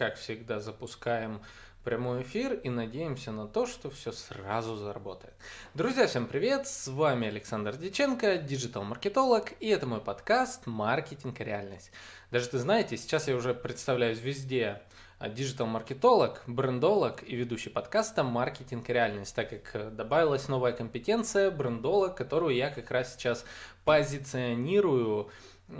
как 0.00 0.16
всегда, 0.16 0.60
запускаем 0.60 1.42
прямой 1.84 2.22
эфир 2.22 2.54
и 2.54 2.70
надеемся 2.70 3.32
на 3.32 3.46
то, 3.46 3.66
что 3.66 3.90
все 3.90 4.12
сразу 4.12 4.74
заработает. 4.74 5.34
Друзья, 5.74 6.06
всем 6.06 6.26
привет! 6.26 6.66
С 6.66 6.88
вами 6.88 7.28
Александр 7.28 7.76
Диченко, 7.76 8.38
диджитал-маркетолог, 8.38 9.52
и 9.60 9.68
это 9.68 9.86
мой 9.86 10.00
подкаст 10.00 10.66
«Маркетинг 10.66 11.38
и 11.42 11.44
реальность». 11.44 11.92
Даже 12.30 12.48
ты 12.48 12.56
знаете, 12.56 12.96
сейчас 12.96 13.28
я 13.28 13.36
уже 13.36 13.52
представляюсь 13.52 14.20
везде 14.22 14.80
диджитал-маркетолог, 15.20 16.44
брендолог 16.46 17.22
и 17.22 17.36
ведущий 17.36 17.68
подкаста 17.68 18.24
«Маркетинг 18.24 18.88
и 18.88 18.94
реальность», 18.94 19.34
так 19.34 19.50
как 19.50 19.94
добавилась 19.94 20.48
новая 20.48 20.72
компетенция 20.72 21.50
брендолог, 21.50 22.16
которую 22.16 22.56
я 22.56 22.70
как 22.70 22.90
раз 22.90 23.12
сейчас 23.12 23.44
позиционирую 23.84 25.30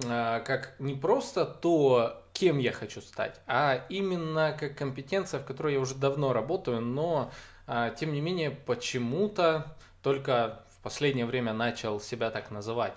а, 0.05 0.41
как 0.41 0.75
не 0.79 0.95
просто 0.95 1.45
то, 1.45 2.23
кем 2.41 2.57
я 2.57 2.73
хочу 2.73 3.03
стать, 3.03 3.39
а 3.47 3.85
именно 3.91 4.57
как 4.59 4.75
компетенция, 4.75 5.41
в 5.41 5.45
которой 5.45 5.75
я 5.75 5.81
уже 5.81 5.95
давно 5.95 6.33
работаю, 6.33 6.81
но 6.81 7.31
а, 7.67 7.91
тем 7.91 8.15
не 8.15 8.23
менее 8.23 8.51
почему-то 8.51 9.77
только 10.03 10.65
в 10.71 10.83
последнее 10.83 11.27
время 11.27 11.53
начал 11.53 12.01
себя 12.01 12.31
так 12.31 12.51
называть. 12.51 12.95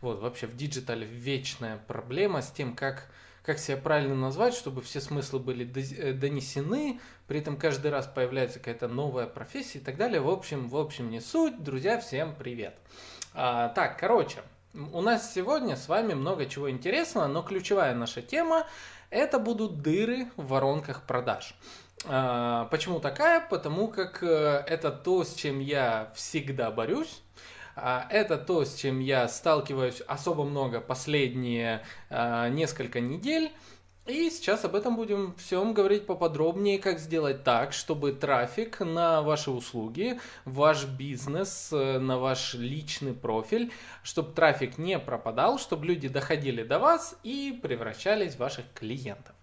Вот, 0.00 0.20
вообще 0.20 0.46
в 0.46 0.56
диджитале 0.56 1.04
вечная 1.04 1.80
проблема 1.88 2.40
с 2.40 2.52
тем, 2.52 2.76
как, 2.76 3.08
как 3.42 3.58
себя 3.58 3.78
правильно 3.78 4.14
назвать, 4.14 4.54
чтобы 4.54 4.80
все 4.80 5.00
смыслы 5.00 5.40
были 5.40 5.68
э, 5.98 6.12
донесены, 6.12 7.00
при 7.26 7.40
этом 7.40 7.56
каждый 7.56 7.90
раз 7.90 8.06
появляется 8.06 8.60
какая-то 8.60 8.86
новая 8.86 9.26
профессия 9.26 9.80
и 9.80 9.82
так 9.82 9.96
далее. 9.96 10.20
В 10.20 10.30
общем, 10.30 10.68
в 10.68 10.76
общем, 10.76 11.10
не 11.10 11.20
суть. 11.20 11.64
Друзья, 11.64 11.98
всем 11.98 12.32
привет. 12.36 12.76
А, 13.32 13.70
так, 13.70 13.98
короче, 13.98 14.42
у 14.92 15.00
нас 15.02 15.34
сегодня 15.34 15.76
с 15.76 15.88
вами 15.88 16.14
много 16.14 16.46
чего 16.46 16.70
интересного, 16.70 17.26
но 17.26 17.42
ключевая 17.42 17.96
наша 17.96 18.22
тема– 18.22 18.68
это 19.10 19.38
будут 19.38 19.82
дыры 19.82 20.28
в 20.36 20.48
воронках 20.48 21.02
продаж. 21.02 21.54
А, 22.06 22.66
почему 22.66 23.00
такая? 23.00 23.40
Потому 23.40 23.88
как 23.88 24.22
э, 24.22 24.64
это 24.66 24.90
то, 24.90 25.24
с 25.24 25.34
чем 25.34 25.60
я 25.60 26.10
всегда 26.14 26.70
борюсь. 26.70 27.22
А, 27.76 28.06
это 28.10 28.36
то, 28.36 28.64
с 28.64 28.74
чем 28.74 29.00
я 29.00 29.26
сталкиваюсь 29.28 30.00
особо 30.02 30.44
много 30.44 30.80
последние 30.80 31.82
а, 32.10 32.48
несколько 32.48 33.00
недель. 33.00 33.50
И 34.06 34.28
сейчас 34.28 34.66
об 34.66 34.74
этом 34.74 34.96
будем 34.96 35.34
всем 35.38 35.72
говорить 35.72 36.04
поподробнее, 36.04 36.78
как 36.78 36.98
сделать 36.98 37.42
так, 37.42 37.72
чтобы 37.72 38.12
трафик 38.12 38.80
на 38.80 39.22
ваши 39.22 39.50
услуги, 39.50 40.20
ваш 40.44 40.84
бизнес, 40.84 41.70
э, 41.72 41.98
на 41.98 42.18
ваш 42.18 42.52
личный 42.52 43.14
профиль, 43.14 43.72
чтобы 44.02 44.32
трафик 44.32 44.76
не 44.76 44.98
пропадал, 44.98 45.58
чтобы 45.58 45.86
люди 45.86 46.08
доходили 46.08 46.62
до 46.62 46.78
вас 46.78 47.16
и 47.22 47.58
превращались 47.62 48.34
в 48.34 48.40
ваших 48.40 48.66
клиентов. 48.74 49.34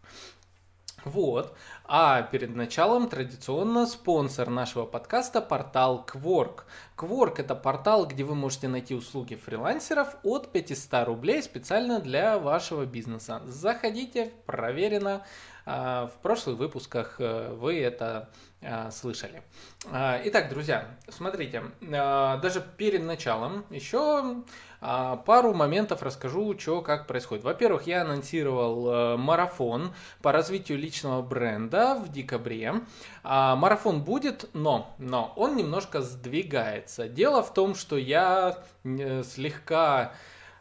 Вот. 1.06 1.56
А 1.86 2.22
перед 2.22 2.56
началом 2.56 3.10
традиционно 3.10 3.88
спонсор 3.88 4.52
нашего 4.52 4.86
подкаста 4.86 5.42
портал 5.42 6.06
Quark. 6.08 6.66
Quark 7.02 7.40
это 7.40 7.56
портал, 7.56 8.06
где 8.06 8.24
вы 8.24 8.36
можете 8.36 8.68
найти 8.68 8.94
услуги 8.94 9.34
фрилансеров 9.34 10.18
от 10.22 10.52
500 10.52 11.08
рублей 11.08 11.42
специально 11.42 12.00
для 12.00 12.38
вашего 12.38 12.86
бизнеса. 12.86 13.42
Заходите, 13.46 14.32
проверено. 14.46 15.24
А, 15.66 16.08
в 16.08 16.20
прошлых 16.22 16.58
выпусках 16.58 17.16
э, 17.20 17.54
вы 17.54 17.80
это 17.80 18.30
а, 18.62 18.90
слышали. 18.92 19.44
А, 19.92 20.20
итак, 20.24 20.50
друзья, 20.50 20.98
смотрите, 21.08 21.64
даже 21.82 22.64
перед 22.78 23.04
началом 23.04 23.66
еще 23.70 24.44
пару 24.80 25.54
моментов 25.54 26.02
расскажу, 26.02 26.58
что 26.58 26.82
как 26.82 27.06
происходит. 27.06 27.44
Во-первых, 27.44 27.86
я 27.86 28.02
анонсировал 28.02 28.90
э, 28.90 29.18
марафон 29.18 29.94
по 30.24 30.32
развитию 30.32 30.80
личного 30.80 31.22
бренда 31.22 31.96
в 31.96 32.12
декабре. 32.12 32.82
Марафон 33.24 34.04
будет, 34.04 34.50
но, 34.54 34.96
но 34.98 35.34
он 35.36 35.56
немножко 35.56 36.02
сдвигается. 36.02 36.91
Дело 36.98 37.44
в 37.44 37.54
том, 37.54 37.76
что 37.76 37.98
я 37.98 38.64
э, 38.84 39.24
слегка 39.24 40.14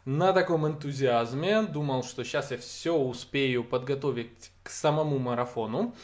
на 0.05 0.33
таком 0.33 0.67
энтузиазме, 0.67 1.63
думал, 1.63 2.03
что 2.03 2.23
сейчас 2.23 2.51
я 2.51 2.57
все 2.57 2.95
успею 2.95 3.63
подготовить 3.63 4.51
к 4.63 4.69
самому 4.69 5.19
марафону, 5.19 5.95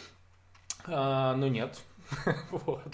а, 0.85 1.35
но 1.35 1.47
нет. 1.47 1.79
вот. 2.51 2.93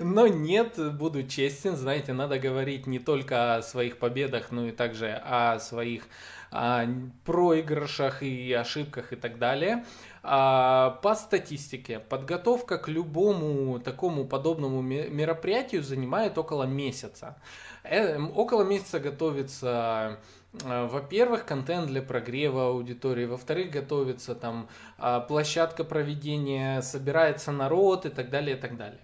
Но 0.00 0.26
нет, 0.26 0.74
буду 0.96 1.22
честен, 1.22 1.76
знаете, 1.76 2.12
надо 2.12 2.38
говорить 2.38 2.86
не 2.86 2.98
только 2.98 3.56
о 3.56 3.62
своих 3.62 3.98
победах, 3.98 4.50
но 4.50 4.66
и 4.66 4.72
также 4.72 5.12
о 5.12 5.58
своих 5.60 6.04
о 6.50 6.86
проигрышах 7.24 8.22
и 8.22 8.52
ошибках 8.52 9.12
и 9.12 9.16
так 9.16 9.38
далее. 9.38 9.84
А, 10.30 10.98
по 11.02 11.14
статистике, 11.14 12.00
подготовка 12.00 12.76
к 12.78 12.88
любому 12.88 13.78
такому 13.80 14.26
подобному 14.26 14.82
мероприятию 14.82 15.82
занимает 15.82 16.36
около 16.36 16.64
месяца. 16.64 17.36
Э, 17.82 18.18
около 18.18 18.62
месяца 18.62 19.00
готовится 19.00 20.18
Э, 20.64 20.86
во-первых, 20.86 21.44
контент 21.44 21.88
для 21.88 22.02
прогрева 22.02 22.68
аудитории, 22.68 23.26
во-вторых, 23.26 23.70
готовится 23.70 24.34
там 24.34 24.68
а, 24.98 25.20
площадка 25.20 25.84
проведения, 25.84 26.80
собирается 26.82 27.52
народ 27.52 28.06
и 28.06 28.08
так 28.08 28.30
далее, 28.30 28.56
и 28.56 28.60
так 28.60 28.76
далее. 28.76 29.00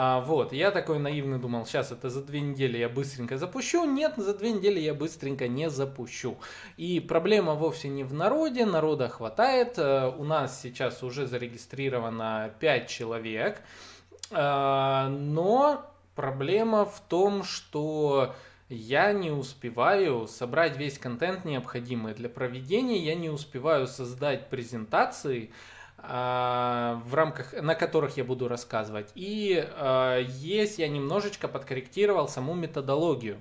А, 0.00 0.20
вот, 0.20 0.52
я 0.52 0.70
такой 0.70 1.00
наивный 1.00 1.40
думал, 1.40 1.66
сейчас 1.66 1.90
это 1.90 2.08
за 2.08 2.22
две 2.22 2.40
недели 2.40 2.78
я 2.78 2.88
быстренько 2.88 3.36
запущу. 3.36 3.84
Нет, 3.84 4.14
за 4.16 4.32
две 4.32 4.52
недели 4.52 4.78
я 4.78 4.94
быстренько 4.94 5.48
не 5.48 5.68
запущу. 5.70 6.38
И 6.76 7.00
проблема 7.00 7.54
вовсе 7.54 7.88
не 7.88 8.04
в 8.04 8.14
народе, 8.14 8.64
народа 8.64 9.08
хватает. 9.08 9.76
Э, 9.76 10.14
у 10.16 10.22
нас 10.22 10.62
сейчас 10.62 11.02
уже 11.02 11.26
зарегистрировано 11.26 12.54
5 12.60 12.88
человек. 12.88 13.60
А, 14.30 15.08
но 15.08 15.84
проблема 16.14 16.84
в 16.84 17.00
том, 17.00 17.42
что 17.42 18.36
я 18.68 19.12
не 19.12 19.32
успеваю 19.32 20.28
собрать 20.28 20.76
весь 20.76 20.96
контент 20.96 21.44
необходимый 21.44 22.14
для 22.14 22.28
проведения, 22.28 22.98
я 22.98 23.16
не 23.16 23.30
успеваю 23.30 23.88
создать 23.88 24.48
презентации, 24.48 25.50
в 26.00 27.10
рамках, 27.12 27.52
на 27.60 27.74
которых 27.74 28.16
я 28.16 28.24
буду 28.24 28.46
рассказывать. 28.48 29.10
И 29.14 29.66
а, 29.76 30.18
есть 30.20 30.78
я 30.78 30.88
немножечко 30.88 31.48
подкорректировал 31.48 32.28
саму 32.28 32.54
методологию. 32.54 33.38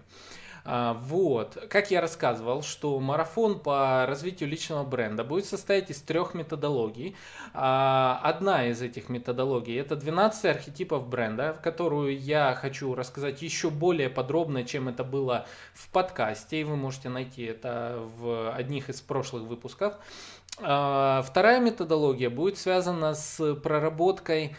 А, 0.69 0.95
вот. 0.95 1.57
Как 1.69 1.91
я 1.91 2.01
рассказывал, 2.01 2.62
что 2.62 3.00
марафон 3.00 3.59
по 3.59 4.06
развитию 4.06 4.50
личного 4.50 4.84
бренда 4.84 5.23
будет 5.23 5.45
состоять 5.45 5.90
из 5.91 6.01
трех 6.01 6.34
методологий. 6.34 7.16
Одна 7.53 8.68
из 8.68 8.81
этих 8.81 9.07
методологий– 9.07 9.75
это 9.79 9.95
12 9.95 10.45
архетипов 10.45 11.07
бренда, 11.07 11.57
которую 11.63 12.19
я 12.19 12.53
хочу 12.53 12.95
рассказать 12.95 13.41
еще 13.41 13.69
более 13.69 14.09
подробно, 14.09 14.66
чем 14.66 14.89
это 14.89 15.06
было 15.06 15.45
в 15.74 15.89
подкасте, 15.89 16.59
и 16.59 16.63
вы 16.66 16.75
можете 16.75 17.07
найти 17.07 17.44
это 17.44 18.03
в 18.18 18.51
одних 18.51 18.89
из 18.89 19.00
прошлых 19.00 19.44
выпусков. 19.44 19.94
А, 20.59 21.22
вторая 21.22 21.59
методология 21.59 22.29
будет 22.29 22.57
связана 22.57 23.13
с 23.13 23.56
проработкой 23.56 24.56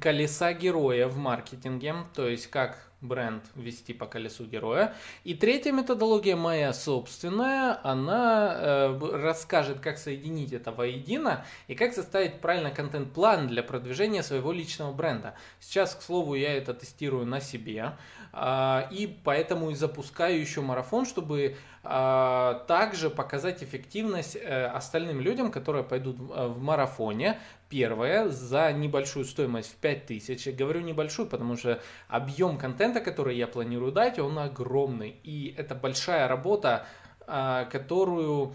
колеса 0.00 0.52
героя 0.52 1.08
в 1.08 1.18
маркетинге, 1.18 1.94
то 2.14 2.28
есть 2.28 2.48
как 2.48 2.90
бренд 3.04 3.44
вести 3.54 3.92
по 3.92 4.06
колесу 4.06 4.44
героя. 4.44 4.94
И 5.22 5.34
третья 5.34 5.72
методология 5.72 6.36
моя 6.36 6.72
собственная, 6.72 7.78
она 7.84 8.54
э, 8.56 8.98
расскажет, 9.12 9.80
как 9.80 9.98
соединить 9.98 10.52
это 10.52 10.72
воедино 10.72 11.44
и 11.68 11.74
как 11.74 11.92
составить 11.92 12.40
правильно 12.40 12.70
контент-план 12.70 13.46
для 13.46 13.62
продвижения 13.62 14.22
своего 14.22 14.52
личного 14.52 14.92
бренда. 14.92 15.34
Сейчас, 15.60 15.94
к 15.94 16.02
слову, 16.02 16.34
я 16.34 16.54
это 16.54 16.74
тестирую 16.74 17.26
на 17.26 17.40
себе, 17.40 17.92
э, 18.32 18.82
и 18.90 19.18
поэтому 19.22 19.70
и 19.70 19.74
запускаю 19.74 20.40
еще 20.40 20.62
марафон, 20.62 21.04
чтобы 21.04 21.56
также 21.84 23.10
показать 23.10 23.62
эффективность 23.62 24.36
э, 24.36 24.66
остальным 24.66 25.20
людям, 25.20 25.50
которые 25.50 25.84
пойдут 25.84 26.16
э, 26.18 26.46
в 26.46 26.62
марафоне, 26.62 27.38
первое, 27.68 28.28
за 28.28 28.72
небольшую 28.72 29.24
стоимость 29.26 29.72
в 29.72 29.76
5000. 29.76 30.48
Говорю 30.54 30.80
небольшую, 30.80 31.28
потому 31.28 31.56
что 31.56 31.82
объем 32.08 32.56
контента, 32.56 33.00
который 33.00 33.36
я 33.36 33.46
планирую 33.46 33.92
дать, 33.92 34.18
он 34.18 34.38
огромный. 34.38 35.16
И 35.24 35.54
это 35.58 35.74
большая 35.74 36.26
работа, 36.26 36.86
а, 37.26 37.64
которую 37.66 38.54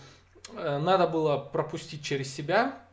э, 0.55 0.77
надо 0.79 1.07
было 1.07 1.37
пропустить 1.37 2.03
через 2.03 2.33
себя, 2.33 2.73
а, 2.73 2.88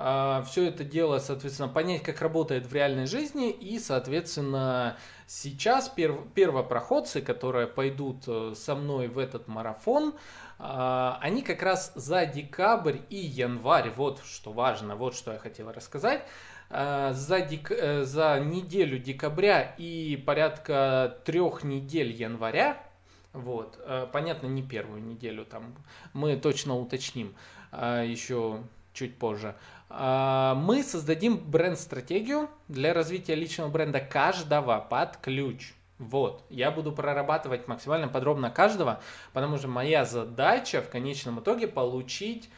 все 0.00 0.68
это 0.68 0.82
дело, 0.84 1.18
соответственно, 1.18 1.68
понять, 1.68 2.02
как 2.02 2.22
работает 2.22 2.66
в 2.66 2.74
реальной 2.74 3.06
жизни, 3.06 3.50
и, 3.50 3.78
соответственно, 3.78 4.96
сейчас 5.26 5.88
перв, 5.88 6.32
первопроходцы, 6.34 7.20
которые 7.20 7.68
пойдут 7.68 8.24
э, 8.26 8.54
со 8.56 8.74
мной 8.74 9.06
в 9.06 9.16
этот 9.18 9.46
марафон, 9.46 10.14
а, 10.58 11.18
они 11.20 11.42
как 11.42 11.62
раз 11.62 11.92
за 11.94 12.26
декабрь 12.26 12.98
и 13.10 13.16
январь, 13.16 13.90
вот 13.90 14.20
что 14.24 14.52
важно, 14.52 14.96
вот 14.96 15.14
что 15.14 15.32
я 15.32 15.38
хотел 15.38 15.70
рассказать, 15.70 16.24
а, 16.68 17.12
за, 17.12 17.40
дек... 17.42 17.70
Э, 17.70 18.02
за 18.02 18.40
неделю 18.40 18.98
декабря 18.98 19.74
и 19.78 20.16
порядка 20.16 21.18
трех 21.24 21.62
недель 21.62 22.10
января, 22.10 22.82
вот, 23.32 23.78
э, 23.86 24.08
понятно, 24.10 24.48
не 24.48 24.62
первую 24.62 25.00
неделю, 25.00 25.44
там 25.44 25.76
мы 26.12 26.36
точно 26.36 26.76
уточним 26.76 27.36
еще 27.72 28.64
чуть 28.92 29.16
позже. 29.16 29.54
А, 29.92 30.54
мы 30.54 30.84
создадим 30.84 31.36
бренд-стратегию 31.36 32.48
для 32.68 32.94
развития 32.94 33.34
личного 33.34 33.68
бренда 33.68 34.00
каждого 34.00 34.78
под 34.78 35.16
ключ. 35.16 35.74
Вот, 35.98 36.44
я 36.48 36.70
буду 36.70 36.92
прорабатывать 36.92 37.68
максимально 37.68 38.08
подробно 38.08 38.50
каждого, 38.50 39.00
потому 39.34 39.58
что 39.58 39.68
моя 39.68 40.04
задача 40.04 40.80
в 40.80 40.88
конечном 40.88 41.40
итоге 41.40 41.66
получить 41.66 42.48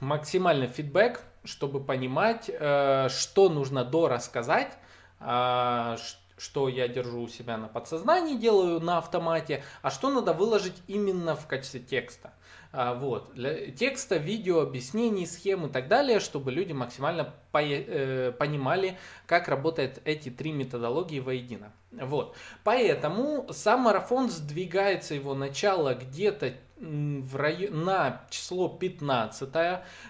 максимальный 0.00 0.66
фидбэк, 0.66 1.20
чтобы 1.44 1.84
понимать, 1.84 2.50
э, 2.52 3.08
что 3.10 3.48
нужно 3.48 3.84
дорассказать, 3.84 4.72
а, 5.20 5.96
что 6.38 6.68
я 6.68 6.88
держу 6.88 7.22
у 7.22 7.28
себя 7.28 7.58
на 7.58 7.68
подсознании, 7.68 8.36
делаю 8.36 8.80
на 8.80 8.98
автомате, 8.98 9.62
а 9.82 9.90
что 9.90 10.10
надо 10.10 10.32
выложить 10.32 10.82
именно 10.88 11.36
в 11.36 11.46
качестве 11.46 11.78
текста. 11.78 12.32
А, 12.72 12.94
вот. 12.94 13.34
Для 13.34 13.70
текста, 13.70 14.16
видео, 14.16 14.60
объяснений, 14.60 15.26
схем 15.26 15.66
и 15.66 15.70
так 15.70 15.88
далее, 15.88 16.20
чтобы 16.20 16.50
люди 16.52 16.72
максимально 16.72 17.34
э, 17.52 18.32
понимали, 18.38 18.98
как 19.26 19.48
работают 19.48 20.00
эти 20.04 20.30
три 20.30 20.52
методологии 20.52 21.20
воедино. 21.20 21.72
Вот. 21.90 22.34
Поэтому 22.64 23.46
сам 23.52 23.82
марафон 23.82 24.30
сдвигается 24.30 25.14
его 25.14 25.34
начало 25.34 25.94
где-то 25.94 26.54
в 26.78 27.36
рай... 27.36 27.68
на 27.68 28.24
число 28.30 28.68
15. 28.68 29.50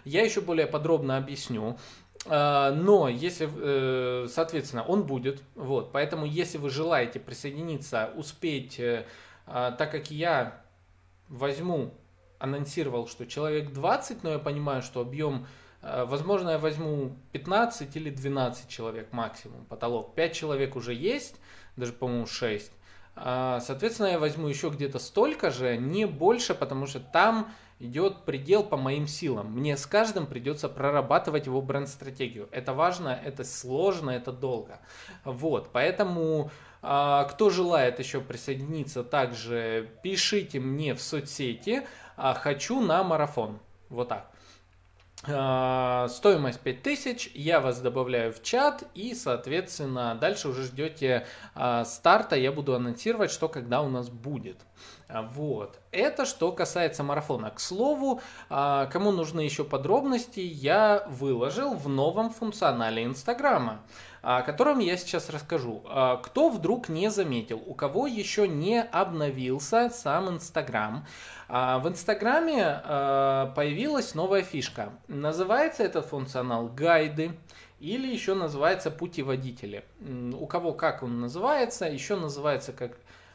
Я 0.04 0.22
еще 0.22 0.40
более 0.40 0.68
подробно 0.68 1.16
объясню. 1.16 1.76
А, 2.26 2.70
но 2.70 3.08
если, 3.08 3.48
э, 3.52 4.28
соответственно, 4.28 4.84
он 4.84 5.02
будет, 5.02 5.42
вот, 5.56 5.90
поэтому 5.90 6.24
если 6.24 6.58
вы 6.58 6.70
желаете 6.70 7.18
присоединиться, 7.18 8.12
успеть, 8.14 8.78
э, 8.78 9.06
а, 9.46 9.72
так 9.72 9.90
как 9.90 10.10
я 10.12 10.62
возьму 11.28 11.94
анонсировал, 12.42 13.06
что 13.06 13.26
человек 13.26 13.72
20, 13.72 14.24
но 14.24 14.30
я 14.32 14.38
понимаю, 14.38 14.82
что 14.82 15.00
объем, 15.00 15.46
э, 15.80 16.04
возможно, 16.04 16.50
я 16.50 16.58
возьму 16.58 17.16
15 17.32 17.96
или 17.96 18.10
12 18.10 18.68
человек 18.68 19.12
максимум, 19.12 19.64
потолок. 19.66 20.14
5 20.14 20.32
человек 20.32 20.74
уже 20.74 20.92
есть, 20.92 21.36
даже, 21.76 21.92
по-моему, 21.92 22.26
6. 22.26 22.72
А, 23.14 23.60
соответственно, 23.60 24.08
я 24.08 24.18
возьму 24.18 24.48
еще 24.48 24.70
где-то 24.70 24.98
столько 24.98 25.50
же, 25.50 25.76
не 25.76 26.06
больше, 26.06 26.54
потому 26.54 26.86
что 26.86 26.98
там 26.98 27.52
идет 27.78 28.24
предел 28.24 28.64
по 28.64 28.76
моим 28.76 29.06
силам. 29.06 29.52
Мне 29.52 29.76
с 29.76 29.86
каждым 29.86 30.26
придется 30.26 30.68
прорабатывать 30.68 31.46
его 31.46 31.60
бренд-стратегию. 31.60 32.48
Это 32.52 32.72
важно, 32.72 33.08
это 33.24 33.44
сложно, 33.44 34.10
это 34.10 34.32
долго. 34.32 34.80
Вот, 35.24 35.70
поэтому 35.72 36.50
а, 36.80 37.24
кто 37.24 37.48
желает 37.50 38.00
еще 38.00 38.20
присоединиться, 38.20 39.04
также 39.04 39.88
пишите 40.02 40.58
мне 40.58 40.94
в 40.94 41.00
соцсети 41.00 41.86
хочу 42.16 42.80
на 42.80 43.02
марафон. 43.02 43.58
Вот 43.88 44.08
так. 44.08 44.32
А, 45.28 46.08
стоимость 46.08 46.58
5000, 46.60 47.30
я 47.34 47.60
вас 47.60 47.80
добавляю 47.80 48.32
в 48.32 48.42
чат 48.42 48.82
и, 48.94 49.14
соответственно, 49.14 50.16
дальше 50.20 50.48
уже 50.48 50.64
ждете 50.64 51.26
а, 51.54 51.84
старта, 51.84 52.34
я 52.34 52.50
буду 52.50 52.74
анонсировать, 52.74 53.30
что 53.30 53.48
когда 53.48 53.82
у 53.82 53.88
нас 53.88 54.08
будет. 54.08 54.56
А, 55.08 55.22
вот. 55.22 55.78
Это 55.92 56.26
что 56.26 56.50
касается 56.50 57.04
марафона. 57.04 57.50
К 57.50 57.60
слову, 57.60 58.20
кому 58.48 59.12
нужны 59.12 59.42
еще 59.42 59.62
подробности, 59.62 60.40
я 60.40 61.06
выложил 61.08 61.74
в 61.74 61.88
новом 61.88 62.30
функционале 62.30 63.04
Инстаграма 63.04 63.82
о 64.22 64.42
котором 64.42 64.78
я 64.78 64.96
сейчас 64.96 65.28
расскажу. 65.30 65.84
Кто 66.22 66.48
вдруг 66.48 66.88
не 66.88 67.10
заметил, 67.10 67.62
у 67.66 67.74
кого 67.74 68.06
еще 68.06 68.48
не 68.48 68.80
обновился 68.80 69.90
сам 69.90 70.30
Инстаграм, 70.30 71.04
а 71.48 71.78
в 71.80 71.88
Инстаграме 71.88 72.64
а, 72.64 73.52
появилась 73.54 74.14
новая 74.14 74.42
фишка. 74.42 74.90
Называется 75.08 75.82
этот 75.82 76.06
функционал 76.06 76.68
«Гайды» 76.68 77.32
или 77.78 78.06
еще 78.06 78.34
называется 78.34 78.90
«Путеводители». 78.90 79.84
У 80.00 80.46
кого 80.46 80.72
как 80.72 81.02
он 81.02 81.20
называется, 81.20 81.84
еще 81.84 82.16
называется 82.16 82.72
как 82.72 82.92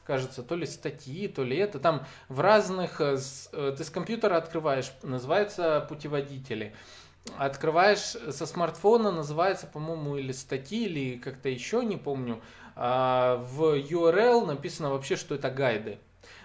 кажется, 0.07 0.41
то 0.41 0.55
ли 0.55 0.65
статьи, 0.65 1.27
то 1.27 1.43
ли 1.43 1.57
это. 1.57 1.79
Там 1.79 2.05
в 2.29 2.39
разных... 2.39 3.01
Э, 3.01 3.17
э, 3.51 3.75
ты 3.77 3.83
с 3.83 3.89
компьютера 3.89 4.37
открываешь, 4.37 4.91
называется 5.03 5.85
путеводители. 5.87 6.73
Открываешь 7.37 7.99
со 7.99 8.45
смартфона, 8.45 9.11
называется, 9.11 9.67
по-моему, 9.67 10.17
или 10.17 10.31
статьи, 10.31 10.85
или 10.85 11.17
как-то 11.17 11.49
еще, 11.49 11.83
не 11.83 11.97
помню. 11.97 12.41
А 12.75 13.37
в 13.37 13.75
URL 13.75 14.45
написано 14.45 14.91
вообще, 14.91 15.15
что 15.15 15.35
это 15.35 15.49
гайды. 15.49 15.99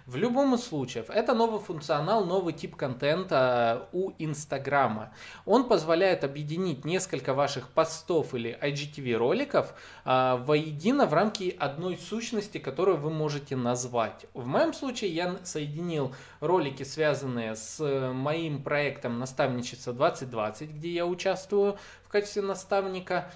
В 0.06 0.16
любом 0.16 0.54
из 0.56 0.64
случаев, 0.64 1.10
это 1.10 1.32
новый 1.32 1.60
функционал, 1.60 2.24
новый 2.24 2.52
тип 2.52 2.74
контента 2.74 3.88
у 3.92 4.10
Инстаграма. 4.18 5.14
Он 5.46 5.68
позволяет 5.68 6.24
объединить 6.24 6.84
несколько 6.84 7.34
ваших 7.34 7.68
постов 7.68 8.34
или 8.34 8.58
IGTV 8.60 9.14
роликов 9.14 9.74
а, 10.04 10.38
воедино 10.38 11.06
в 11.06 11.14
рамки 11.14 11.54
одной 11.56 11.96
сущности, 11.96 12.58
которую 12.58 12.96
вы 12.96 13.10
можете 13.10 13.54
назвать. 13.54 14.26
В 14.34 14.46
моем 14.46 14.72
случае 14.74 15.14
я 15.14 15.36
соединил 15.44 16.12
ролики, 16.40 16.82
связанные 16.82 17.54
с 17.54 18.12
моим 18.12 18.62
проектом 18.64 19.20
Наставничество 19.20 19.92
2020, 19.92 20.70
где 20.70 20.90
я 20.90 21.06
участвую 21.06 21.78
в 22.02 22.08
качестве 22.08 22.42
наставника, 22.42 23.30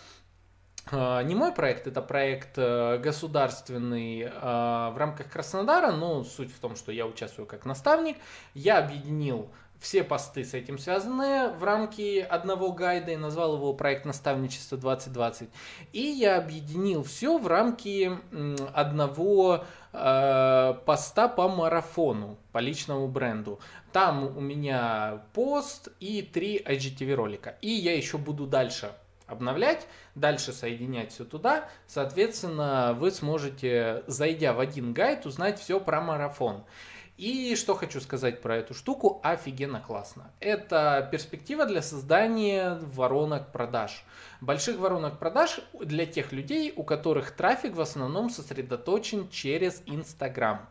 не 0.93 1.35
мой 1.35 1.53
проект, 1.53 1.87
это 1.87 2.01
проект 2.01 2.57
э, 2.57 2.99
государственный 2.99 4.31
а, 4.31 4.91
в 4.93 4.99
рамках 4.99 5.29
Краснодара, 5.29 5.91
но 5.91 6.23
суть 6.23 6.53
в 6.53 6.61
том, 6.61 6.77
что 6.77 6.93
я 6.93 7.07
участвую 7.07 7.47
как 7.47 7.65
наставник. 7.65 8.17
Я 8.55 8.79
объединил 8.79 9.51
все 9.81 10.05
посты 10.05 10.45
с 10.45 10.55
этим 10.55 10.79
связанные 10.79 11.49
в 11.49 11.63
рамки 11.63 12.21
одного 12.21 12.73
гайда 12.73 13.13
и 13.13 13.17
назвал 13.17 13.57
его 13.57 13.75
проект 13.75 14.05
наставничества 14.05 14.79
2020. 14.79 15.49
И 15.93 16.01
я 16.01 16.39
объединил 16.39 17.03
все 17.03 17.39
в 17.39 17.47
рамки 17.47 18.13
одного 18.73 19.65
э, 19.93 20.75
поста 20.85 21.29
по 21.29 21.49
марафону, 21.49 22.39
по 22.53 22.59
личному 22.59 23.09
бренду. 23.09 23.61
Там 23.93 24.37
у 24.37 24.41
меня 24.41 25.25
пост 25.33 25.89
и 26.01 26.23
три 26.23 26.59
IGTV 26.59 27.15
ролика. 27.15 27.57
И 27.61 27.71
я 27.71 27.97
еще 27.97 28.19
буду 28.19 28.47
дальше 28.47 28.93
обновлять, 29.27 29.87
дальше 30.15 30.53
соединять 30.53 31.13
все 31.13 31.25
туда. 31.25 31.69
Соответственно, 31.87 32.95
вы 32.99 33.11
сможете, 33.11 34.05
зайдя 34.07 34.53
в 34.53 34.61
один 34.61 34.93
гайд, 34.93 35.27
узнать 35.27 35.59
все 35.59 35.81
про 35.81 36.01
марафон. 36.01 36.65
И 37.17 37.57
что 37.57 37.75
хочу 37.75 38.01
сказать 38.03 38.43
про 38.43 38.57
эту 38.57 38.75
штуку, 38.75 39.21
офигенно 39.23 39.81
классно. 39.81 40.31
Это 40.39 41.09
перспектива 41.11 41.65
для 41.65 41.81
создания 41.81 42.79
воронок 42.83 43.53
продаж. 43.53 44.05
Больших 44.43 44.77
воронок 44.77 45.19
продаж 45.19 45.61
для 45.73 46.05
тех 46.05 46.33
людей, 46.33 46.75
у 46.77 46.85
которых 46.85 47.31
трафик 47.31 47.75
в 47.75 47.81
основном 47.81 48.29
сосредоточен 48.29 49.31
через 49.31 49.83
Инстаграм. 49.87 50.69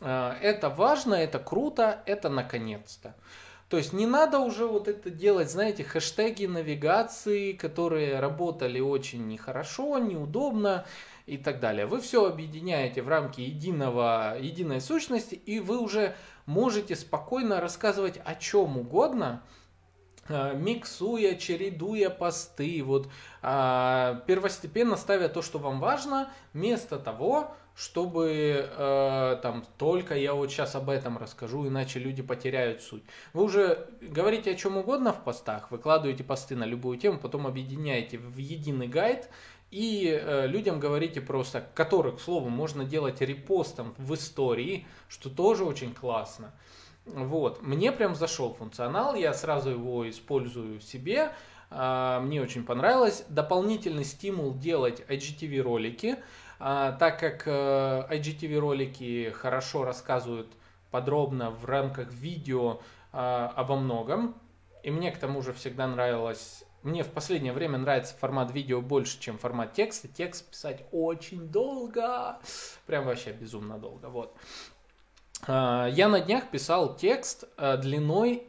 Э, 0.00 0.34
это 0.42 0.68
важно, 0.68 1.14
это 1.14 1.38
круто, 1.38 2.02
это 2.04 2.28
наконец-то. 2.28 3.14
То 3.68 3.78
есть 3.78 3.92
не 3.92 4.06
надо 4.06 4.38
уже 4.38 4.66
вот 4.66 4.86
это 4.86 5.10
делать, 5.10 5.50
знаете, 5.50 5.82
хэштеги 5.82 6.46
навигации, 6.46 7.52
которые 7.52 8.20
работали 8.20 8.78
очень 8.78 9.26
нехорошо, 9.26 9.98
неудобно 9.98 10.86
и 11.26 11.36
так 11.36 11.58
далее. 11.58 11.86
Вы 11.86 12.00
все 12.00 12.26
объединяете 12.26 13.02
в 13.02 13.08
рамки 13.08 13.40
единого, 13.40 14.36
единой 14.40 14.80
сущности, 14.80 15.34
и 15.34 15.58
вы 15.58 15.78
уже 15.78 16.14
можете 16.46 16.94
спокойно 16.94 17.60
рассказывать 17.60 18.20
о 18.24 18.36
чем 18.36 18.78
угодно, 18.78 19.42
э, 20.28 20.54
миксуя, 20.54 21.34
чередуя 21.34 22.08
посты, 22.08 22.84
вот 22.84 23.08
а, 23.42 24.22
первостепенно 24.28 24.96
ставя 24.96 25.28
то, 25.28 25.42
что 25.42 25.58
вам 25.58 25.80
важно, 25.80 26.30
вместо 26.52 27.00
того, 27.00 27.56
чтобы 27.76 28.70
э, 28.70 29.38
там 29.42 29.62
только 29.76 30.16
я 30.16 30.32
вот 30.32 30.50
сейчас 30.50 30.74
об 30.74 30.88
этом 30.88 31.18
расскажу, 31.18 31.68
иначе 31.68 31.98
люди 31.98 32.22
потеряют 32.22 32.80
суть. 32.80 33.02
Вы 33.34 33.44
уже 33.44 33.86
говорите 34.00 34.52
о 34.52 34.54
чем 34.54 34.78
угодно 34.78 35.12
в 35.12 35.22
постах, 35.22 35.70
выкладываете 35.70 36.24
посты 36.24 36.56
на 36.56 36.64
любую 36.64 36.96
тему, 36.96 37.18
потом 37.18 37.46
объединяете 37.46 38.16
в 38.16 38.38
единый 38.38 38.88
гайд 38.88 39.28
и 39.70 40.08
э, 40.08 40.46
людям 40.46 40.80
говорите 40.80 41.20
просто, 41.20 41.66
которых, 41.74 42.16
к 42.16 42.20
слову, 42.20 42.48
можно 42.48 42.82
делать 42.82 43.20
репостом 43.20 43.94
в 43.98 44.14
истории, 44.14 44.86
что 45.08 45.28
тоже 45.28 45.64
очень 45.64 45.92
классно. 45.92 46.52
Вот, 47.04 47.60
мне 47.60 47.92
прям 47.92 48.14
зашел 48.14 48.54
функционал, 48.54 49.14
я 49.14 49.34
сразу 49.34 49.70
его 49.70 50.08
использую 50.08 50.80
себе, 50.80 51.34
э, 51.70 52.20
мне 52.22 52.40
очень 52.40 52.64
понравилось. 52.64 53.24
Дополнительный 53.28 54.04
стимул 54.04 54.54
делать 54.54 55.02
IGTV 55.08 55.60
ролики. 55.60 56.16
А, 56.58 56.92
так 56.92 57.20
как 57.20 57.42
э, 57.46 57.50
IGTV 58.10 58.58
ролики 58.58 59.30
хорошо 59.30 59.84
рассказывают 59.84 60.48
подробно 60.90 61.50
в 61.50 61.64
рамках 61.66 62.10
видео 62.10 62.80
а, 63.12 63.52
обо 63.54 63.76
многом, 63.76 64.34
и 64.82 64.90
мне 64.90 65.10
к 65.10 65.18
тому 65.18 65.42
же 65.42 65.52
всегда 65.52 65.86
нравилось 65.86 66.64
мне 66.82 67.02
в 67.02 67.10
последнее 67.10 67.52
время 67.52 67.78
нравится 67.78 68.14
формат 68.14 68.52
видео 68.52 68.80
больше, 68.80 69.18
чем 69.18 69.38
формат 69.38 69.72
текста. 69.72 70.06
Текст 70.06 70.48
писать 70.48 70.84
очень 70.92 71.48
долго. 71.48 72.38
Прям 72.86 73.06
вообще 73.06 73.32
безумно 73.32 73.76
долго. 73.76 74.06
Вот. 74.06 74.32
А, 75.48 75.88
я 75.88 76.08
на 76.08 76.20
днях 76.20 76.48
писал 76.50 76.94
текст 76.94 77.44
длиной 77.58 78.46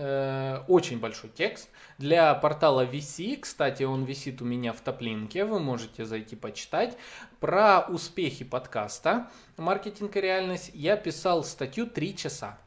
э, 0.00 0.58
очень 0.68 0.98
большой 0.98 1.30
текст. 1.30 1.68
Для 1.98 2.34
портала 2.34 2.86
VC, 2.86 3.38
кстати, 3.40 3.82
он 3.82 4.04
висит 4.04 4.40
у 4.40 4.44
меня 4.44 4.72
в 4.72 4.80
топлинке, 4.80 5.44
вы 5.44 5.60
можете 5.60 6.04
зайти 6.06 6.36
почитать. 6.36 6.96
Про 7.38 7.80
успехи 7.88 8.44
подкаста 8.44 9.28
«Маркетинг 9.56 10.16
и 10.16 10.20
реальность» 10.20 10.70
я 10.74 10.96
писал 10.96 11.44
статью 11.44 11.86
3 11.86 12.16
часа. 12.16 12.58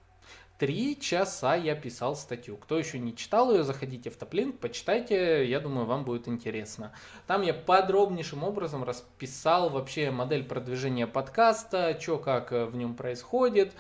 Три 0.60 1.00
часа 1.00 1.56
я 1.56 1.76
писал 1.76 2.16
статью. 2.16 2.58
Кто 2.58 2.78
еще 2.78 3.00
не 3.00 3.16
читал 3.16 3.52
ее, 3.52 3.64
заходите 3.64 4.10
в 4.10 4.16
топлинк, 4.16 4.60
почитайте, 4.60 5.46
я 5.46 5.60
думаю, 5.60 5.88
вам 5.88 6.06
будет 6.06 6.28
интересно. 6.28 6.94
Там 7.26 7.42
я 7.42 7.54
подробнейшим 7.54 8.44
образом 8.44 8.84
расписал 8.84 9.70
вообще 9.70 10.12
модель 10.12 10.44
продвижения 10.44 11.08
подкаста, 11.08 11.98
что 12.00 12.20
как 12.20 12.52
в 12.52 12.76
нем 12.76 12.96
происходит, 12.96 13.74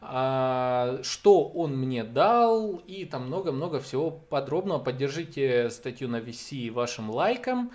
что 0.00 1.50
он 1.54 1.76
мне 1.76 2.04
дал 2.04 2.76
и 2.76 3.04
там 3.04 3.26
много-много 3.26 3.80
всего 3.80 4.10
подробного. 4.10 4.78
Поддержите 4.78 5.70
статью 5.70 6.08
на 6.08 6.20
VC 6.20 6.70
вашим 6.70 7.10
лайком, 7.10 7.72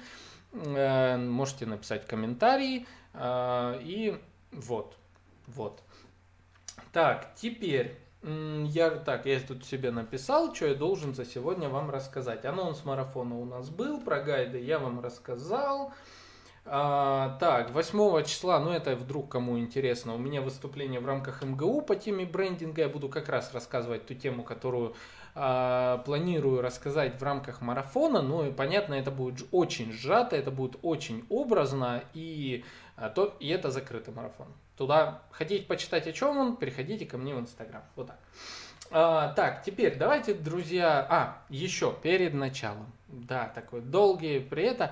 э, 0.53 1.17
можете 1.17 1.65
написать 1.65 2.07
комментарий 2.07 2.87
а, 3.13 3.77
и 3.81 4.17
вот, 4.51 4.95
вот. 5.47 5.81
Так, 6.91 7.33
теперь 7.35 7.97
я 8.23 8.89
так, 8.89 9.25
я 9.25 9.39
тут 9.39 9.65
себе 9.65 9.91
написал, 9.91 10.55
что 10.55 10.67
я 10.67 10.75
должен 10.75 11.13
за 11.13 11.25
сегодня 11.25 11.69
вам 11.69 11.89
рассказать. 11.89 12.45
Анонс 12.45 12.85
марафона 12.85 13.37
у 13.37 13.45
нас 13.45 13.69
был, 13.69 13.99
про 13.99 14.21
гайды 14.21 14.59
я 14.59 14.79
вам 14.79 15.01
рассказал. 15.01 15.93
А, 16.65 17.37
так, 17.39 17.71
8 17.71 18.23
числа, 18.23 18.59
ну 18.59 18.71
это 18.71 18.95
вдруг 18.95 19.29
кому 19.29 19.59
интересно, 19.59 20.15
у 20.15 20.17
меня 20.17 20.41
выступление 20.41 21.01
в 21.01 21.05
рамках 21.05 21.43
МГУ 21.43 21.81
по 21.81 21.95
теме 21.95 22.25
брендинга. 22.25 22.83
Я 22.83 22.89
буду 22.89 23.09
как 23.09 23.27
раз 23.27 23.53
рассказывать 23.53 24.05
ту 24.05 24.13
тему, 24.13 24.43
которую 24.43 24.95
а, 25.35 25.97
планирую 26.05 26.61
рассказать 26.61 27.19
в 27.19 27.23
рамках 27.23 27.61
марафона. 27.61 28.21
Ну 28.21 28.45
и 28.45 28.51
понятно, 28.51 28.93
это 28.93 29.11
будет 29.11 29.45
очень 29.51 29.91
сжато, 29.91 30.37
это 30.37 30.51
будет 30.51 30.77
очень 30.83 31.25
образно, 31.29 32.03
и, 32.13 32.63
а, 32.95 33.09
то, 33.09 33.35
и 33.41 33.49
это 33.49 33.69
закрытый 33.69 34.13
марафон. 34.13 34.47
Туда 34.77 35.21
хотите 35.31 35.65
почитать, 35.65 36.07
о 36.07 36.13
чем 36.13 36.37
он, 36.37 36.55
переходите 36.55 37.05
ко 37.05 37.17
мне 37.17 37.35
в 37.35 37.39
Инстаграм. 37.39 37.83
Вот 37.95 38.07
так. 38.07 38.19
А, 38.91 39.33
так, 39.33 39.63
теперь 39.63 39.97
давайте, 39.97 40.33
друзья... 40.33 41.05
А, 41.09 41.41
еще 41.49 41.95
перед 42.01 42.33
началом. 42.33 42.85
Да, 43.13 43.51
такой 43.53 43.81
долгий 43.81 44.39
при 44.39 44.63
этом 44.63 44.89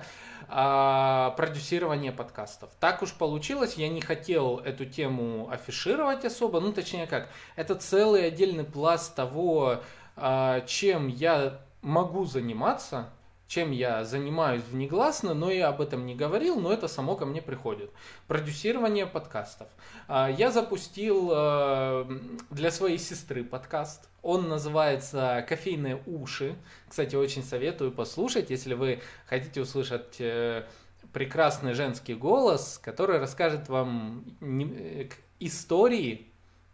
а, 0.48 1.30
продюсирование 1.30 2.12
подкастов. 2.12 2.70
Так 2.78 3.02
уж 3.02 3.12
получилось, 3.14 3.74
я 3.74 3.88
не 3.88 4.00
хотел 4.00 4.58
эту 4.58 4.86
тему 4.86 5.50
афишировать 5.50 6.24
особо, 6.24 6.60
ну 6.60 6.72
точнее 6.72 7.08
как, 7.08 7.28
это 7.56 7.74
целый 7.74 8.28
отдельный 8.28 8.62
пласт 8.62 9.16
того, 9.16 9.80
а, 10.14 10.60
чем 10.66 11.08
я 11.08 11.60
могу 11.82 12.24
заниматься, 12.24 13.08
чем 13.52 13.70
я 13.70 14.02
занимаюсь 14.04 14.62
внегласно, 14.70 15.34
но 15.34 15.50
я 15.50 15.68
об 15.68 15.82
этом 15.82 16.06
не 16.06 16.14
говорил, 16.14 16.58
но 16.58 16.72
это 16.72 16.88
само 16.88 17.16
ко 17.16 17.26
мне 17.26 17.42
приходит. 17.42 17.90
Продюсирование 18.26 19.04
подкастов. 19.04 19.68
А, 20.08 20.30
я 20.30 20.50
запустил 20.50 21.30
э, 21.30 22.18
для 22.48 22.70
своей 22.70 22.96
сестры 22.96 23.44
подкаст. 23.44 24.08
Он 24.22 24.48
называется 24.48 25.44
«Кофейные 25.46 26.02
уши». 26.06 26.56
Кстати, 26.88 27.14
очень 27.14 27.42
советую 27.42 27.92
послушать, 27.92 28.48
если 28.48 28.72
вы 28.72 29.02
хотите 29.26 29.60
услышать 29.60 30.16
э, 30.18 30.64
прекрасный 31.12 31.74
женский 31.74 32.14
голос, 32.14 32.80
который 32.82 33.18
расскажет 33.18 33.68
вам 33.68 34.24
э, 34.40 35.10
истории 35.40 36.26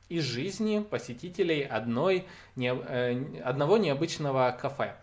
из 0.09 0.23
жизни 0.23 0.79
посетителей 0.79 1.63
одной, 1.63 2.27
одного 2.57 3.77
необычного 3.77 4.57
кафе. 4.59 4.95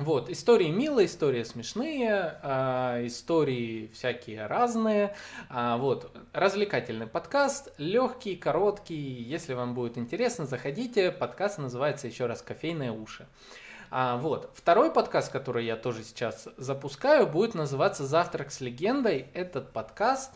Вот, 0.00 0.28
истории 0.28 0.70
милые, 0.70 1.06
истории 1.06 1.44
смешные, 1.44 2.36
э, 2.42 3.06
истории 3.06 3.88
всякие 3.94 4.46
разные. 4.46 5.14
Э, 5.48 5.76
вот, 5.78 6.10
развлекательный 6.32 7.06
подкаст, 7.06 7.72
легкий, 7.78 8.34
короткий. 8.34 8.96
Если 8.96 9.54
вам 9.54 9.74
будет 9.74 9.96
интересно, 9.96 10.46
заходите. 10.46 11.12
Подкаст 11.12 11.58
называется 11.58 12.08
еще 12.08 12.26
раз 12.26 12.42
«Кофейные 12.42 12.90
уши». 12.90 13.28
А, 13.92 14.16
вот. 14.16 14.50
Второй 14.56 14.90
подкаст, 14.90 15.30
который 15.30 15.64
я 15.64 15.76
тоже 15.76 16.02
сейчас 16.02 16.48
запускаю, 16.56 17.28
будет 17.28 17.54
называться 17.54 18.04
«Завтрак 18.04 18.50
с 18.50 18.60
легендой». 18.60 19.28
Этот 19.32 19.72
подкаст 19.72 20.32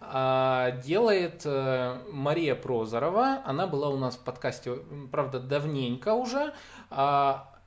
а, 0.00 0.70
делает 0.86 1.42
а, 1.44 2.02
Мария 2.10 2.54
Прозорова. 2.54 3.42
Она 3.44 3.66
была 3.66 3.90
у 3.90 3.98
нас 3.98 4.16
в 4.16 4.20
подкасте, 4.20 4.78
правда, 5.10 5.38
давненько 5.38 6.14
уже. 6.14 6.54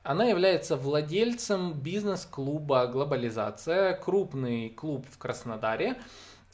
Она 0.06 0.26
является 0.26 0.78
владельцем 0.78 1.74
бизнес-клуба 1.74 2.86
«Глобализация», 2.86 3.96
крупный 3.98 4.70
клуб 4.70 5.04
в 5.10 5.18
Краснодаре, 5.18 5.98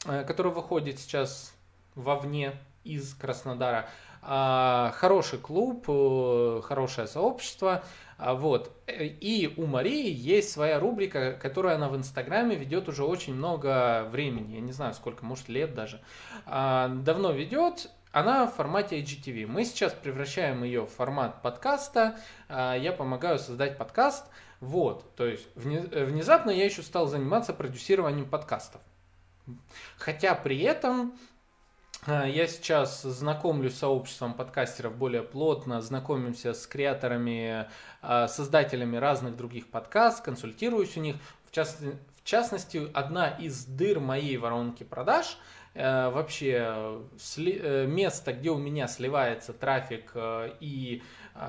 э, 0.06 0.24
который 0.24 0.52
выходит 0.52 0.98
сейчас 0.98 1.52
вовне 1.94 2.54
из 2.82 3.12
Краснодара. 3.12 3.90
А, 4.22 4.92
хороший 4.96 5.38
клуб, 5.38 5.84
э, 5.86 6.62
хорошее 6.64 7.06
сообщество. 7.06 7.84
А, 8.16 8.32
вот. 8.32 8.72
И 8.88 9.52
у 9.58 9.66
Марии 9.66 10.10
есть 10.10 10.50
своя 10.50 10.80
рубрика, 10.80 11.32
которую 11.32 11.74
она 11.74 11.90
в 11.90 11.96
Инстаграме 11.96 12.56
ведет 12.56 12.88
уже 12.88 13.04
очень 13.04 13.34
много 13.34 14.08
времени. 14.10 14.54
Я 14.54 14.60
не 14.62 14.72
знаю, 14.72 14.94
сколько, 14.94 15.26
может, 15.26 15.50
лет 15.50 15.74
даже. 15.74 16.00
А, 16.46 16.88
давно 16.88 17.32
ведет. 17.32 17.90
Она 18.12 18.46
в 18.46 18.54
формате 18.54 19.00
IGTV. 19.00 19.46
Мы 19.46 19.64
сейчас 19.64 19.94
превращаем 19.94 20.64
ее 20.64 20.82
в 20.84 20.90
формат 20.90 21.40
подкаста. 21.40 22.18
А, 22.46 22.74
я 22.76 22.92
помогаю 22.92 23.38
создать 23.38 23.78
подкаст. 23.78 24.26
Вот, 24.60 25.16
то 25.16 25.26
есть 25.26 25.48
внезапно 25.56 26.50
я 26.50 26.66
еще 26.66 26.82
стал 26.82 27.06
заниматься 27.06 27.54
продюсированием 27.54 28.28
подкастов. 28.28 28.82
Хотя 29.96 30.34
при 30.34 30.60
этом 30.60 31.14
а, 32.06 32.26
я 32.26 32.46
сейчас 32.48 33.00
знакомлюсь 33.00 33.76
с 33.76 33.78
сообществом 33.78 34.34
подкастеров 34.34 34.94
более 34.94 35.22
плотно, 35.22 35.80
знакомимся 35.80 36.52
с 36.52 36.66
креаторами, 36.66 37.66
а, 38.02 38.28
создателями 38.28 38.98
разных 38.98 39.38
других 39.38 39.70
подкастов, 39.70 40.26
консультируюсь 40.26 40.98
у 40.98 41.00
них. 41.00 41.16
В 41.46 42.24
частности, 42.24 42.90
одна 42.92 43.28
из 43.28 43.64
дыр 43.64 44.00
моей 44.00 44.36
воронки 44.36 44.84
продаж– 44.84 45.38
Э, 45.46 45.61
вообще 45.74 47.00
сли, 47.18 47.58
э, 47.62 47.86
место, 47.86 48.32
где 48.32 48.50
у 48.50 48.58
меня 48.58 48.88
сливается 48.88 49.52
трафик 49.52 50.12
э, 50.14 50.50
и 50.60 51.02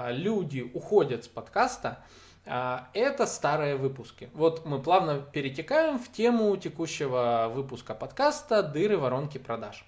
люди 0.09 0.61
уходят 0.73 1.25
с 1.25 1.27
подкаста, 1.27 2.05
это 2.45 3.25
старые 3.25 3.75
выпуски. 3.75 4.29
Вот 4.33 4.65
мы 4.65 4.81
плавно 4.81 5.19
перетекаем 5.19 5.99
в 5.99 6.09
тему 6.09 6.55
текущего 6.55 7.51
выпуска 7.53 7.93
подкаста 7.93 8.63
«Дыры 8.63 8.97
воронки 8.97 9.37
продаж». 9.37 9.85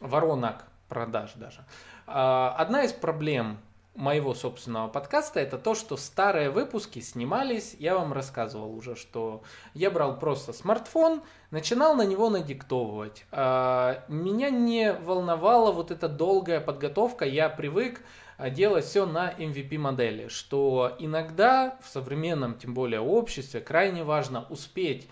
Воронок 0.00 0.64
продаж 0.88 1.32
даже. 1.34 1.64
Одна 2.06 2.84
из 2.84 2.92
проблем 2.94 3.58
моего 3.94 4.34
собственного 4.34 4.88
подкаста, 4.88 5.38
это 5.40 5.56
то, 5.56 5.74
что 5.74 5.96
старые 5.96 6.50
выпуски 6.50 6.98
снимались, 6.98 7.76
я 7.78 7.94
вам 7.96 8.12
рассказывал 8.12 8.76
уже, 8.76 8.96
что 8.96 9.42
я 9.72 9.90
брал 9.90 10.18
просто 10.18 10.52
смартфон, 10.52 11.22
начинал 11.50 11.94
на 11.94 12.02
него 12.02 12.28
надиктовывать. 12.28 13.24
А, 13.30 14.04
меня 14.08 14.50
не 14.50 14.92
волновала 14.92 15.70
вот 15.70 15.90
эта 15.92 16.08
долгая 16.08 16.60
подготовка, 16.60 17.24
я 17.24 17.48
привык 17.48 18.00
а, 18.36 18.50
делать 18.50 18.84
все 18.84 19.06
на 19.06 19.30
MVP 19.30 19.78
модели, 19.78 20.26
что 20.26 20.96
иногда 20.98 21.78
в 21.80 21.88
современном, 21.88 22.58
тем 22.58 22.74
более 22.74 23.00
обществе, 23.00 23.60
крайне 23.60 24.02
важно 24.02 24.44
успеть 24.50 25.08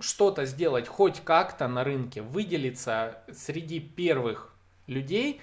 что-то 0.00 0.44
сделать 0.44 0.88
хоть 0.88 1.20
как-то 1.20 1.68
на 1.68 1.84
рынке, 1.84 2.22
выделиться 2.22 3.18
среди 3.32 3.80
первых 3.80 4.52
людей, 4.86 5.40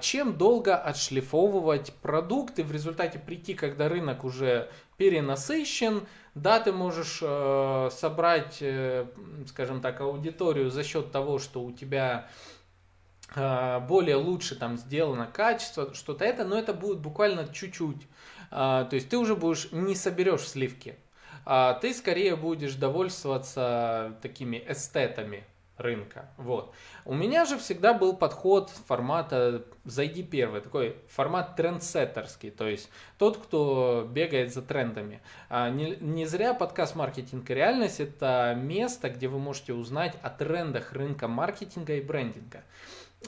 чем 0.00 0.36
долго 0.36 0.76
отшлифовывать 0.76 1.92
продукты, 2.02 2.64
в 2.64 2.72
результате 2.72 3.18
прийти, 3.18 3.54
когда 3.54 3.88
рынок 3.88 4.24
уже 4.24 4.68
перенасыщен, 4.96 6.06
да, 6.34 6.60
ты 6.60 6.72
можешь 6.72 7.20
э, 7.22 7.88
собрать, 7.92 8.58
э, 8.60 9.06
скажем 9.48 9.80
так, 9.80 10.00
аудиторию 10.00 10.70
за 10.70 10.84
счет 10.84 11.10
того, 11.10 11.38
что 11.38 11.62
у 11.62 11.72
тебя 11.72 12.28
э, 13.34 13.80
более 13.80 14.16
лучше 14.16 14.56
там 14.56 14.76
сделано 14.76 15.26
качество, 15.26 15.92
что-то 15.94 16.24
это, 16.24 16.44
но 16.44 16.58
это 16.58 16.72
будет 16.72 16.98
буквально 16.98 17.48
чуть-чуть. 17.52 18.06
Э, 18.50 18.86
то 18.88 18.90
есть 18.92 19.08
ты 19.08 19.18
уже 19.18 19.34
будешь 19.34 19.72
не 19.72 19.94
соберешь 19.94 20.48
сливки, 20.48 20.96
а 21.44 21.74
ты 21.74 21.92
скорее 21.94 22.36
будешь 22.36 22.74
довольствоваться 22.74 24.16
такими 24.22 24.62
эстетами, 24.68 25.44
рынка. 25.80 26.30
Вот. 26.36 26.74
У 27.04 27.14
меня 27.14 27.44
же 27.44 27.58
всегда 27.58 27.92
был 27.92 28.16
подход 28.16 28.70
формата 28.86 29.64
«зайди 29.84 30.22
первый», 30.22 30.60
такой 30.60 30.96
формат 31.08 31.56
трендсеттерский, 31.56 32.50
то 32.50 32.68
есть 32.68 32.90
тот, 33.18 33.36
кто 33.38 34.08
бегает 34.10 34.52
за 34.52 34.62
трендами. 34.62 35.20
А 35.48 35.70
не, 35.70 35.96
не 36.00 36.26
зря 36.26 36.54
подкаст 36.54 36.94
«Маркетинг 36.94 37.50
и 37.50 37.54
реальность»— 37.54 38.00
это 38.00 38.54
место, 38.56 39.10
где 39.10 39.28
вы 39.28 39.38
можете 39.38 39.72
узнать 39.72 40.16
о 40.22 40.30
трендах 40.30 40.92
рынка 40.92 41.28
маркетинга 41.28 41.94
и 41.94 42.00
брендинга. 42.00 42.62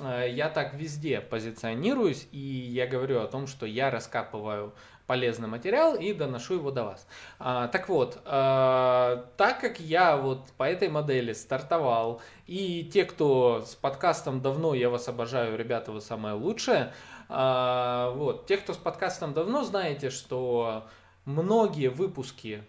А, 0.00 0.24
я 0.26 0.48
так 0.48 0.74
везде 0.74 1.20
позиционируюсь, 1.20 2.26
и 2.32 2.38
я 2.38 2.86
говорю 2.86 3.20
о 3.20 3.26
том, 3.26 3.46
что 3.46 3.66
я 3.66 3.90
раскапываю 3.90 4.74
полезный 5.06 5.48
материал 5.48 5.94
и 5.94 6.12
доношу 6.12 6.54
его 6.54 6.70
до 6.70 6.84
вас. 6.84 7.06
А, 7.38 7.68
так 7.68 7.88
вот, 7.88 8.20
а, 8.24 9.28
так 9.36 9.60
как 9.60 9.80
я 9.80 10.16
вот 10.16 10.46
по 10.56 10.64
этой 10.64 10.88
модели 10.88 11.32
стартовал, 11.32 12.22
и 12.52 12.84
те, 12.84 13.06
кто 13.06 13.64
с 13.66 13.74
подкастом 13.74 14.42
давно, 14.42 14.74
я 14.74 14.90
вас 14.90 15.08
обожаю, 15.08 15.56
ребята, 15.56 15.90
вы 15.90 16.02
самое 16.02 16.34
лучшее. 16.34 16.92
А, 17.30 18.10
вот, 18.10 18.44
те, 18.46 18.58
кто 18.58 18.74
с 18.74 18.76
подкастом 18.76 19.32
давно, 19.32 19.64
знаете, 19.64 20.10
что 20.10 20.86
многие 21.24 21.88
выпуски 21.88 22.62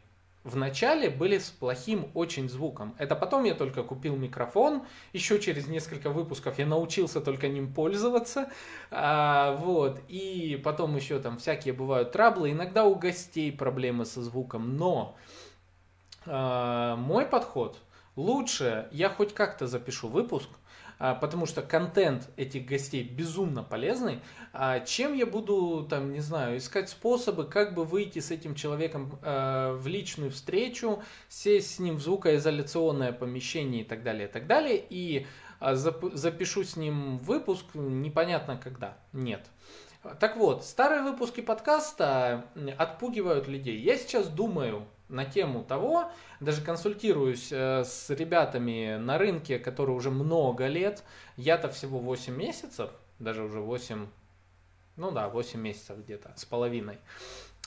в 0.46 0.56
начале 0.56 1.10
были 1.10 1.38
с 1.38 1.50
плохим 1.50 2.08
очень 2.14 2.48
звуком. 2.48 2.96
Это 2.98 3.18
потом 3.18 3.44
я 3.44 3.56
только 3.56 3.84
купил 3.84 4.16
микрофон, 4.16 4.84
еще 5.12 5.38
через 5.42 5.68
несколько 5.68 6.10
выпусков 6.10 6.60
я 6.60 6.66
научился 6.66 7.20
только 7.20 7.50
ним 7.50 7.74
пользоваться, 7.74 8.50
а, 8.90 9.58
вот, 9.58 10.00
и 10.08 10.62
потом 10.64 10.96
еще 10.96 11.20
там 11.20 11.38
всякие 11.40 11.74
бывают 11.74 12.14
траблы, 12.14 12.52
иногда 12.52 12.86
у 12.86 12.96
гостей 12.96 13.52
проблемы 13.52 14.06
со 14.06 14.22
звуком, 14.24 14.78
но 14.78 15.18
а, 16.26 16.96
мой 16.96 17.26
подход 17.26 17.78
лучше 18.16 18.88
я 18.92 19.10
хоть 19.10 19.34
как-то 19.34 19.68
запишу 19.68 20.08
выпуск, 20.08 20.50
а, 21.00 21.16
потому 21.16 21.46
что 21.46 21.62
контент 21.62 22.30
этих 22.38 22.66
гостей 22.66 23.04
безумно 23.04 23.64
полезный, 23.64 24.20
а 24.54 24.80
чем 24.80 25.14
я 25.14 25.26
буду, 25.26 25.86
там, 25.90 26.14
не 26.14 26.20
знаю, 26.20 26.58
искать 26.58 26.90
способы, 26.90 27.46
как 27.46 27.74
бы 27.74 27.84
выйти 27.84 28.20
с 28.20 28.32
этим 28.32 28.56
человеком 28.56 29.20
э, 29.22 29.74
в 29.74 29.88
личную 29.88 30.32
встречу, 30.32 31.02
сесть 31.28 31.76
с 31.76 31.80
ним 31.80 31.98
в 31.98 32.02
звукоизоляционное 32.02 33.12
помещение 33.12 33.82
и 33.82 33.84
так 33.84 34.04
далее, 34.04 34.28
и 34.28 34.32
так 34.32 34.48
далее, 34.48 34.84
и 34.90 35.26
зап- 35.60 36.16
запишу 36.16 36.64
с 36.64 36.76
ним 36.76 37.18
выпуск 37.18 37.66
непонятно 37.74 38.58
когда. 38.58 38.98
Нет. 39.12 39.42
Так 40.20 40.36
вот, 40.36 40.66
старые 40.66 41.02
выпуски 41.02 41.42
подкаста 41.42 42.46
отпугивают 42.78 43.48
людей. 43.48 43.78
Я 43.78 43.98
сейчас 43.98 44.28
думаю 44.28 44.86
на 45.14 45.26
тему 45.26 45.64
того, 45.64 46.12
даже 46.40 46.62
консультируюсь 46.62 47.50
э, 47.52 47.84
с 47.86 48.10
ребятами 48.10 48.98
на 48.98 49.18
рынке, 49.18 49.60
которые 49.60 49.96
уже 49.96 50.10
много 50.10 50.68
лет. 50.68 51.04
Я-то 51.38 51.70
всего 51.70 52.00
8 52.00 52.36
месяцев, 52.36 52.90
даже 53.20 53.44
уже 53.44 53.62
8, 53.62 54.08
ну 54.98 55.12
да, 55.12 55.30
8 55.30 55.60
месяцев 55.60 55.98
где-то, 56.00 56.34
с 56.36 56.44
половиной. 56.44 56.98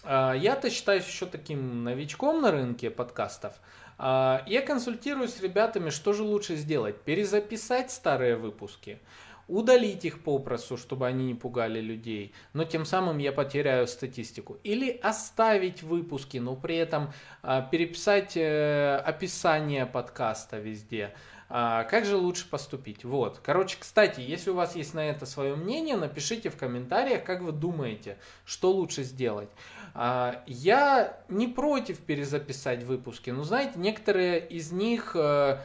А, 0.03 0.35
я-то 0.35 0.69
считаюсь 0.69 1.07
еще 1.07 1.27
таким 1.27 1.85
новичком 1.85 2.43
на 2.43 2.51
рынке 2.51 2.91
подкастов. 2.91 3.55
А, 3.97 4.43
я 4.47 4.61
консультируюсь 4.61 5.35
с 5.35 5.41
ребятами, 5.41 5.91
что 5.91 6.13
же 6.13 6.25
лучше 6.25 6.57
сделать. 6.57 7.01
Перезаписать 7.01 7.91
старые 7.91 8.37
выпуски– 8.37 8.99
удалить 9.49 10.05
их 10.05 10.23
попросту, 10.23 10.77
чтобы 10.77 11.07
они 11.07 11.25
не 11.27 11.35
пугали 11.35 11.81
людей, 11.81 12.33
но 12.53 12.65
тем 12.65 12.85
самым 12.85 13.19
я 13.19 13.33
потеряю 13.33 13.87
статистику. 13.87 14.59
Или 14.65 14.91
оставить 14.91 15.83
выпуски, 15.83 16.39
но 16.39 16.57
при 16.57 16.77
этом 16.77 17.13
а, 17.43 17.63
переписать 17.63 18.37
э, 18.37 18.97
описание 19.05 19.87
подкаста 19.87 20.59
везде. 20.59 21.15
А, 21.49 21.85
как 21.85 22.05
же 22.05 22.17
лучше 22.17 22.49
поступить? 22.49 23.05
Вот. 23.05 23.39
Короче, 23.43 23.77
кстати, 23.79 24.21
если 24.21 24.51
у 24.51 24.55
вас 24.55 24.75
есть 24.75 24.95
на 24.95 25.09
это 25.09 25.27
свое 25.27 25.55
мнение, 25.55 25.97
напишите 25.97 26.51
в 26.51 26.57
комментариях, 26.57 27.23
как 27.23 27.43
вы 27.43 27.53
думаете, 27.53 28.19
что 28.45 28.73
лучше 28.73 29.05
сделать. 29.05 29.49
А, 29.95 30.43
я 30.47 31.21
не 31.29 31.47
против 31.47 32.01
перезаписать 32.01 32.83
выпуски, 32.83 33.31
но 33.31 33.45
знаете, 33.45 33.75
некоторые 33.77 34.45
из 34.45 34.73
них 34.73 35.15
э, 35.15 35.59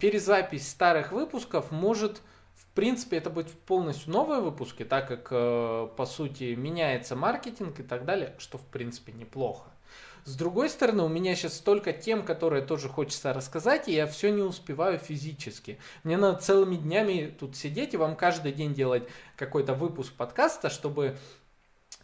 перезапись 0.00 0.68
старых 0.68 1.12
выпусков 1.12 1.70
может 1.70 2.20
принципе, 2.78 3.16
это 3.16 3.28
будет 3.28 3.50
полностью 3.50 4.12
новые 4.12 4.40
выпуски, 4.40 4.84
так 4.84 5.08
как, 5.08 5.26
э, 5.32 5.88
по 5.96 6.06
сути, 6.06 6.54
меняется 6.54 7.16
маркетинг 7.16 7.80
и 7.80 7.82
так 7.82 8.04
далее, 8.04 8.36
что, 8.38 8.56
в 8.56 8.62
принципе, 8.62 9.10
неплохо. 9.10 9.68
С 10.24 10.36
другой 10.36 10.70
стороны, 10.70 11.02
у 11.02 11.08
меня 11.08 11.34
сейчас 11.34 11.56
столько 11.56 11.92
тем, 11.92 12.24
которые 12.24 12.62
тоже 12.62 12.88
хочется 12.88 13.32
рассказать, 13.32 13.88
и 13.88 13.94
я 13.94 14.06
все 14.06 14.30
не 14.30 14.42
успеваю 14.42 15.00
физически. 15.00 15.80
Мне 16.04 16.16
надо 16.16 16.38
целыми 16.38 16.76
днями 16.76 17.34
тут 17.36 17.56
сидеть 17.56 17.94
и 17.94 17.96
вам 17.96 18.14
каждый 18.14 18.52
день 18.52 18.74
делать 18.74 19.02
какой-то 19.34 19.74
выпуск 19.74 20.12
подкаста, 20.12 20.70
чтобы 20.70 21.18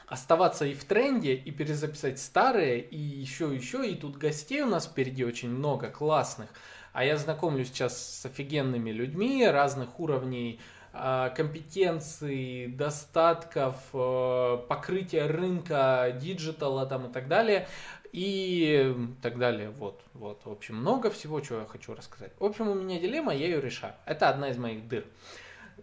оставаться 0.09 0.67
и 0.67 0.75
в 0.75 0.85
тренде, 0.85 1.35
и 1.35 1.53
перезаписать 1.53 2.19
старые, 2.19 2.81
и 2.81 2.99
еще, 2.99 3.55
еще, 3.55 3.89
и 3.89 3.95
тут 3.95 4.17
гостей 4.17 4.63
у 4.63 4.67
нас 4.67 4.87
впереди 4.87 5.25
очень 5.25 5.51
много 5.51 5.89
классных. 5.89 6.51
А 6.95 7.05
я 7.05 7.17
знакомлюсь 7.17 7.69
сейчас 7.69 8.21
с 8.21 8.25
офигенными 8.25 8.91
людьми 8.91 9.45
разных 9.45 9.99
уровней 9.99 10.61
а, 10.93 11.31
компетенций, 11.31 12.69
достатков, 12.69 13.75
э, 13.93 14.59
покрытия 14.69 15.27
рынка, 15.27 16.17
диджитала 16.21 16.87
там 16.87 17.11
и 17.11 17.13
так 17.13 17.27
далее. 17.27 17.67
И 18.13 18.95
так 19.23 19.39
далее. 19.39 19.71
Вот, 19.71 20.03
вот. 20.13 20.43
В 20.45 20.53
общем, 20.53 20.77
много 20.77 21.11
всего, 21.11 21.41
чего 21.41 21.59
я 21.59 21.67
хочу 21.67 21.95
рассказать. 21.95 22.31
В 22.39 22.45
общем, 22.45 22.69
у 22.69 22.75
меня 22.75 23.01
дилемма, 23.01 23.35
я 23.35 23.47
ее 23.47 23.61
решаю. 23.61 23.95
Это 24.07 24.29
одна 24.29 24.51
из 24.51 24.57
моих 24.57 24.87
дыр. 24.87 25.05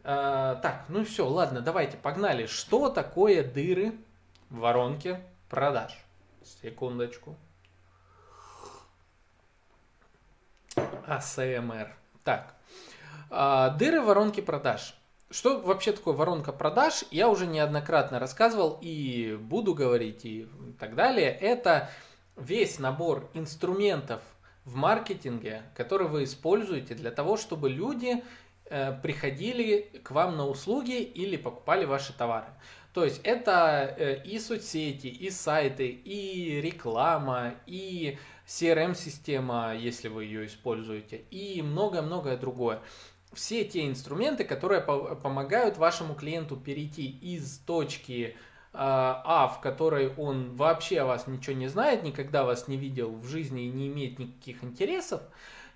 А, 0.06 0.56
так, 0.56 0.86
ну 0.88 1.04
все, 1.04 1.28
ладно, 1.28 1.60
давайте, 1.60 1.98
погнали. 1.98 2.46
Что 2.46 2.88
такое 2.88 3.44
дыры 3.44 3.96
в 4.50 4.60
воронке 4.60 5.20
продаж? 5.50 5.92
Секундочку. 6.62 7.36
АСМР. 11.08 11.94
Так, 12.24 12.56
а, 13.30 13.70
дыры 13.70 14.02
воронки 14.02 14.42
продаж. 14.42 14.96
Что 15.30 15.60
вообще 15.60 15.94
такое 15.94 16.14
воронка 16.14 16.52
продаж? 16.52 17.06
Я 17.10 17.30
уже 17.30 17.48
неоднократно 17.48 18.20
рассказывал 18.20 18.78
и 18.82 19.38
буду 19.40 19.74
говорить 19.74 20.26
и 20.26 20.48
так 20.78 20.96
далее. 20.96 21.30
Это 21.32 21.90
весь 22.36 22.80
набор 22.80 23.30
инструментов 23.34 24.22
в 24.66 24.76
маркетинге, 24.76 25.64
которые 25.76 26.10
вы 26.10 26.26
используете 26.26 26.96
для 26.96 27.12
того, 27.12 27.38
чтобы 27.38 27.70
люди 27.70 28.24
э, 28.66 28.94
приходили 29.02 30.02
к 30.04 30.12
вам 30.12 30.36
на 30.36 30.48
услуги 30.48 31.02
или 31.02 31.38
покупали 31.38 31.86
ваши 31.86 32.12
товары. 32.14 32.48
То 32.94 33.06
есть 33.06 33.22
это 33.24 33.96
э, 33.98 34.22
и 34.24 34.38
соцсети, 34.38 35.08
и 35.08 35.30
сайты, 35.30 35.88
и 35.88 36.60
реклама, 36.60 37.54
и 37.66 38.18
CRM-система, 38.52 39.74
если 39.76 40.10
вы 40.10 40.26
ее 40.26 40.46
используете, 40.46 41.24
и 41.32 41.62
многое-многое 41.62 42.36
другое. 42.36 42.82
Все 43.32 43.64
те 43.64 43.88
инструменты, 43.88 44.44
которые 44.44 44.82
помогают 44.82 45.78
вашему 45.78 46.16
клиенту 46.16 46.58
перейти 46.58 47.08
из 47.08 47.60
точки 47.60 48.36
а, 48.74 49.22
а, 49.26 49.48
в 49.48 49.62
которой 49.62 50.14
он 50.16 50.56
вообще 50.56 51.00
о 51.00 51.06
вас 51.06 51.28
ничего 51.28 51.56
не 51.56 51.68
знает, 51.68 52.04
никогда 52.04 52.44
вас 52.44 52.68
не 52.68 52.78
видел 52.78 53.12
в 53.12 53.26
жизни 53.26 53.66
и 53.66 53.72
не 53.72 53.88
имеет 53.88 54.20
никаких 54.20 54.64
интересов, 54.64 55.22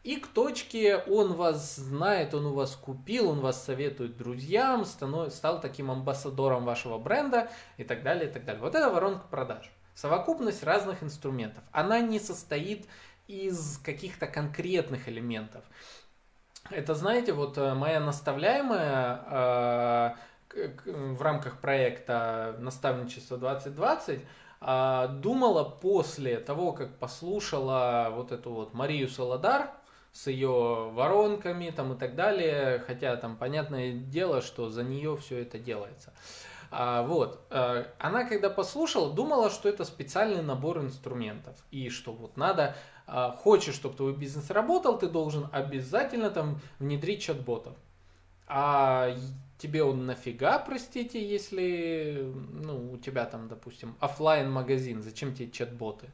и 0.04 0.18
к 0.18 0.28
точке 0.28 0.98
он 0.98 1.34
вас 1.34 1.76
знает, 1.76 2.34
он 2.34 2.46
у 2.46 2.54
вас 2.54 2.76
купил, 2.76 3.30
он 3.30 3.40
вас 3.40 3.66
советует 3.66 4.18
друзьям, 4.18 4.86
стал 4.86 5.60
таким 5.60 5.92
амбассадором 5.92 6.64
вашего 6.64 6.98
бренда 6.98 7.50
и 7.78 7.84
так 7.84 8.04
далее, 8.04 8.30
и 8.30 8.32
так 8.32 8.46
далее. 8.46 8.62
Вот 8.62 8.76
это 8.76 8.90
воронка 8.90 9.26
продаж. 9.28 9.70
Совокупность 9.96 10.64
разных 10.64 11.04
инструментов. 11.04 11.64
Она 11.72 12.02
не 12.02 12.20
состоит 12.20 12.86
из 13.28 13.78
каких-то 13.78 14.28
конкретных 14.28 15.08
элементов. 15.08 15.64
Это, 16.70 16.96
знаете, 16.96 17.32
вот 17.32 17.58
э, 17.58 17.74
моя 17.74 18.02
наставляемая 18.02 20.18
э, 20.54 20.70
в 20.86 21.22
рамках 21.22 21.62
проекта 21.62 22.58
«Наставничество 22.60 23.38
2020» 23.38 24.22
э, 24.62 25.08
думала 25.22 25.64
после 25.64 26.40
того, 26.40 26.74
как 26.74 26.98
послушала 26.98 28.10
вот 28.12 28.34
эту 28.34 28.52
вот 28.52 28.74
Марию 28.74 29.08
Солодар 29.08 29.70
с 30.12 30.28
ее 30.28 30.90
воронками 30.94 31.70
там 31.70 31.94
и 31.94 31.98
так 31.98 32.16
далее, 32.16 32.80
хотя 32.80 33.16
там 33.16 33.38
понятное 33.38 33.94
дело, 33.94 34.42
что 34.42 34.70
за 34.70 34.84
нее 34.84 35.16
все 35.18 35.42
это 35.42 35.60
делается. 35.60 36.14
А, 36.78 37.04
вот. 37.04 37.40
А, 37.52 37.88
она, 38.00 38.26
когда 38.26 38.50
послушала, 38.50 39.14
думала, 39.14 39.50
что 39.50 39.70
это 39.70 39.86
специальный 39.86 40.44
набор 40.44 40.80
инструментов. 40.80 41.56
И 41.72 41.88
что 41.88 42.12
вот 42.12 42.36
надо, 42.36 42.76
а, 43.08 43.32
хочешь, 43.32 43.76
чтобы 43.76 43.96
твой 43.96 44.14
бизнес 44.14 44.50
работал, 44.50 45.00
ты 45.00 45.08
должен 45.08 45.48
обязательно 45.54 46.30
там 46.30 46.60
внедрить 46.80 47.22
чат-ботов. 47.22 47.76
А 48.48 49.16
тебе 49.58 49.84
он 49.84 50.06
нафига, 50.06 50.60
простите, 50.60 51.26
если 51.26 52.30
ну, 52.52 52.92
у 52.92 52.98
тебя 52.98 53.24
там, 53.24 53.48
допустим, 53.48 53.96
офлайн 54.02 54.52
магазин 54.52 55.02
зачем 55.02 55.34
тебе 55.34 55.50
чат-боты? 55.50 56.10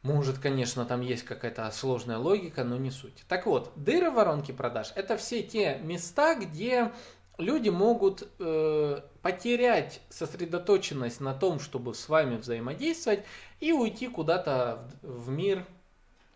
Может, 0.00 0.38
конечно, 0.38 0.86
там 0.86 1.02
есть 1.02 1.24
какая-то 1.24 1.70
сложная 1.72 2.16
логика, 2.16 2.64
но 2.64 2.78
не 2.78 2.90
суть. 2.90 3.22
Так 3.28 3.44
вот, 3.44 3.70
дыры 3.76 4.10
воронки 4.10 4.50
продаж– 4.50 4.92
это 4.96 5.18
все 5.18 5.42
те 5.42 5.78
места, 5.82 6.36
где 6.36 6.90
люди 7.38 7.68
могут 7.68 8.28
э, 8.38 9.00
потерять 9.22 10.00
сосредоточенность 10.08 11.20
на 11.20 11.34
том, 11.34 11.60
чтобы 11.60 11.94
с 11.94 12.08
вами 12.08 12.36
взаимодействовать 12.36 13.24
и 13.60 13.72
уйти 13.72 14.08
куда-то 14.08 14.80
в, 15.02 15.26
в 15.26 15.30
мир, 15.30 15.64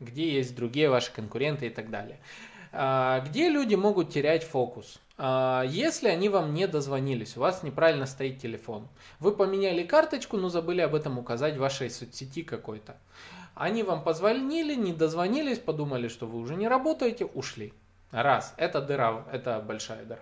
где 0.01 0.31
есть 0.31 0.55
другие 0.55 0.91
ваши 0.91 1.13
конкуренты 1.13 1.67
и 1.67 1.71
так 1.71 1.91
далее. 1.91 2.19
А, 2.73 3.21
где 3.21 3.49
люди 3.49 3.75
могут 3.75 4.11
терять 4.11 4.45
фокус? 4.45 5.01
А, 5.19 5.65
если 5.67 6.09
они 6.09 6.29
вам 6.29 6.53
не 6.53 6.67
дозвонились, 6.67 7.37
у 7.37 7.41
вас 7.41 7.63
неправильно 7.63 8.07
стоит 8.07 8.39
телефон. 8.41 8.89
Вы 9.19 9.33
поменяли 9.33 9.83
карточку, 9.83 10.37
но 10.37 10.49
забыли 10.49 10.83
об 10.83 10.95
этом 10.95 11.19
указать 11.19 11.57
в 11.57 11.61
вашей 11.61 11.91
соцсети 11.91 12.43
какой-то. 12.43 12.97
Они 13.55 13.83
вам 13.83 14.05
позвонили, 14.05 14.75
не 14.75 14.93
дозвонились, 14.93 15.59
подумали, 15.59 16.09
что 16.09 16.27
вы 16.27 16.39
уже 16.39 16.57
не 16.57 16.69
работаете, 16.69 17.25
ушли. 17.25 17.73
Раз, 18.11 18.55
это 18.59 18.83
дыра, 18.83 19.25
это 19.33 19.61
большая 19.61 20.05
дыра. 20.05 20.21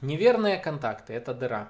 Неверные 0.00 0.58
контакты, 0.58 1.12
это 1.12 1.34
дыра. 1.34 1.68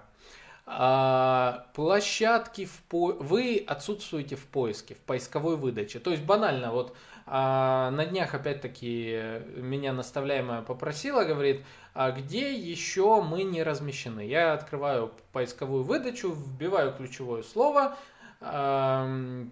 А, 0.67 1.67
площадки 1.73 2.67
в 2.67 2.83
по... 2.89 3.13
вы 3.13 3.65
отсутствуете 3.67 4.37
в 4.37 4.47
поиске, 4.47 4.95
в 4.95 4.99
поисковой 4.99 5.57
выдаче. 5.57 5.99
То 5.99 6.11
есть 6.11 6.25
банально, 6.25 6.73
вот 6.73 6.95
а, 7.27 7.91
на 7.91 8.05
днях 8.05 8.35
опять-таки 8.35 9.41
меня 9.57 9.95
наставляемая 9.95 10.61
попросила, 10.61 11.25
говорит, 11.25 11.65
а 11.95 12.11
где 12.11 12.55
еще 12.55 13.23
мы 13.23 13.45
не 13.45 13.63
размещены? 13.63 14.27
Я 14.27 14.53
открываю 14.53 15.13
поисковую 15.33 15.85
выдачу, 15.85 16.33
вбиваю 16.33 16.93
ключевое 16.93 17.43
слово, 17.43 17.97
там, 18.41 19.51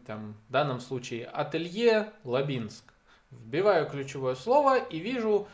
в 0.49 0.53
данном 0.53 0.81
случае 0.81 1.27
ателье 1.27 2.13
Лабинск. 2.25 2.85
Вбиваю 3.33 3.89
ключевое 3.89 4.37
слово 4.37 4.79
и 4.79 4.99
вижу 4.99 5.49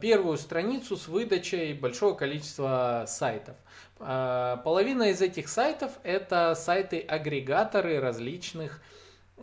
первую 0.00 0.36
страницу 0.38 0.96
с 0.96 1.08
выдачей 1.08 1.72
большого 1.74 2.14
количества 2.14 3.04
сайтов. 3.06 3.56
Э, 3.98 4.58
половина 4.64 5.04
из 5.04 5.20
этих 5.22 5.48
сайтов 5.48 5.92
это 6.02 6.54
сайты-агрегаторы 6.54 8.00
различных 8.00 8.80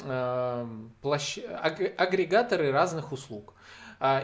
э, 0.01 0.67
площ... 1.01 1.39
агрегаторы 1.97 2.71
разных 2.71 3.11
услуг. 3.11 3.53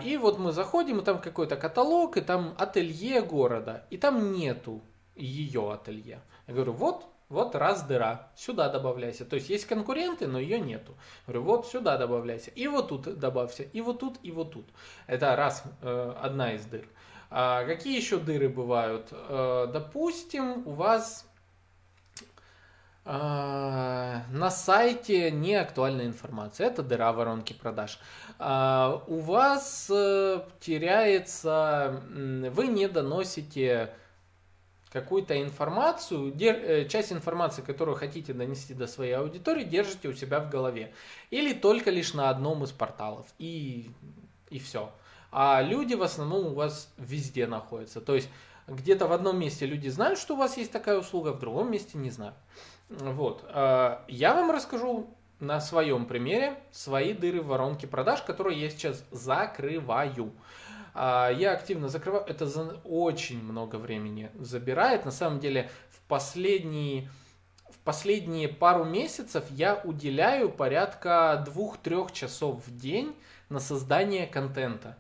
И 0.03 0.17
вот 0.17 0.39
мы 0.39 0.51
заходим, 0.51 0.99
и 0.99 1.03
там 1.05 1.19
какой-то 1.19 1.55
каталог, 1.55 2.17
и 2.17 2.21
там 2.21 2.53
ателье 2.57 3.21
города, 3.21 3.85
и 3.89 3.97
там 3.97 4.33
нету 4.33 4.81
ее 5.15 5.71
ателье. 5.71 6.19
Я 6.47 6.53
говорю, 6.53 6.73
вот 6.73 7.05
вот 7.30 7.54
раз 7.54 7.84
дыра, 7.84 8.28
сюда 8.36 8.70
добавляйся. 8.70 9.24
То 9.24 9.36
есть 9.36 9.50
есть 9.50 9.65
конкуренты, 9.65 10.26
но 10.26 10.39
ее 10.39 10.60
нету. 10.60 10.96
Говорю, 11.28 11.44
вот 11.44 11.68
сюда 11.68 11.98
добавляйся. 11.98 12.50
И 12.52 12.68
вот 12.68 12.89
тут 12.89 13.20
добавься. 13.20 13.63
И 13.63 13.82
вот 13.82 14.00
тут, 14.00 14.18
и 14.24 14.32
вот 14.32 14.52
тут. 14.52 14.68
Это 15.06 15.36
раз, 15.36 15.63
э, 15.84 16.15
одна 16.20 16.54
из 16.54 16.65
дыр. 16.65 16.88
А 17.30 17.63
какие 17.65 17.96
еще 17.96 18.18
дыры 18.18 18.50
бывают? 18.50 19.10
Э, 19.12 19.68
допустим, 19.72 20.68
у 20.68 20.72
вас 20.72 21.28
э, 23.06 23.12
на 23.12 24.50
сайте 24.50 25.30
не 25.30 25.54
актуальная 25.54 26.08
информация. 26.08 26.65
Это 26.65 26.82
дыра 26.82 27.13
воронки 27.13 27.54
продаж. 27.54 28.00
А 28.39 29.04
у 29.06 29.20
вас 29.20 29.88
э, 29.94 30.42
теряется, 30.60 32.02
вы 32.10 32.68
не 32.68 32.88
доносите 32.88 33.94
какую-то 34.91 35.41
информацию, 35.41 36.34
э, 36.39 36.88
часть 36.88 37.12
информации, 37.12 37.62
которую 37.62 37.95
хотите 37.95 38.34
донести 38.34 38.73
до 38.73 38.88
своей 38.88 39.13
аудитории, 39.13 39.63
держите 39.63 40.08
у 40.08 40.13
себя 40.13 40.39
в 40.39 40.49
голове. 40.49 40.93
Или 41.30 41.54
только 41.54 41.91
лишь 41.91 42.13
на 42.13 42.30
одном 42.30 42.63
из 42.63 42.71
порталов. 42.71 43.28
И, 43.38 43.89
и 44.49 44.60
все. 44.60 44.91
А 45.32 45.62
люди 45.62 45.93
в 45.93 46.02
основном 46.02 46.47
у 46.47 46.54
вас 46.54 46.91
везде 46.97 47.45
находятся. 47.45 48.02
То 48.02 48.15
есть 48.15 48.30
где-то 48.67 49.08
в 49.08 49.12
одном 49.12 49.39
месте 49.39 49.65
люди 49.65 49.89
знают, 49.89 50.19
что 50.19 50.36
у 50.36 50.38
вас 50.38 50.58
есть 50.58 50.71
такая 50.71 50.99
услуга, 50.99 51.34
в 51.34 51.39
другом 51.39 51.71
месте 51.71 51.97
не 51.97 52.10
знают. 52.10 52.36
Вот. 52.89 53.43
А, 53.49 54.04
я 54.08 54.34
вам 54.34 54.49
расскажу 54.52 55.08
на 55.39 55.62
своем 55.62 56.06
примере 56.06 56.58
свои 56.71 57.13
дыры 57.13 57.41
в 57.41 57.47
воронке 57.47 57.88
продаж, 57.88 58.21
которые 58.23 58.60
я 58.60 58.69
сейчас 58.69 59.04
закрываю. 59.12 60.32
А, 60.93 61.30
я 61.30 61.54
активно 61.54 61.89
закрываю, 61.89 62.25
это 62.25 62.45
за 62.45 62.63
очень 62.84 63.41
много 63.43 63.78
времени 63.78 64.32
забирает. 64.39 65.06
На 65.06 65.12
самом 65.12 65.39
деле 65.39 65.69
в 65.89 66.02
последние, 66.08 67.10
в 67.69 67.78
последние 67.84 68.47
пару 68.47 68.86
месяцев 68.86 69.45
я 69.52 69.75
уделяю 69.84 70.49
порядка 70.49 71.45
2-3 71.47 72.13
часов 72.13 72.65
в 72.65 72.78
день 72.78 73.15
на 73.49 73.60
создание 73.60 74.28
контента. 74.28 74.97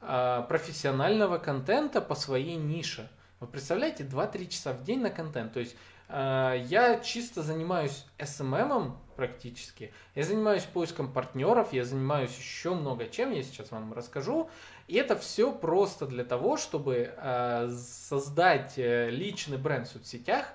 А, 0.00 0.42
профессионального 0.42 1.38
контента 1.38 2.00
по 2.00 2.14
своей 2.14 2.56
нише. 2.56 3.08
Вы 3.40 3.46
представляете, 3.46 4.04
2-3 4.04 4.48
часа 4.48 4.72
в 4.72 4.82
день 4.82 5.00
на 5.00 5.10
контент. 5.10 5.52
То 5.52 5.60
есть 5.60 5.76
а, 6.08 6.54
я 6.54 6.98
чисто 7.00 7.42
занимаюсь 7.42 8.04
SMM 8.18 8.92
практически. 9.14 9.92
Я 10.14 10.24
занимаюсь 10.24 10.64
поиском 10.64 11.12
партнеров, 11.12 11.72
я 11.72 11.84
занимаюсь 11.84 12.36
еще 12.36 12.74
много 12.74 13.06
чем, 13.08 13.32
я 13.32 13.42
сейчас 13.42 13.70
вам 13.70 13.92
расскажу. 13.92 14.50
И 14.88 14.96
это 14.96 15.16
все 15.16 15.52
просто 15.52 16.06
для 16.06 16.24
того, 16.24 16.56
чтобы 16.56 17.14
э, 17.16 17.68
создать 17.70 18.74
э, 18.76 19.10
личный 19.10 19.58
бренд 19.58 19.88
в 19.88 19.92
соцсетях, 19.92 20.52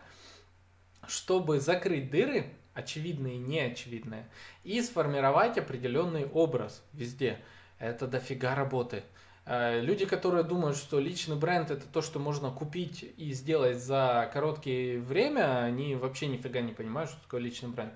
чтобы 1.07 1.59
закрыть 1.59 2.11
дыры, 2.11 2.53
очевидные 2.73 3.35
и 3.35 3.39
неочевидные, 3.39 4.29
и 4.63 4.81
сформировать 4.81 5.57
определенный 5.57 6.25
образ 6.25 6.83
везде. 6.93 7.39
Это 7.79 8.07
дофига 8.07 8.55
работы. 8.55 9.03
Э, 9.47 9.79
люди, 9.81 10.05
которые 10.05 10.43
думают, 10.43 10.77
что 10.77 10.99
личный 10.99 11.37
бренд 11.37 11.71
это 11.71 11.87
то, 11.87 12.01
что 12.01 12.19
можно 12.19 12.51
купить 12.51 13.05
и 13.17 13.31
сделать 13.31 13.79
за 13.79 14.29
короткое 14.33 14.99
время, 14.99 15.63
они 15.63 15.95
вообще 15.95 16.27
нифига 16.27 16.59
не 16.59 16.73
понимают, 16.73 17.09
что 17.09 17.21
такое 17.21 17.39
личный 17.39 17.69
бренд. 17.69 17.93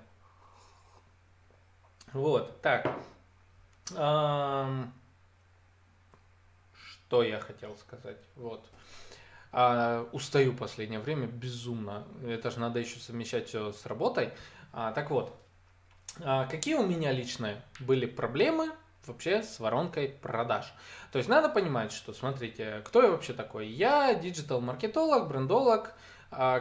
Вот, 2.12 2.60
так. 2.60 2.86
Что 6.74 7.22
я 7.22 7.40
хотел 7.40 7.76
сказать? 7.76 8.20
Вот. 8.36 8.64
А, 9.52 10.08
устаю 10.12 10.54
последнее 10.54 11.00
время 11.00 11.26
безумно. 11.26 12.06
Это 12.26 12.50
же 12.50 12.58
надо 12.58 12.78
еще 12.80 12.98
совмещать 12.98 13.48
все 13.48 13.72
с 13.72 13.84
работой. 13.84 14.30
А, 14.72 14.92
так 14.92 15.10
вот, 15.10 15.36
а, 16.20 16.46
какие 16.46 16.74
у 16.74 16.86
меня 16.86 17.12
личные 17.12 17.60
были 17.80 18.06
проблемы 18.06 18.70
вообще 19.06 19.42
с 19.42 19.60
воронкой 19.60 20.08
продаж? 20.08 20.72
То 21.12 21.18
есть 21.18 21.28
надо 21.28 21.50
понимать, 21.50 21.92
что, 21.92 22.14
смотрите, 22.14 22.80
кто 22.84 23.02
я 23.02 23.10
вообще 23.10 23.34
такой? 23.34 23.68
Я 23.68 24.14
диджитал-маркетолог, 24.14 25.28
брендолог, 25.28 25.94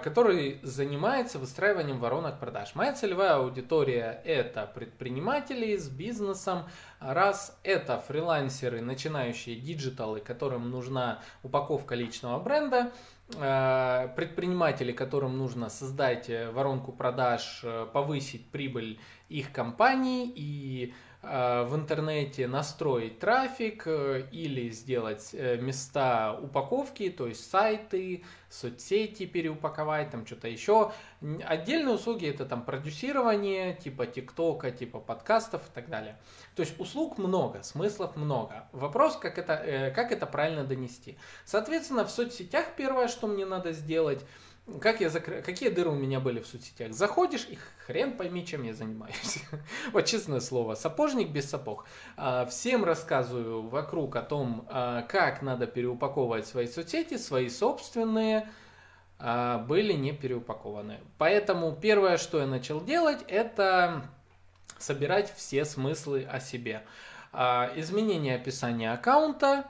который 0.04 0.60
занимается 0.64 1.40
выстраиванием 1.40 2.00
воронок 2.00 2.40
продаж. 2.40 2.76
Моя 2.76 2.94
целевая 2.94 3.36
аудитория 3.36 4.22
это 4.26 4.70
предприниматели 4.74 5.78
с 5.78 5.88
бизнесом, 5.88 6.64
раз 7.00 7.58
это 7.64 7.98
фрилансеры, 7.98 8.82
начинающие 8.82 9.56
диджиталы, 9.56 10.20
которым 10.20 10.70
нужна 10.70 11.22
упаковка 11.42 11.96
личного 11.96 12.40
бренда, 12.40 12.92
а, 13.38 14.10
предприниматели, 14.10 14.92
которым 14.92 15.38
нужно 15.38 15.70
создать 15.70 16.30
э, 16.30 16.52
воронку 16.52 16.92
продаж, 16.92 17.62
э, 17.64 17.88
повысить 17.92 18.50
прибыль 18.52 19.00
их 19.30 19.54
компании 19.54 20.32
и 20.36 20.94
в 21.22 21.76
интернете 21.76 22.48
настроить 22.48 23.20
трафик 23.20 23.84
э, 23.86 24.28
или 24.32 24.72
сделать 24.72 25.30
э, 25.34 25.58
места 25.58 26.34
упаковки, 26.34 27.12
то 27.12 27.28
есть 27.28 27.48
сайты, 27.48 28.24
соцсети 28.50 29.28
переупаковать, 29.28 30.10
там 30.10 30.26
что-то 30.26 30.48
еще. 30.48 30.92
Отдельные 31.44 31.94
услуги 31.94 32.28
это 32.28 32.46
там 32.48 32.66
продюсирование, 32.66 33.76
типа 33.76 34.08
ТикТока, 34.08 34.72
типа 34.72 35.00
подкастов 35.00 35.62
и 35.68 35.72
так 35.72 35.90
далее. 35.90 36.18
То 36.56 36.64
есть 36.64 36.80
услуг 36.80 37.20
много, 37.20 37.62
смыслов 37.62 38.16
много. 38.16 38.68
Вопрос, 38.72 39.16
как 39.18 39.38
это, 39.38 39.94
как 39.96 40.12
это 40.12 40.26
правильно 40.26 40.64
донести. 40.64 41.20
Соответственно, 41.46 42.04
в 42.04 42.10
соцсетях 42.10 42.66
первое, 42.76 43.08
что 43.08 43.28
мне 43.28 43.46
надо 43.46 43.74
сделать– 43.74 44.26
как 44.80 45.02
я 45.02 45.10
закр... 45.10 45.42
Какие 45.42 45.70
дыры 45.70 45.90
у 45.90 45.96
меня 45.96 46.20
были 46.20 46.40
в 46.40 46.48
соцсетях? 46.48 46.94
Заходишь 46.94 47.48
и 47.50 47.58
хрен 47.86 48.18
пойми, 48.18 48.46
чем 48.46 48.64
я 48.64 48.74
занимаюсь. 48.74 49.40
вот 49.94 50.06
честное 50.06 50.40
слово, 50.40 50.76
сапожник 50.76 51.30
без 51.30 51.50
сапог. 51.50 51.86
А, 52.18 52.46
всем 52.46 52.84
рассказываю 52.84 53.64
вокруг 53.68 54.16
о 54.16 54.22
том, 54.22 54.68
а, 54.70 55.02
как 55.04 55.42
надо 55.42 55.68
переупаковывать 55.68 56.48
свои 56.48 56.68
соцсети, 56.68 57.18
свои 57.18 57.50
собственные 57.50 58.50
а, 59.20 59.60
были 59.60 59.94
не 59.94 60.14
переупакованы. 60.14 61.00
Поэтому 61.18 61.76
первое, 61.76 62.18
что 62.18 62.40
я 62.40 62.48
начал 62.48 62.84
делать, 62.84 63.20
это 63.28 64.04
собирать 64.78 65.34
все 65.36 65.66
смыслы 65.66 66.28
о 66.30 66.40
себе. 66.40 66.84
Изменение 67.34 68.36
описания 68.36 68.92
аккаунта, 68.92 69.66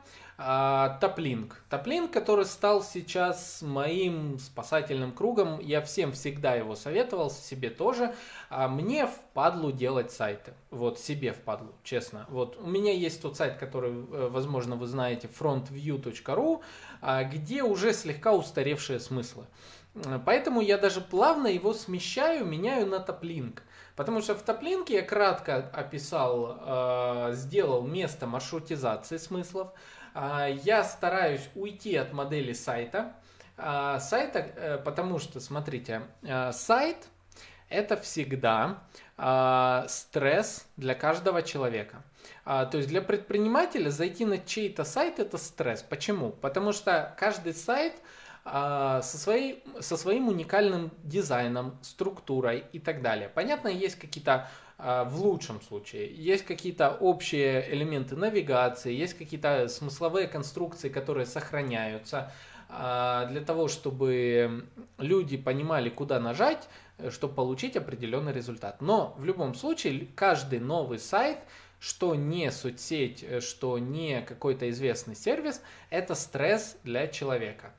Топлинк. 0.99 1.61
Топлинк, 1.69 2.11
который 2.11 2.45
стал 2.45 2.83
сейчас 2.83 3.61
моим 3.61 4.39
спасательным 4.39 5.11
кругом. 5.11 5.59
Я 5.59 5.81
всем 5.81 6.11
всегда 6.13 6.55
его 6.55 6.75
советовал, 6.75 7.29
себе 7.29 7.69
тоже. 7.69 8.15
А 8.49 8.67
мне 8.67 9.07
впадлу 9.07 9.71
делать 9.71 10.11
сайты. 10.11 10.53
Вот 10.71 10.99
себе 10.99 11.33
впадлу, 11.33 11.73
честно. 11.83 12.25
Вот 12.29 12.57
у 12.59 12.67
меня 12.67 12.93
есть 12.93 13.21
тот 13.21 13.37
сайт, 13.37 13.57
который, 13.57 13.91
э, 13.91 14.29
возможно, 14.31 14.75
вы 14.75 14.87
знаете, 14.87 15.29
frontview.ru, 15.39 16.61
а, 17.01 17.23
где 17.23 17.63
уже 17.63 17.93
слегка 17.93 18.33
устаревшие 18.33 18.99
смыслы. 18.99 19.45
Поэтому 20.25 20.61
я 20.61 20.77
даже 20.77 21.01
плавно 21.01 21.47
его 21.47 21.73
смещаю, 21.73 22.45
меняю 22.45 22.87
на 22.87 22.99
топлинк. 22.99 23.63
Потому 23.95 24.21
что 24.21 24.35
в 24.35 24.41
топлинке 24.41 24.95
я 24.95 25.01
кратко 25.01 25.57
описал, 25.57 26.57
э, 26.59 27.33
сделал 27.33 27.85
место 27.85 28.25
маршрутизации 28.25 29.17
смыслов. 29.17 29.73
Э, 30.13 30.57
я 30.63 30.83
стараюсь 30.83 31.49
уйти 31.55 31.95
от 31.95 32.13
модели 32.13 32.53
сайта. 32.53 33.13
Э, 33.57 33.99
сайта, 33.99 34.39
э, 34.39 34.77
потому 34.77 35.19
что, 35.19 35.39
смотрите, 35.39 36.03
э, 36.23 36.51
сайт 36.51 36.97
это 37.69 37.95
всегда 37.97 38.83
э, 39.17 39.85
стресс 39.87 40.67
для 40.77 40.93
каждого 40.95 41.41
человека. 41.41 42.03
А, 42.43 42.65
то 42.65 42.77
есть 42.77 42.89
для 42.89 43.01
предпринимателя 43.01 43.89
зайти 43.89 44.25
на 44.25 44.37
чей-то 44.37 44.83
сайт 44.83 45.19
это 45.19 45.37
стресс. 45.37 45.83
Почему? 45.83 46.31
Потому 46.31 46.73
что 46.73 47.15
каждый 47.17 47.53
сайт 47.53 47.93
а, 48.43 49.01
со, 49.01 49.17
своей, 49.17 49.63
со 49.79 49.97
своим 49.97 50.27
уникальным 50.27 50.91
дизайном, 51.03 51.77
структурой 51.83 52.65
и 52.73 52.79
так 52.79 53.01
далее. 53.01 53.29
Понятно, 53.29 53.67
есть 53.67 53.99
какие-то 53.99 54.33
а, 54.33 54.49
в 54.81 55.21
лучшем 55.21 55.61
случае. 55.61 56.13
Есть 56.13 56.45
какие-то 56.45 56.91
общие 56.91 57.71
элементы 57.73 58.15
навигации, 58.15 58.93
есть 58.93 59.13
какие-то 59.15 59.67
смысловые 59.67 60.27
конструкции, 60.27 60.89
которые 60.89 61.25
сохраняются 61.25 62.31
а, 62.67 63.25
для 63.27 63.41
того, 63.41 63.67
чтобы 63.67 64.65
люди 64.97 65.37
понимали, 65.37 65.89
куда 65.89 66.19
нажать, 66.19 66.67
чтобы 67.09 67.35
получить 67.35 67.75
определенный 67.75 68.33
результат. 68.33 68.81
Но 68.81 69.13
в 69.17 69.25
любом 69.25 69.53
случае, 69.53 70.07
каждый 70.15 70.59
новый 70.59 70.97
сайт– 70.97 71.37
что 71.81 72.13
не 72.13 72.51
соцсеть, 72.51 73.23
э, 73.23 73.41
что 73.41 73.77
не 73.79 74.21
какой-то 74.21 74.69
известный 74.69 75.15
сервис, 75.15 75.61
это 75.89 76.13
стресс 76.13 76.77
для 76.83 77.07
человека. 77.07 77.73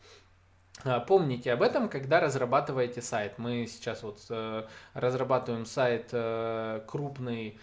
А, 0.84 1.00
помните 1.00 1.52
об 1.52 1.62
этом, 1.62 1.88
когда 1.88 2.20
разрабатываете 2.20 3.02
сайт. 3.02 3.38
Мы 3.38 3.66
сейчас 3.66 4.02
вот 4.02 4.18
э, 4.30 4.64
разрабатываем 4.94 5.64
сайт 5.64 6.08
э, 6.12 6.80
крупный 6.86 7.58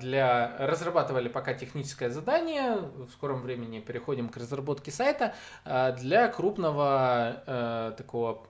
для 0.00 0.56
разрабатывали 0.58 1.28
пока 1.28 1.54
техническое 1.54 2.10
задание, 2.10 2.76
в 2.76 3.10
скором 3.12 3.40
времени 3.40 3.80
переходим 3.80 4.28
к 4.28 4.36
разработке 4.36 4.90
сайта 4.90 5.34
а, 5.64 5.92
для 5.92 6.28
крупного 6.28 7.42
э, 7.46 7.92
такого 7.96 8.46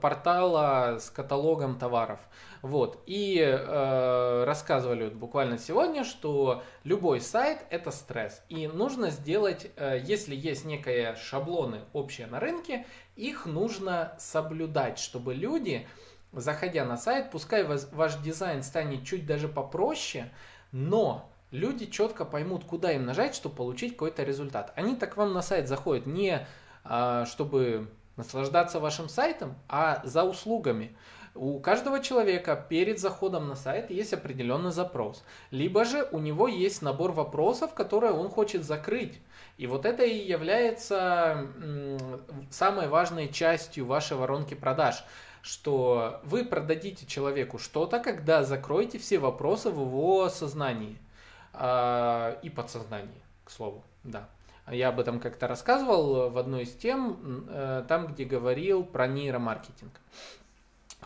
портала 0.00 0.98
с 1.00 1.10
каталогом 1.10 1.78
товаров. 1.78 2.20
Вот. 2.62 3.02
И 3.06 3.38
э, 3.38 4.44
рассказывали 4.44 5.04
вот 5.04 5.14
буквально 5.14 5.58
сегодня, 5.58 6.04
что 6.04 6.62
любой 6.84 7.20
сайт 7.20 7.64
это 7.70 7.90
стресс. 7.90 8.42
И 8.48 8.66
нужно 8.66 9.10
сделать, 9.10 9.70
э, 9.76 10.00
если 10.02 10.34
есть 10.34 10.64
некие 10.64 11.14
шаблоны 11.16 11.80
общие 11.92 12.26
на 12.26 12.40
рынке, 12.40 12.86
их 13.16 13.46
нужно 13.46 14.12
соблюдать, 14.18 14.98
чтобы 14.98 15.34
люди, 15.34 15.86
заходя 16.32 16.84
на 16.84 16.96
сайт, 16.96 17.30
пускай 17.30 17.64
ваш 17.64 18.16
дизайн 18.16 18.62
станет 18.62 19.04
чуть 19.04 19.26
даже 19.26 19.48
попроще, 19.48 20.30
но 20.72 21.30
люди 21.50 21.86
четко 21.86 22.24
поймут, 22.24 22.64
куда 22.64 22.92
им 22.92 23.06
нажать, 23.06 23.34
чтобы 23.34 23.56
получить 23.56 23.92
какой-то 23.92 24.22
результат. 24.22 24.72
Они 24.76 24.96
так 24.96 25.16
вам 25.16 25.32
на 25.32 25.42
сайт 25.42 25.68
заходят 25.68 26.06
не 26.06 26.46
а, 26.84 27.26
чтобы 27.26 27.88
наслаждаться 28.16 28.80
вашим 28.80 29.08
сайтом, 29.08 29.54
а 29.68 30.00
за 30.04 30.24
услугами. 30.24 30.96
У 31.34 31.60
каждого 31.60 32.00
человека 32.00 32.56
перед 32.68 32.98
заходом 32.98 33.46
на 33.46 33.54
сайт 33.54 33.90
есть 33.90 34.12
определенный 34.12 34.72
запрос. 34.72 35.22
Либо 35.52 35.84
же 35.84 36.08
у 36.10 36.18
него 36.18 36.48
есть 36.48 36.82
набор 36.82 37.12
вопросов, 37.12 37.74
которые 37.74 38.12
он 38.12 38.28
хочет 38.28 38.64
закрыть. 38.64 39.20
И 39.56 39.68
вот 39.68 39.84
это 39.86 40.02
и 40.02 40.26
является 40.26 41.46
самой 42.50 42.88
важной 42.88 43.28
частью 43.28 43.86
вашей 43.86 44.16
воронки 44.16 44.54
продаж 44.54 45.04
что 45.48 46.20
вы 46.24 46.44
продадите 46.44 47.06
человеку 47.06 47.58
что-то, 47.58 48.00
когда 48.00 48.44
закроете 48.44 48.98
все 48.98 49.18
вопросы 49.18 49.70
в 49.70 49.80
его 49.80 50.28
сознании 50.28 50.98
э, 51.54 52.36
и 52.42 52.50
подсознании, 52.50 53.22
к 53.44 53.50
слову, 53.50 53.82
да. 54.04 54.28
Я 54.70 54.88
об 54.88 55.00
этом 55.00 55.20
как-то 55.20 55.48
рассказывал 55.48 56.28
в 56.28 56.36
одной 56.36 56.64
из 56.64 56.74
тем, 56.74 57.46
э, 57.48 57.82
там, 57.88 58.08
где 58.08 58.26
говорил 58.26 58.84
про 58.84 59.06
нейромаркетинг. 59.06 59.92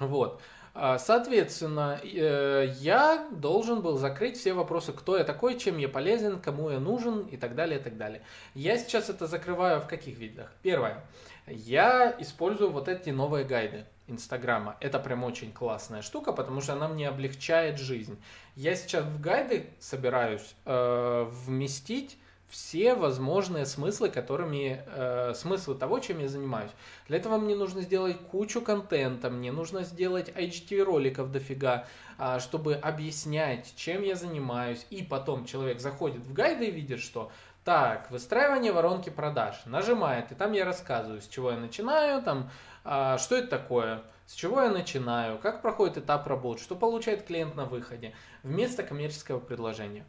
Вот. 0.01 0.41
А, 0.75 0.99
соответственно, 0.99 2.01
э, 2.03 2.75
я 2.81 3.29
должен 3.31 3.81
был 3.81 3.97
закрыть 3.97 4.37
все 4.37 4.55
вопросы, 4.55 4.93
кто 4.93 5.17
я 5.17 5.23
такой, 5.23 5.57
чем 5.57 5.79
я 5.79 5.89
полезен, 5.89 6.41
кому 6.41 6.71
я 6.71 6.81
нужен 6.81 7.27
и 7.27 7.37
так 7.37 7.55
далее, 7.55 7.79
и 7.79 7.83
так 7.83 7.97
далее. 7.97 8.23
Я 8.55 8.77
сейчас 8.77 9.09
это 9.09 9.29
закрываю 9.29 9.81
в 9.81 9.87
каких 9.87 10.19
видах? 10.19 10.51
Первое. 10.63 11.05
Я 11.47 12.17
использую 12.19 12.71
вот 12.71 12.89
эти 12.89 13.11
новые 13.11 13.45
гайды. 13.45 13.85
Инстаграма. 14.13 14.77
Это 14.81 14.99
прям 14.99 15.25
очень 15.25 15.53
классная 15.53 16.03
штука, 16.03 16.33
потому 16.33 16.61
что 16.61 16.75
она 16.75 16.89
мне 16.89 17.09
облегчает 17.09 17.79
жизнь. 17.79 18.21
Я 18.55 18.77
сейчас 18.77 19.05
в 19.05 19.21
гайды 19.21 19.71
собираюсь 19.81 20.55
э, 20.65 21.29
вместить 21.47 22.19
все 22.53 22.95
возможные 22.95 23.65
смыслы, 23.65 24.11
которыми 24.11 24.85
э, 24.87 25.33
смыслы 25.35 25.75
того, 25.75 26.01
чем 26.01 26.19
я 26.19 26.29
занимаюсь. 26.29 26.71
Для 27.09 27.17
этого 27.17 27.39
мне 27.39 27.57
нужно 27.57 27.81
сделать 27.81 28.19
кучу 28.31 28.61
контента, 28.61 29.31
мне 29.31 29.51
нужно 29.51 29.85
сделать 29.85 30.29
IGTV 30.29 30.83
роликов 30.83 31.33
дофига, 31.33 31.87
э, 32.19 32.41
чтобы 32.41 32.75
объяснять, 32.75 33.73
чем 33.75 34.03
я 34.03 34.17
занимаюсь. 34.17 34.87
И 34.91 35.03
потом 35.03 35.47
человек 35.47 35.81
заходит 35.81 36.27
в 36.27 36.35
гайды 36.35 36.67
и 36.67 36.71
видит, 36.71 37.01
что 37.01 37.33
так, 37.65 38.11
выстраивание 38.11 38.73
воронки 38.73 39.09
продаж, 39.09 39.55
нажимает, 39.67 40.33
и 40.33 40.35
там 40.35 40.53
я 40.53 40.65
рассказываю, 40.65 41.23
с 41.23 41.29
чего 41.29 41.53
я 41.53 41.57
начинаю, 41.57 42.21
там 42.21 42.51
что 42.85 43.37
это 43.37 43.47
такое, 43.47 44.03
с 44.27 44.35
чего 44.35 44.63
я 44.63 44.71
начинаю, 44.71 45.39
как 45.39 45.61
проходит 45.63 45.99
этап 45.99 46.27
работы, 46.27 46.63
что 46.63 46.75
получает 46.75 47.25
клиент 47.25 47.55
на 47.55 47.67
выходе, 47.67 48.15
вместо 48.43 48.83
коммерческого 48.83 49.41
предложения. 49.41 50.07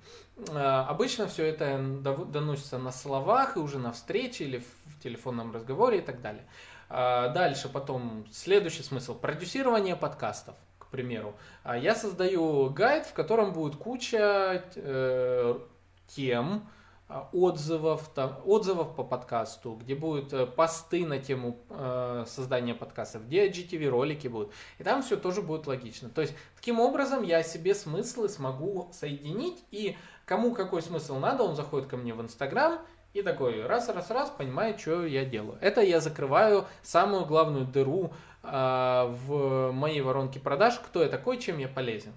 А, 0.49 0.87
обычно 0.87 1.27
все 1.27 1.45
это 1.45 1.77
доносится 1.77 2.77
на 2.77 2.91
словах 2.91 3.57
и 3.57 3.59
уже 3.59 3.79
на 3.79 3.91
встрече 3.91 4.45
или 4.45 4.59
в 4.59 4.99
телефонном 5.03 5.51
разговоре 5.51 5.97
и 5.97 6.01
так 6.01 6.21
далее. 6.21 6.45
А, 6.89 7.29
дальше 7.29 7.67
потом 7.69 8.25
следующий 8.31 8.83
смысл– 8.83 9.13
продюсирование 9.19 9.95
подкастов 9.95 10.55
к 10.77 10.87
примеру, 10.93 11.33
я 11.65 11.95
создаю 11.95 12.69
гайд, 12.69 13.07
в 13.07 13.13
котором 13.13 13.51
будет 13.51 13.77
куча 13.77 14.63
э, 14.75 15.59
тем, 16.05 16.47
а, 16.55 16.82
отзывов, 17.31 18.09
там, 18.13 18.39
отзывов 18.45 18.95
по 18.95 19.03
подкасту, 19.03 19.73
где 19.75 19.95
будут 19.95 20.33
э, 20.33 20.45
посты 20.45 21.05
на 21.05 21.19
тему 21.19 21.59
э, 21.69 22.25
создания 22.27 22.73
подкастов, 22.73 23.25
где 23.27 23.47
IGTV 23.47 23.87
ролики 23.89 24.27
будут. 24.27 24.51
И 24.79 24.83
там 24.83 25.03
все 25.03 25.17
тоже 25.17 25.41
будет 25.41 25.67
логично. 25.67 26.09
То 26.09 26.21
есть, 26.21 26.33
таким 26.55 26.79
образом 26.79 27.23
я 27.23 27.43
себе 27.43 27.75
смыслы 27.75 28.29
смогу 28.29 28.89
соединить, 28.91 29.63
и 29.71 29.95
кому 30.25 30.53
какой 30.53 30.81
смысл 30.81 31.19
надо, 31.19 31.43
он 31.43 31.55
заходит 31.55 31.87
ко 31.87 31.97
мне 31.97 32.13
в 32.13 32.21
Инстаграм, 32.21 32.79
и 33.13 33.21
такой 33.21 33.65
раз-раз-раз 33.65 34.31
понимает, 34.31 34.79
что 34.79 35.05
я 35.05 35.23
делаю. 35.23 35.57
Это 35.61 35.81
я 35.81 35.99
закрываю 35.99 36.65
самую 36.81 37.25
главную 37.25 37.65
дыру 37.65 38.11
э, 38.41 38.47
в 38.47 39.71
моей 39.71 40.01
воронке 40.01 40.39
продаж, 40.39 40.79
кто 40.79 41.03
я 41.03 41.09
такой, 41.09 41.37
чем 41.37 41.59
я 41.59 41.67
полезен. 41.67 42.13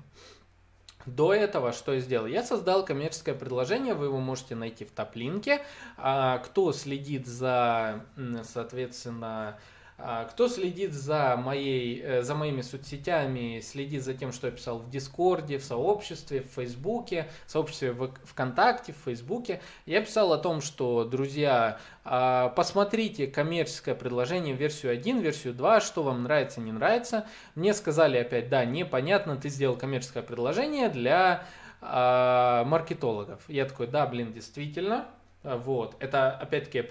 До 1.06 1.32
этого 1.32 1.72
что 1.72 1.94
я 1.94 2.00
сделал? 2.00 2.26
Я 2.26 2.42
создал 2.42 2.84
коммерческое 2.84 3.34
предложение, 3.34 3.94
вы 3.94 4.06
его 4.06 4.18
можете 4.18 4.56
найти 4.56 4.84
в 4.84 4.90
топ-линке. 4.90 5.62
А, 5.96 6.38
кто 6.38 6.72
следит 6.72 7.26
за, 7.26 8.04
соответственно, 8.42 9.58
кто 9.96 10.48
следит 10.48 10.92
за, 10.92 11.36
моей, 11.38 12.02
э, 12.02 12.22
за 12.22 12.34
моими 12.34 12.60
соцсетями, 12.60 13.60
следит 13.60 14.04
за 14.04 14.12
тем, 14.12 14.30
что 14.30 14.48
я 14.48 14.52
писал 14.52 14.78
в 14.78 14.90
Дискорде, 14.90 15.56
в 15.56 15.64
сообществе, 15.64 16.42
в 16.42 16.54
Фейсбуке, 16.54 17.28
в 17.46 17.50
сообществе 17.50 17.92
в 17.92 18.12
ВКонтакте, 18.24 18.92
в 18.92 18.96
Фейсбуке, 19.06 19.62
я 19.86 20.02
писал 20.02 20.34
о 20.34 20.38
том, 20.38 20.60
что, 20.60 21.04
друзья, 21.04 21.78
а, 22.04 22.50
посмотрите 22.50 23.26
коммерческое 23.26 23.94
предложение, 23.94 24.54
версию 24.54 24.92
1, 24.92 25.20
версию 25.20 25.54
2, 25.54 25.80
что 25.80 26.02
вам 26.02 26.24
нравится, 26.24 26.60
не 26.60 26.72
нравится. 26.72 27.26
Мне 27.54 27.72
сказали 27.72 28.18
опять, 28.18 28.50
да, 28.50 28.66
непонятно, 28.66 29.36
ты 29.36 29.48
сделал 29.48 29.76
коммерческое 29.76 30.22
предложение 30.22 30.90
для 30.90 31.46
а, 31.80 32.64
маркетологов. 32.64 33.40
Я 33.48 33.64
такой, 33.64 33.86
да, 33.86 34.06
блин, 34.06 34.34
действительно. 34.34 35.06
Вот, 35.42 35.96
это 36.00 36.32
опять-таки 36.32 36.90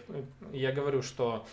я 0.54 0.72
говорю, 0.72 1.02
что 1.02 1.46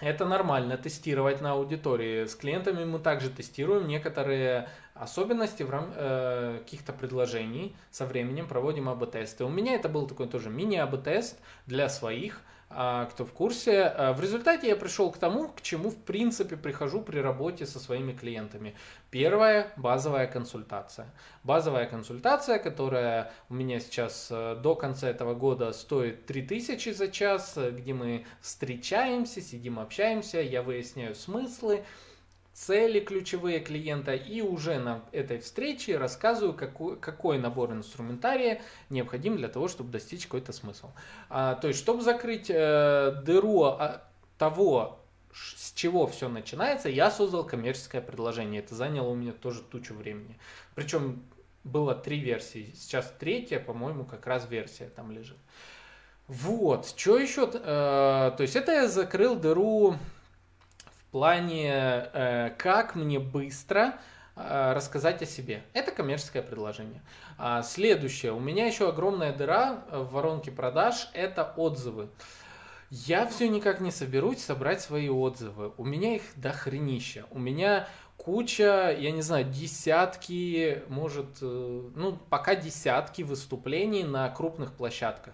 это 0.00 0.24
нормально 0.24 0.76
тестировать 0.76 1.40
на 1.40 1.52
аудитории. 1.52 2.26
С 2.26 2.34
клиентами 2.34 2.84
мы 2.84 2.98
также 2.98 3.30
тестируем 3.30 3.88
некоторые 3.88 4.68
особенности 4.94 5.62
в 5.62 5.70
рам... 5.70 5.92
э, 5.94 6.58
каких-то 6.62 6.92
предложений. 6.92 7.76
Со 7.90 8.06
временем 8.06 8.46
проводим 8.46 8.88
АБ-тесты. 8.88 9.44
У 9.44 9.48
меня 9.48 9.74
это 9.74 9.88
был 9.88 10.06
такой 10.06 10.28
тоже 10.28 10.50
мини-АБ-тест 10.50 11.38
для 11.66 11.88
своих 11.88 12.42
кто 12.68 13.24
в 13.24 13.32
курсе. 13.32 13.82
А, 13.82 14.12
в 14.12 14.20
результате 14.20 14.68
я 14.68 14.76
пришел 14.76 15.10
к 15.10 15.18
тому, 15.18 15.48
к 15.48 15.62
чему 15.62 15.90
в 15.90 15.96
принципе 15.96 16.56
прихожу 16.56 17.00
при 17.00 17.18
работе 17.18 17.64
со 17.64 17.78
своими 17.78 18.12
клиентами. 18.12 18.74
Первая 19.10 19.72
базовая 19.76 20.26
консультация. 20.26 21.06
Базовая 21.44 21.86
консультация, 21.86 22.58
которая 22.58 23.32
у 23.48 23.54
меня 23.54 23.78
сейчас 23.78 24.28
э, 24.30 24.56
до 24.60 24.74
конца 24.74 25.08
этого 25.08 25.34
года 25.34 25.72
стоит 25.72 26.26
3000 26.26 26.90
за 26.90 27.08
час, 27.08 27.56
где 27.56 27.94
мы 27.94 28.26
встречаемся, 28.40 29.40
сидим, 29.40 29.78
общаемся, 29.78 30.40
я 30.40 30.62
выясняю 30.62 31.14
смыслы, 31.14 31.84
цели 32.56 33.00
ключевые 33.00 33.60
клиента 33.60 34.14
и 34.14 34.40
уже 34.40 34.78
на 34.78 35.04
этой 35.12 35.38
встрече 35.38 35.98
рассказываю, 35.98 36.54
какой, 36.54 36.96
какой 36.98 37.38
набор 37.38 37.70
инструментария 37.72 38.62
необходим 38.88 39.36
для 39.36 39.48
того, 39.48 39.68
чтобы 39.68 39.92
достичь 39.92 40.24
какой-то 40.24 40.54
смысл. 40.54 40.90
А, 41.28 41.56
то 41.56 41.68
есть, 41.68 41.78
чтобы 41.78 42.02
закрыть 42.02 42.46
э, 42.48 43.20
дыру 43.26 43.64
а, 43.64 44.02
того, 44.38 45.00
с 45.34 45.72
чего 45.74 46.06
все 46.06 46.30
начинается, 46.30 46.88
я 46.88 47.10
создал 47.10 47.44
коммерческое 47.44 48.00
предложение. 48.00 48.62
Это 48.62 48.74
заняло 48.74 49.10
у 49.10 49.14
меня 49.14 49.32
тоже 49.32 49.60
тучу 49.60 49.92
времени. 49.92 50.38
Причем 50.74 51.22
было 51.62 51.94
три 51.94 52.18
версии. 52.18 52.72
Сейчас 52.74 53.12
третья, 53.18 53.60
по-моему, 53.60 54.06
как 54.06 54.26
раз 54.26 54.48
версия 54.48 54.88
там 54.88 55.12
лежит. 55.12 55.36
Вот, 56.26 56.86
что 56.96 57.18
еще? 57.18 57.50
Э, 57.52 58.32
то 58.34 58.38
есть 58.40 58.56
это 58.56 58.72
я 58.72 58.88
закрыл 58.88 59.36
дыру 59.36 59.96
плане, 61.16 61.70
э, 62.12 62.50
как 62.58 62.94
мне 62.94 63.18
быстро 63.18 63.94
э, 64.36 64.72
рассказать 64.74 65.22
о 65.22 65.24
себе. 65.24 65.62
Это 65.72 65.90
коммерческое 65.90 66.42
предложение. 66.42 67.00
А 67.38 67.62
следующее. 67.62 68.34
У 68.34 68.38
меня 68.38 68.66
еще 68.66 68.90
огромная 68.90 69.32
дыра 69.32 69.82
в 69.90 70.12
воронке 70.12 70.50
продаж. 70.50 71.08
Это 71.14 71.54
отзывы. 71.56 72.10
Я 72.90 73.24
все 73.24 73.48
никак 73.48 73.80
не 73.80 73.92
соберусь 73.92 74.44
собрать 74.44 74.82
свои 74.82 75.08
отзывы. 75.08 75.72
У 75.78 75.86
меня 75.86 76.16
их 76.16 76.22
до 76.36 76.52
хренища. 76.52 77.24
У 77.30 77.38
меня 77.38 77.88
куча, 78.18 78.94
я 78.98 79.10
не 79.10 79.22
знаю, 79.22 79.46
десятки, 79.46 80.82
может, 80.88 81.38
э, 81.40 81.82
ну, 81.94 82.18
пока 82.28 82.56
десятки 82.56 83.22
выступлений 83.22 84.04
на 84.04 84.28
крупных 84.28 84.74
площадках. 84.74 85.32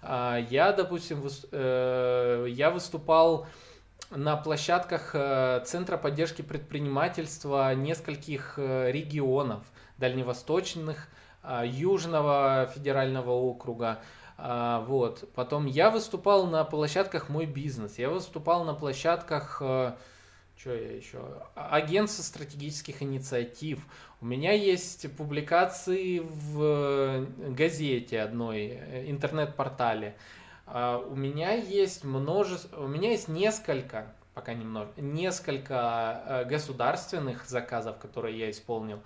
А, 0.00 0.38
я, 0.48 0.72
допустим, 0.72 1.28
э, 1.50 2.46
я 2.50 2.70
выступал 2.70 3.48
на 4.10 4.36
площадках 4.36 5.10
э, 5.14 5.62
Центра 5.64 5.96
поддержки 5.96 6.42
предпринимательства 6.42 7.74
нескольких 7.74 8.58
регионов, 8.58 9.62
дальневосточных, 9.98 11.08
Южного 11.62 12.70
федерального 12.74 13.32
округа, 13.32 14.00
вот. 14.38 15.30
Потом 15.34 15.66
я 15.66 15.90
выступал 15.90 16.46
на 16.46 16.64
площадках 16.64 17.28
«Мой 17.28 17.46
бизнес», 17.46 17.98
я 17.98 18.10
выступал 18.10 18.64
на 18.64 18.74
площадках, 18.74 19.58
э, 19.60 19.94
что 20.56 20.74
я 20.74 20.96
еще, 20.96 21.20
агентства 21.54 22.22
стратегических 22.22 23.02
инициатив. 23.02 23.86
У 24.20 24.26
меня 24.26 24.52
есть 24.52 25.14
публикации 25.16 26.20
в 26.20 26.62
э, 26.62 27.26
газете 27.50 28.20
одной, 28.20 28.78
э, 28.80 29.10
интернет-портале. 29.10 30.16
А, 30.66 30.98
у 30.98 31.14
меня 31.14 31.52
есть 31.52 32.04
множество, 32.04 32.84
у 32.84 32.88
меня 32.88 33.10
есть 33.10 33.28
несколько, 33.28 34.14
пока 34.34 34.54
немного, 34.54 34.90
несколько 34.96 36.46
государственных 36.48 37.46
заказов, 37.46 37.98
которые 37.98 38.38
я 38.38 38.50
исполнил. 38.50 39.00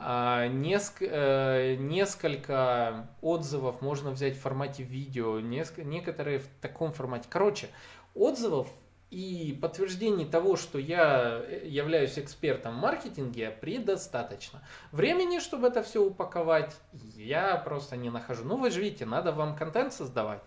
А, 0.00 0.44
э, 0.46 1.74
несколько 1.74 3.08
отзывов 3.20 3.82
можно 3.82 4.12
взять 4.12 4.36
в 4.36 4.40
формате 4.40 4.84
видео, 4.84 5.40
некоторые 5.40 6.38
в 6.38 6.46
таком 6.60 6.92
формате. 6.92 7.26
Короче, 7.28 7.68
отзывов 8.14 8.68
и 9.10 9.58
подтверждений 9.60 10.24
того, 10.24 10.56
что 10.56 10.78
я 10.78 11.42
э, 11.42 11.66
являюсь 11.66 12.16
экспертом 12.16 12.76
в 12.76 12.80
маркетинге, 12.80 13.50
предостаточно. 13.50 14.62
Времени, 14.92 15.40
чтобы 15.40 15.66
это 15.66 15.82
все 15.82 16.04
упаковать, 16.04 16.76
я 17.16 17.56
просто 17.56 17.96
не 17.96 18.10
нахожу. 18.10 18.44
Ну, 18.44 18.56
вы 18.56 18.70
же 18.70 18.80
видите, 18.80 19.04
надо 19.04 19.32
вам 19.32 19.56
контент 19.56 19.92
создавать. 19.92 20.42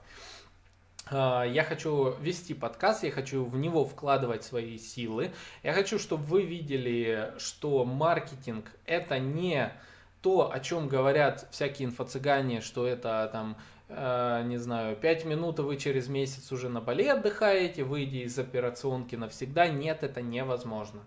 А, 1.11 1.43
я 1.43 1.63
хочу 1.63 2.15
вести 2.21 2.53
подкаст, 2.53 3.03
я 3.03 3.11
хочу 3.11 3.43
в 3.43 3.57
него 3.57 3.83
вкладывать 3.85 4.43
свои 4.43 4.77
силы. 4.77 5.31
Я 5.61 5.73
хочу, 5.73 5.99
чтобы 5.99 6.23
вы 6.23 6.43
видели, 6.43 7.33
что 7.37 7.83
маркетинг 7.83 8.71
это 8.85 9.19
не 9.19 9.73
то, 10.21 10.51
о 10.53 10.59
чем 10.61 10.87
говорят 10.87 11.47
всякие 11.51 11.89
инфо-цыгане, 11.89 12.61
что 12.61 12.87
это 12.87 13.29
там, 13.31 13.57
э, 13.89 14.43
не 14.45 14.57
знаю, 14.57 14.95
5 14.95 15.25
минут, 15.25 15.59
и 15.59 15.63
вы 15.63 15.75
через 15.75 16.07
месяц 16.07 16.49
уже 16.51 16.69
на 16.69 16.79
Бали 16.79 17.07
отдыхаете, 17.07 17.83
выйдя 17.83 18.19
из 18.19 18.39
операционки 18.39 19.15
навсегда. 19.15 19.67
Нет, 19.67 20.03
это 20.03 20.21
невозможно. 20.21 21.01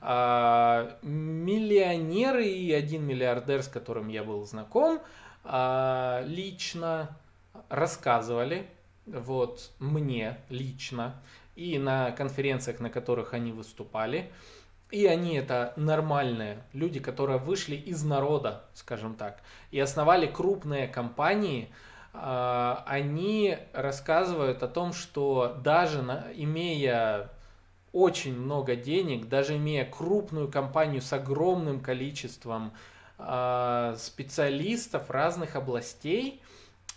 Э, 0.00 0.96
миллионеры 1.02 2.44
и 2.44 2.72
один 2.72 3.06
миллиардер, 3.06 3.62
с 3.62 3.68
которым 3.68 4.08
я 4.08 4.24
был 4.24 4.44
знаком, 4.44 5.00
э, 5.44 6.24
лично 6.26 7.16
рассказывали, 7.68 8.66
вот 9.12 9.70
мне 9.78 10.38
лично 10.48 11.14
и 11.56 11.78
на 11.78 12.12
конференциях, 12.12 12.80
на 12.80 12.90
которых 12.90 13.34
они 13.34 13.52
выступали. 13.52 14.30
И 14.90 15.06
они 15.06 15.36
это 15.36 15.74
нормальные 15.76 16.62
люди, 16.72 16.98
которые 16.98 17.38
вышли 17.38 17.76
из 17.76 18.04
народа, 18.04 18.64
скажем 18.74 19.14
так, 19.14 19.42
и 19.70 19.78
основали 19.78 20.26
крупные 20.26 20.88
компании. 20.88 21.70
А, 22.14 22.84
они 22.86 23.58
рассказывают 23.74 24.62
о 24.62 24.68
том, 24.68 24.94
что 24.94 25.58
даже 25.62 25.98
имея 26.36 27.30
очень 27.92 28.38
много 28.38 28.76
денег, 28.76 29.28
даже 29.28 29.56
имея 29.56 29.84
крупную 29.84 30.50
компанию 30.50 31.02
с 31.02 31.12
огромным 31.12 31.80
количеством 31.80 32.72
а, 33.18 33.94
специалистов 33.98 35.10
разных 35.10 35.56
областей, 35.56 36.40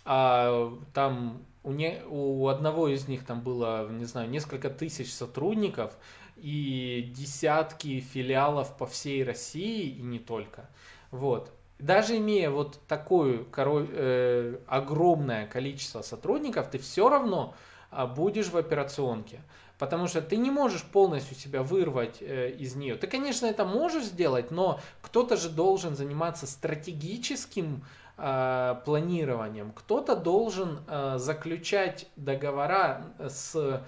а, 0.04 0.72
там 0.94 1.42
у, 1.64 1.72
не, 1.72 2.00
у 2.08 2.48
одного 2.48 2.88
из 2.88 3.08
них 3.08 3.24
там 3.24 3.40
было, 3.40 3.88
не 3.88 4.04
знаю, 4.04 4.28
несколько 4.28 4.70
тысяч 4.70 5.12
сотрудников 5.12 5.96
и 6.36 7.12
десятки 7.14 8.00
филиалов 8.00 8.76
по 8.76 8.86
всей 8.86 9.22
России 9.24 9.88
и 9.88 10.02
не 10.02 10.18
только. 10.18 10.68
Вот. 11.10 11.52
Даже 11.78 12.16
имея 12.18 12.50
вот 12.50 12.80
такое 12.86 13.44
э, 13.56 14.58
огромное 14.66 15.46
количество 15.46 16.02
сотрудников, 16.02 16.70
ты 16.70 16.78
все 16.78 17.08
равно 17.08 17.54
э, 17.90 18.06
будешь 18.06 18.48
в 18.48 18.56
операционке. 18.56 19.40
Потому 19.78 20.06
что 20.06 20.22
ты 20.22 20.36
не 20.36 20.52
можешь 20.52 20.84
полностью 20.84 21.36
себя 21.36 21.64
вырвать 21.64 22.18
э, 22.20 22.50
из 22.50 22.76
нее. 22.76 22.94
Ты, 22.94 23.08
конечно, 23.08 23.46
это 23.46 23.64
можешь 23.64 24.04
сделать, 24.04 24.52
но 24.52 24.80
кто-то 25.00 25.36
же 25.36 25.48
должен 25.48 25.96
заниматься 25.96 26.46
стратегическим 26.46 27.84
Э, 28.24 28.76
планированием. 28.84 29.72
Кто-то 29.72 30.14
должен 30.14 30.78
э, 30.86 31.14
заключать 31.18 32.06
договора 32.14 33.02
с 33.18 33.82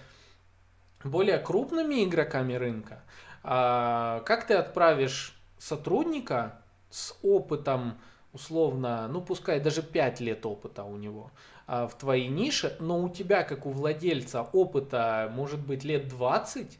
более 1.04 1.38
крупными 1.38 2.02
игроками 2.02 2.54
рынка. 2.54 3.04
А, 3.44 4.22
как 4.26 4.48
ты 4.48 4.54
отправишь 4.54 5.38
сотрудника 5.56 6.58
с 6.90 7.16
опытом, 7.22 7.96
условно, 8.32 9.06
ну 9.06 9.20
пускай 9.22 9.60
даже 9.60 9.82
5 9.84 10.18
лет 10.18 10.44
опыта 10.46 10.82
у 10.82 10.96
него 10.96 11.30
а, 11.68 11.86
в 11.86 11.96
твоей 11.96 12.26
нише, 12.26 12.76
но 12.80 13.04
у 13.04 13.08
тебя, 13.08 13.44
как 13.44 13.66
у 13.66 13.70
владельца, 13.70 14.42
опыта 14.42 15.30
может 15.32 15.60
быть 15.60 15.84
лет 15.84 16.08
20, 16.08 16.76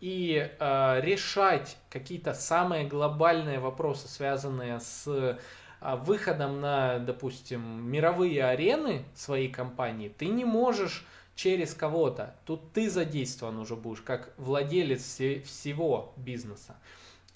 и 0.00 0.50
э, 0.58 1.00
решать 1.00 1.78
какие-то 1.88 2.34
самые 2.34 2.86
глобальные 2.86 3.58
вопросы, 3.58 4.06
связанные 4.06 4.80
с 4.80 5.38
выходом 5.80 6.60
на, 6.60 6.98
допустим, 6.98 7.90
мировые 7.90 8.44
арены 8.44 9.04
своей 9.14 9.48
компании, 9.48 10.08
ты 10.08 10.26
не 10.26 10.44
можешь 10.44 11.06
через 11.34 11.74
кого-то. 11.74 12.34
Тут 12.44 12.72
ты 12.72 12.90
задействован 12.90 13.58
уже 13.58 13.76
будешь, 13.76 14.02
как 14.02 14.34
владелец 14.36 15.02
всего 15.44 16.12
бизнеса. 16.16 16.76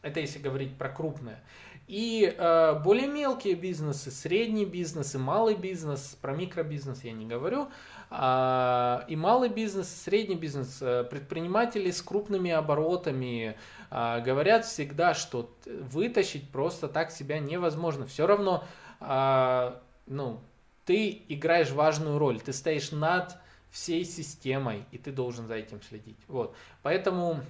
Это 0.02 0.20
если 0.20 0.38
говорить 0.38 0.76
про 0.76 0.90
крупное. 0.90 1.42
И 1.87 2.35
э, 2.37 2.80
более 2.83 3.09
мелкие 3.09 3.54
бизнесы, 3.54 4.11
средний 4.11 4.64
бизнес 4.64 5.14
и 5.14 5.18
малый 5.18 5.54
бизнес, 5.54 6.16
про 6.20 6.35
микробизнес 6.35 7.04
я 7.04 7.12
не 7.12 7.26
говорю, 7.26 7.68
и 8.16 9.16
малый 9.16 9.48
бизнес, 9.48 9.88
средний 9.88 10.37
бизнес, 10.37 10.81
э, 10.81 11.03
предприниматели 11.03 11.90
с 11.90 12.00
крупными 12.00 12.53
оборотами 12.53 13.57
э, 13.90 14.20
говорят 14.20 14.64
всегда, 14.66 15.14
что 15.14 15.53
вытащить 15.66 16.48
просто 16.50 16.87
так 16.87 17.11
себя 17.11 17.40
невозможно. 17.40 18.07
Все 18.07 18.29
равно, 18.29 18.62
э, 19.00 19.77
ну, 20.07 20.40
ты 20.85 21.22
играешь 21.29 21.72
важную 21.72 22.18
роль, 22.18 22.40
ты 22.40 22.53
стоишь 22.53 22.92
над 22.92 23.37
всей 23.70 24.05
системой, 24.05 24.85
и 24.92 24.98
ты 24.98 25.11
должен 25.11 25.48
за 25.48 25.55
этим 25.55 25.83
следить. 25.83 26.18
Вот. 26.29 26.55
Поэтому 26.83 27.40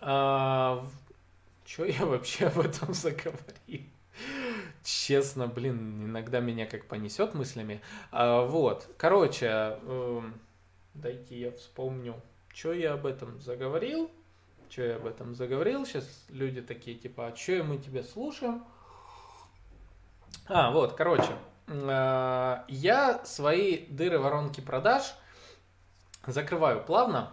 что 0.00 1.84
я 1.86 2.04
вообще 2.04 2.46
об 2.48 2.60
этом 2.60 2.92
заговорил? 2.94 3.82
Честно, 4.84 5.46
блин, 5.46 6.04
иногда 6.04 6.40
меня 6.40 6.66
как 6.66 6.84
понесет 6.84 7.32
мыслями. 7.32 7.80
А, 8.12 8.42
вот, 8.44 8.86
короче, 8.98 9.78
э, 9.80 10.20
дайте 10.92 11.40
я 11.40 11.52
вспомню, 11.52 12.20
что 12.52 12.74
я 12.74 12.92
об 12.92 13.06
этом 13.06 13.40
заговорил. 13.40 14.10
Что 14.68 14.82
я 14.82 14.96
об 14.96 15.06
этом 15.06 15.34
заговорил? 15.34 15.86
Сейчас 15.86 16.26
люди 16.28 16.60
такие, 16.60 16.98
типа, 16.98 17.28
а 17.28 17.36
что 17.36 17.64
мы 17.64 17.78
тебя 17.78 18.02
слушаем? 18.02 18.62
А, 20.48 20.70
вот, 20.70 20.92
короче, 20.92 21.32
э, 21.66 22.56
я 22.68 23.24
свои 23.24 23.86
дыры 23.86 24.18
воронки 24.18 24.60
продаж 24.60 25.14
закрываю 26.26 26.84
плавно. 26.84 27.32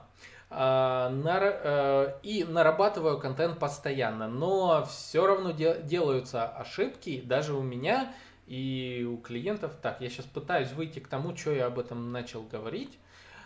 И 0.54 2.45
нарабатываю 2.49 3.20
контент 3.20 3.58
постоянно, 3.58 4.28
но 4.28 4.86
все 4.86 5.26
равно 5.26 5.52
делаются 5.52 6.45
ошибки, 6.45 7.22
даже 7.22 7.54
у 7.54 7.62
меня 7.62 8.14
и 8.47 9.08
у 9.10 9.18
клиентов. 9.18 9.72
Так, 9.82 10.02
я 10.02 10.10
сейчас 10.10 10.26
пытаюсь 10.26 10.72
выйти 10.74 10.99
к 10.99 11.08
тому, 11.08 11.36
что 11.38 11.52
я 11.52 11.68
об 11.68 11.80
этом 11.80 12.12
начал 12.12 12.43
говорить, 12.43 12.99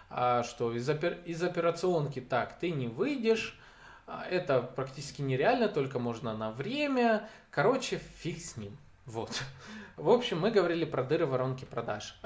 что 0.10 0.74
из, 0.74 0.90
опер... 0.90 1.20
из 1.26 1.44
операционки 1.44 2.22
так 2.22 2.58
ты 2.58 2.72
не 2.72 2.88
выйдешь, 2.88 3.60
это 4.30 4.62
практически 4.62 5.22
нереально, 5.22 5.68
только 5.68 6.00
можно 6.00 6.36
на 6.36 6.52
время. 6.52 7.30
Короче, 7.52 8.02
фиг 8.18 8.40
с 8.40 8.58
ним. 8.58 8.78
Вот. 9.06 9.44
В 9.98 10.10
общем, 10.10 10.40
мы 10.40 10.52
говорили 10.52 10.86
про 10.86 11.04
дыры 11.04 11.26
воронки 11.26 11.66
продаж. 11.66 12.18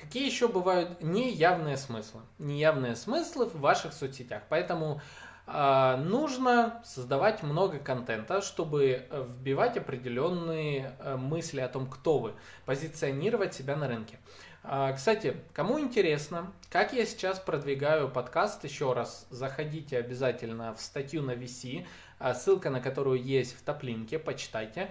Какие 0.00 0.24
еще 0.24 0.48
бывают 0.48 1.02
неявные 1.02 1.76
смыслы? 1.76 2.22
Неявные 2.38 2.96
смыслы 2.96 3.44
в 3.44 3.60
ваших 3.60 3.92
соцсетях. 3.92 4.42
Поэтому 4.48 5.02
э, 5.46 5.96
нужно 5.96 6.80
создавать 6.86 7.42
много 7.42 7.78
контента, 7.78 8.40
чтобы 8.40 9.06
вбивать 9.10 9.76
определенные 9.76 10.94
э, 11.00 11.16
мысли 11.16 11.60
о 11.60 11.68
том, 11.68 11.86
кто 11.86 12.18
вы, 12.18 12.32
позиционировать 12.64 13.52
себя 13.52 13.76
на 13.76 13.88
рынке. 13.88 14.18
Э, 14.64 14.94
кстати, 14.96 15.36
кому 15.52 15.78
интересно, 15.78 16.50
как 16.70 16.94
я 16.94 17.04
сейчас 17.04 17.38
продвигаю 17.38 18.08
подкаст, 18.08 18.64
еще 18.64 18.94
раз 18.94 19.26
заходите 19.28 19.98
обязательно 19.98 20.72
в 20.72 20.80
статью 20.80 21.22
на 21.22 21.32
VC, 21.32 21.86
ссылка 22.34 22.70
на 22.70 22.80
которую 22.80 23.22
есть 23.22 23.54
в 23.54 23.62
топлинке, 23.62 24.18
почитайте. 24.18 24.82
А, 24.84 24.90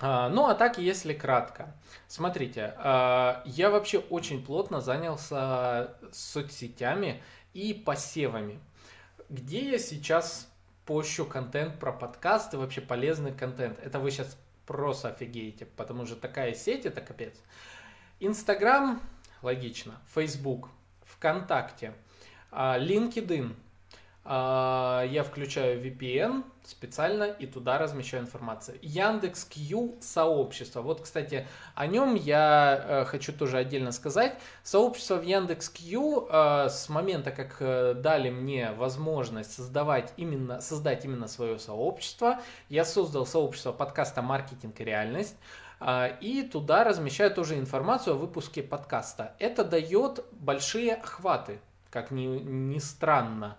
ну, 0.00 0.46
а 0.46 0.54
так, 0.54 0.78
если 0.78 1.12
кратко. 1.12 1.74
Смотрите, 2.08 2.74
а, 2.78 3.42
я 3.44 3.70
вообще 3.70 3.98
очень 3.98 4.44
плотно 4.44 4.80
занялся 4.80 5.94
соцсетями 6.12 7.22
и 7.52 7.74
посевами. 7.74 8.60
Где 9.28 9.72
я 9.72 9.78
сейчас 9.78 10.50
пощу 10.86 11.26
контент 11.26 11.78
про 11.78 11.92
подкасты, 11.92 12.56
вообще 12.56 12.80
полезный 12.80 13.32
контент? 13.32 13.78
Это 13.78 13.98
вы 13.98 14.10
сейчас 14.10 14.36
просто 14.66 15.08
офигеете, 15.08 15.66
потому 15.66 16.06
что 16.06 16.16
такая 16.16 16.54
сеть, 16.54 16.86
это 16.86 17.00
капец. 17.00 17.34
Инстаграм, 18.20 19.00
логично. 19.42 20.00
Фейсбук, 20.14 20.70
ВКонтакте, 21.02 21.94
а, 22.50 22.78
LinkedIn– 22.78 23.54
а, 23.64 23.69
я 24.24 25.24
включаю 25.26 25.80
VPN 25.82 26.44
специально 26.70 27.24
и 27.24 27.46
туда 27.46 27.78
размещаю 27.78 28.22
информацию. 28.22 28.78
Яндекс 28.82 29.44
Q 29.44 29.96
сообщество. 30.00 30.82
Вот, 30.82 31.02
кстати, 31.02 31.46
о 31.74 31.86
нем 31.86 32.14
я 32.14 32.84
э, 32.86 33.04
хочу 33.06 33.32
тоже 33.32 33.58
отдельно 33.58 33.92
сказать. 33.92 34.38
Сообщество 34.62 35.16
в 35.16 35.22
Яндекс 35.22 35.68
Q 35.70 36.28
э, 36.30 36.68
с 36.68 36.88
момента, 36.88 37.30
как 37.30 37.56
э, 37.60 37.94
дали 37.94 38.30
мне 38.30 38.72
возможность 38.72 39.52
создавать 39.52 40.12
именно, 40.16 40.60
создать 40.60 41.04
именно 41.04 41.26
свое 41.28 41.58
сообщество, 41.58 42.40
я 42.68 42.84
создал 42.84 43.26
сообщество 43.26 43.72
подкаста 43.72 44.22
«Маркетинг 44.22 44.80
и 44.80 44.84
реальность». 44.84 45.36
И 46.20 46.46
туда 46.52 46.84
размещаю 46.84 47.30
тоже 47.30 47.58
информацию 47.58 48.14
о 48.14 48.18
выпуске 48.18 48.62
подкаста. 48.62 49.34
Это 49.38 49.64
дает 49.64 50.22
большие 50.30 50.96
охваты, 50.96 51.58
как 51.88 52.10
ни, 52.10 52.26
ни 52.26 52.78
странно 52.78 53.56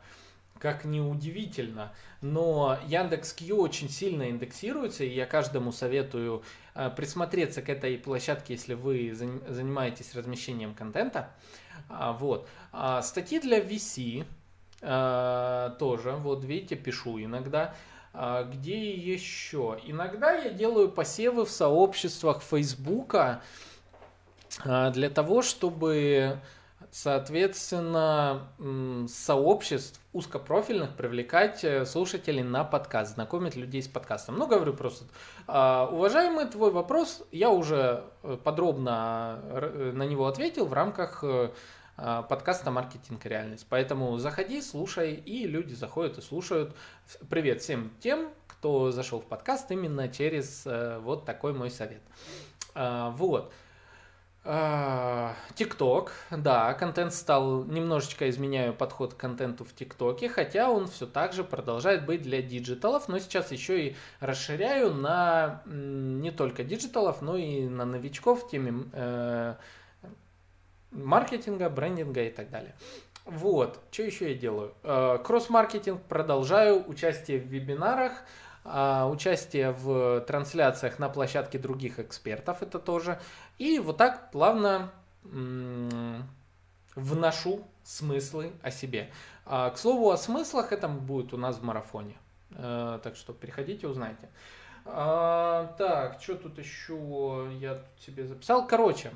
как 0.61 0.85
ни 0.85 0.99
удивительно, 0.99 1.91
но 2.21 2.77
Яндекс.Кью 2.85 3.57
очень 3.57 3.89
сильно 3.89 4.29
индексируется, 4.29 5.03
и 5.03 5.09
я 5.09 5.25
каждому 5.25 5.71
советую 5.71 6.43
э, 6.75 6.91
присмотреться 6.95 7.63
к 7.63 7.69
этой 7.69 7.97
площадке, 7.97 8.53
если 8.53 8.75
вы 8.75 9.11
занимаетесь 9.13 10.13
размещением 10.13 10.75
контента. 10.75 11.31
А, 11.89 12.13
вот. 12.13 12.47
А, 12.71 13.01
статьи 13.01 13.39
для 13.39 13.59
VC 13.59 14.25
э, 14.81 15.71
тоже, 15.79 16.11
вот 16.11 16.45
видите, 16.45 16.75
пишу 16.75 17.19
иногда. 17.19 17.73
А, 18.13 18.43
где 18.43 18.93
еще? 18.93 19.79
Иногда 19.83 20.31
я 20.33 20.51
делаю 20.51 20.89
посевы 20.89 21.43
в 21.43 21.49
сообществах 21.49 22.43
Фейсбука 22.43 23.41
для 24.65 25.09
того, 25.09 25.41
чтобы 25.41 26.39
соответственно, 26.91 28.49
сообществ 29.07 30.00
узкопрофильных 30.13 30.95
привлекать 30.95 31.63
э, 31.63 31.85
слушателей 31.85 32.43
на 32.43 32.63
подкаст, 32.63 33.15
знакомить 33.15 33.55
людей 33.55 33.81
с 33.81 33.87
подкастом. 33.87 34.37
Ну, 34.37 34.47
говорю 34.47 34.73
просто, 34.73 35.05
а, 35.47 35.87
уважаемый 35.89 36.45
твой 36.45 36.71
вопрос, 36.71 37.23
я 37.31 37.49
уже 37.49 38.03
э, 38.23 38.37
подробно 38.43 39.39
э, 39.43 39.91
на 39.95 40.03
него 40.03 40.27
ответил 40.27 40.65
в 40.65 40.73
рамках 40.73 41.23
а, 41.23 42.23
подкаста 42.23 42.71
«Маркетинг 42.71 43.25
реальность». 43.25 43.65
Поэтому 43.69 44.17
заходи, 44.17 44.61
слушай, 44.61 45.13
и 45.13 45.47
люди 45.47 45.73
заходят 45.73 46.17
и 46.17 46.21
слушают. 46.21 46.75
Привет 47.29 47.61
всем 47.61 47.91
тем, 47.99 48.31
кто 48.47 48.91
зашел 48.91 49.21
в 49.21 49.25
подкаст 49.25 49.71
именно 49.71 50.09
через 50.09 50.67
вот 51.01 51.25
такой 51.25 51.53
мой 51.53 51.69
совет. 51.69 52.01
А, 52.75 53.11
вот. 53.11 53.53
А, 54.43 55.35
ТикТок, 55.53 56.13
да, 56.31 56.73
контент 56.73 57.13
стал, 57.13 57.63
немножечко 57.65 58.27
изменяю 58.27 58.73
подход 58.73 59.13
к 59.13 59.17
контенту 59.17 59.63
в 59.63 59.73
ТикТоке, 59.75 60.29
хотя 60.29 60.71
он 60.71 60.87
все 60.87 61.05
так 61.05 61.33
же 61.33 61.43
продолжает 61.43 62.07
быть 62.07 62.23
для 62.23 62.41
диджиталов, 62.41 63.07
но 63.07 63.19
сейчас 63.19 63.51
еще 63.51 63.85
и 63.85 63.95
расширяю 64.19 64.95
на 64.95 65.61
не 65.65 66.31
только 66.31 66.63
диджиталов, 66.63 67.21
но 67.21 67.37
и 67.37 67.67
на 67.67 67.85
новичков 67.85 68.45
в 68.45 68.49
теме 68.49 68.85
э, 68.93 69.55
маркетинга, 70.89 71.69
брендинга 71.69 72.23
и 72.23 72.31
так 72.31 72.49
далее. 72.49 72.73
Вот, 73.25 73.79
что 73.91 74.01
еще 74.01 74.31
я 74.31 74.35
делаю? 74.35 74.73
Э, 74.81 75.19
кросс-маркетинг 75.23 76.01
продолжаю, 76.09 76.83
участие 76.89 77.39
в 77.39 77.45
вебинарах, 77.45 78.13
участие 78.63 79.71
в 79.71 80.21
трансляциях 80.21 80.99
на 80.99 81.09
площадке 81.09 81.57
других 81.57 81.99
экспертов, 81.99 82.61
это 82.61 82.77
тоже. 82.77 83.19
И 83.57 83.79
вот 83.79 83.97
так 83.97 84.29
плавно 84.31 84.91
вношу 86.95 87.65
смыслы 87.83 88.53
о 88.61 88.71
себе. 88.71 89.09
А, 89.45 89.69
к 89.69 89.77
слову 89.77 90.11
о 90.11 90.17
смыслах, 90.17 90.71
это 90.71 90.87
будет 90.87 91.33
у 91.33 91.37
нас 91.37 91.57
в 91.57 91.63
марафоне. 91.63 92.15
Э, 92.51 92.99
так 93.01 93.15
что 93.15 93.33
переходите, 93.33 93.87
узнайте. 93.87 94.29
А, 94.85 95.73
так, 95.77 96.21
что 96.21 96.35
тут 96.35 96.57
еще 96.57 97.49
я 97.59 97.75
тут 97.75 98.03
себе 98.05 98.25
записал? 98.25 98.67
Короче, 98.67 99.11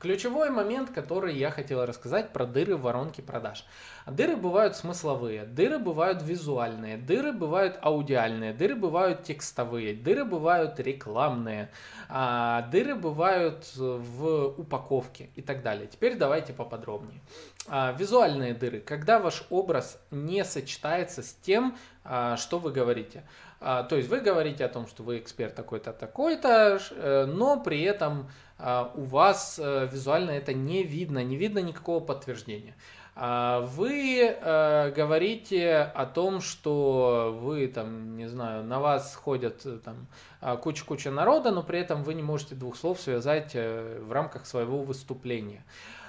Ключевой 0.00 0.50
момент, 0.50 0.90
который 0.90 1.34
я 1.34 1.50
хотел 1.50 1.84
рассказать 1.84 2.32
про 2.32 2.46
дыры 2.46 2.76
в 2.76 2.82
воронке 2.82 3.20
продаж. 3.20 3.64
Дыры 4.06 4.36
бывают 4.36 4.76
смысловые, 4.76 5.44
дыры 5.44 5.78
бывают 5.78 6.22
визуальные, 6.22 6.98
дыры 6.98 7.32
бывают 7.32 7.78
аудиальные, 7.82 8.52
дыры 8.52 8.76
бывают 8.76 9.24
текстовые, 9.24 9.94
дыры 9.94 10.24
бывают 10.24 10.78
рекламные, 10.78 11.70
а, 12.08 12.62
дыры 12.70 12.94
бывают 12.94 13.66
в 13.76 14.54
упаковке 14.56 15.30
и 15.34 15.42
так 15.42 15.62
далее. 15.62 15.88
Теперь 15.88 16.16
давайте 16.16 16.52
поподробнее. 16.52 17.20
А, 17.66 17.92
визуальные 17.92 18.54
дыры, 18.54 18.80
когда 18.80 19.18
ваш 19.18 19.44
образ 19.50 20.00
не 20.12 20.44
сочетается 20.44 21.22
с 21.22 21.34
тем, 21.34 21.76
а, 22.04 22.36
что 22.36 22.58
вы 22.58 22.70
говорите. 22.70 23.24
То 23.60 23.88
есть 23.96 24.08
вы 24.08 24.20
говорите 24.20 24.64
о 24.64 24.68
том, 24.68 24.86
что 24.86 25.02
вы 25.02 25.18
эксперт 25.18 25.56
такой-то, 25.56 25.92
такой-то, 25.92 26.78
э, 26.92 27.24
но 27.24 27.58
при 27.58 27.82
этом 27.82 28.30
у 28.58 29.04
вас 29.04 29.60
э, 29.62 29.88
визуально 29.90 30.32
это 30.32 30.52
не 30.52 30.82
видно, 30.82 31.22
не 31.22 31.36
видно 31.36 31.60
никакого 31.60 32.00
подтверждения. 32.00 32.74
А, 33.14 33.60
вы 33.60 34.20
э, 34.20 34.92
говорите 34.92 35.76
о 35.76 36.06
том, 36.06 36.40
что 36.40 37.36
вы 37.40 37.68
там, 37.68 38.16
не 38.16 38.28
знаю, 38.28 38.64
на 38.64 38.80
вас 38.80 39.14
ходят 39.14 39.64
э, 39.64 39.78
там 39.84 40.06
а, 40.40 40.56
куча-куча 40.56 41.10
народа, 41.10 41.50
но 41.50 41.62
при 41.62 41.78
этом 41.78 42.02
вы 42.02 42.14
не 42.14 42.22
можете 42.22 42.54
двух 42.54 42.76
слов 42.76 43.00
связать 43.00 43.54
в 43.54 44.12
рамках 44.12 44.46
своего 44.46 44.82
выступления. 44.82 45.64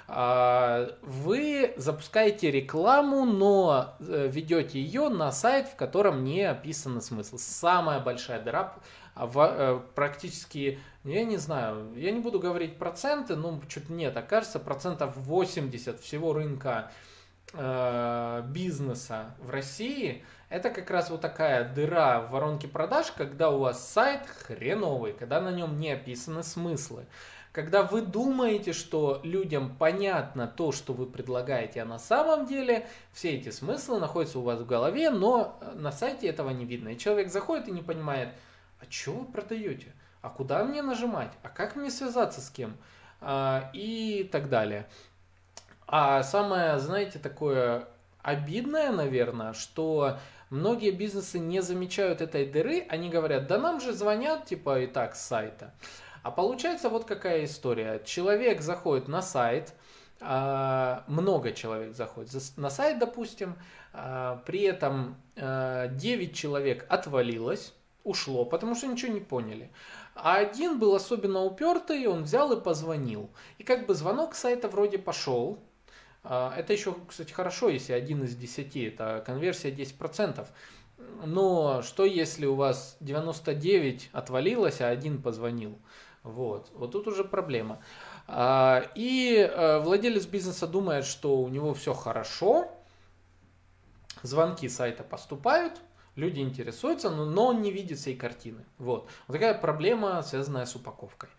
Вы 0.08 1.72
запускаете 1.76 2.50
рекламу, 2.50 3.24
но 3.24 3.94
ведете 4.00 4.80
ее 4.80 5.08
на 5.08 5.30
сайт, 5.30 5.68
в 5.68 5.76
котором 5.76 6.24
не 6.24 6.42
описан 6.42 7.00
смысл. 7.00 7.38
Самая 7.38 8.00
большая 8.00 8.40
дыра 8.40 8.74
практически 9.94 10.80
я 11.04 11.24
не 11.24 11.36
знаю, 11.36 11.94
я 11.96 12.10
не 12.10 12.20
буду 12.20 12.38
говорить 12.40 12.78
проценты, 12.78 13.36
но 13.36 13.60
что-то 13.68 13.92
мне 13.92 14.10
так 14.10 14.28
кажется, 14.28 14.58
процентов 14.58 15.16
80 15.16 16.00
всего 16.00 16.32
рынка 16.32 16.90
э, 17.52 18.42
бизнеса 18.46 19.34
в 19.38 19.50
России 19.50 20.24
это 20.50 20.70
как 20.70 20.90
раз 20.90 21.10
вот 21.10 21.20
такая 21.20 21.72
дыра 21.72 22.20
в 22.20 22.32
воронке 22.32 22.66
продаж, 22.66 23.12
когда 23.12 23.50
у 23.50 23.60
вас 23.60 23.88
сайт 23.88 24.26
хреновый, 24.26 25.12
когда 25.12 25.40
на 25.40 25.52
нем 25.52 25.78
не 25.78 25.92
описаны 25.92 26.42
смыслы. 26.42 27.06
Когда 27.52 27.84
вы 27.84 28.02
думаете, 28.02 28.72
что 28.72 29.20
людям 29.22 29.76
понятно 29.76 30.48
то, 30.48 30.72
что 30.72 30.92
вы 30.92 31.06
предлагаете, 31.06 31.82
а 31.82 31.84
на 31.84 32.00
самом 32.00 32.46
деле 32.46 32.88
все 33.12 33.30
эти 33.30 33.50
смыслы 33.50 34.00
находятся 34.00 34.40
у 34.40 34.42
вас 34.42 34.60
в 34.60 34.66
голове, 34.66 35.10
но 35.10 35.58
на 35.74 35.92
сайте 35.92 36.26
этого 36.26 36.50
не 36.50 36.64
видно. 36.64 36.90
И 36.90 36.98
человек 36.98 37.30
заходит 37.30 37.68
и 37.68 37.72
не 37.72 37.82
понимает, 37.82 38.30
а 38.80 38.90
что 38.90 39.12
вы 39.12 39.26
продаете? 39.26 39.92
А 40.22 40.30
куда 40.30 40.64
мне 40.64 40.82
нажимать, 40.82 41.32
а 41.42 41.48
как 41.48 41.76
мне 41.76 41.90
связаться 41.90 42.40
с 42.40 42.50
кем 42.50 42.76
а, 43.20 43.70
и 43.72 44.28
так 44.30 44.48
далее. 44.48 44.86
А 45.86 46.22
самое, 46.22 46.78
знаете, 46.78 47.18
такое 47.18 47.88
обидное, 48.22 48.92
наверное, 48.92 49.52
что 49.52 50.18
многие 50.50 50.90
бизнесы 50.90 51.38
не 51.38 51.60
замечают 51.60 52.20
этой 52.20 52.46
дыры, 52.46 52.86
они 52.88 53.08
говорят, 53.08 53.46
да 53.46 53.58
нам 53.58 53.80
же 53.80 53.92
звонят, 53.92 54.46
типа, 54.46 54.80
и 54.80 54.86
так 54.86 55.16
с 55.16 55.22
сайта. 55.22 55.74
А 56.22 56.30
получается 56.30 56.90
вот 56.90 57.06
какая 57.06 57.44
история. 57.44 58.00
Человек 58.04 58.60
заходит 58.60 59.08
на 59.08 59.22
сайт, 59.22 59.74
а, 60.20 61.04
много 61.06 61.52
человек 61.52 61.94
заходит 61.94 62.30
на 62.56 62.68
сайт, 62.68 62.98
допустим, 62.98 63.56
а, 63.92 64.42
при 64.44 64.62
этом 64.62 65.16
9 65.36 65.40
а, 65.40 66.34
человек 66.34 66.84
отвалилось, 66.90 67.72
ушло, 68.04 68.44
потому 68.44 68.74
что 68.74 68.86
ничего 68.86 69.12
не 69.12 69.20
поняли. 69.20 69.70
А 70.14 70.36
один 70.36 70.78
был 70.78 70.94
особенно 70.94 71.44
упертый, 71.44 72.06
он 72.06 72.24
взял 72.24 72.52
и 72.52 72.60
позвонил. 72.60 73.30
И 73.58 73.64
как 73.64 73.86
бы 73.86 73.94
звонок 73.94 74.34
сайта 74.34 74.68
вроде 74.68 74.98
пошел. 74.98 75.58
Это 76.22 76.72
еще, 76.72 76.94
кстати, 77.08 77.32
хорошо, 77.32 77.70
если 77.70 77.94
один 77.94 78.24
из 78.24 78.36
десяти, 78.36 78.84
это 78.84 79.22
конверсия 79.24 79.70
10%. 79.70 80.46
Но 81.24 81.82
что 81.82 82.04
если 82.04 82.46
у 82.46 82.54
вас 82.54 82.96
99 83.00 84.10
отвалилось, 84.12 84.80
а 84.80 84.88
один 84.88 85.22
позвонил? 85.22 85.78
Вот, 86.22 86.70
вот 86.74 86.92
тут 86.92 87.06
уже 87.08 87.24
проблема. 87.24 87.80
А, 88.26 88.84
и 88.94 89.36
э, 89.36 89.78
владелец 89.78 90.26
бизнеса 90.26 90.66
думает, 90.66 91.06
что 91.06 91.38
у 91.38 91.48
него 91.48 91.72
все 91.72 91.94
хорошо, 91.94 92.70
звонки 94.22 94.68
сайта 94.68 95.02
поступают, 95.02 95.80
люди 96.20 96.40
интересуются, 96.40 97.10
но, 97.10 97.24
но 97.24 97.46
он 97.46 97.62
не 97.62 97.72
видит 97.72 97.98
всей 97.98 98.16
картины. 98.16 98.64
Вот. 98.78 99.08
вот 99.26 99.32
такая 99.32 99.54
проблема, 99.54 100.22
связанная 100.22 100.66
с 100.66 100.76
упаковкой. 100.76 101.30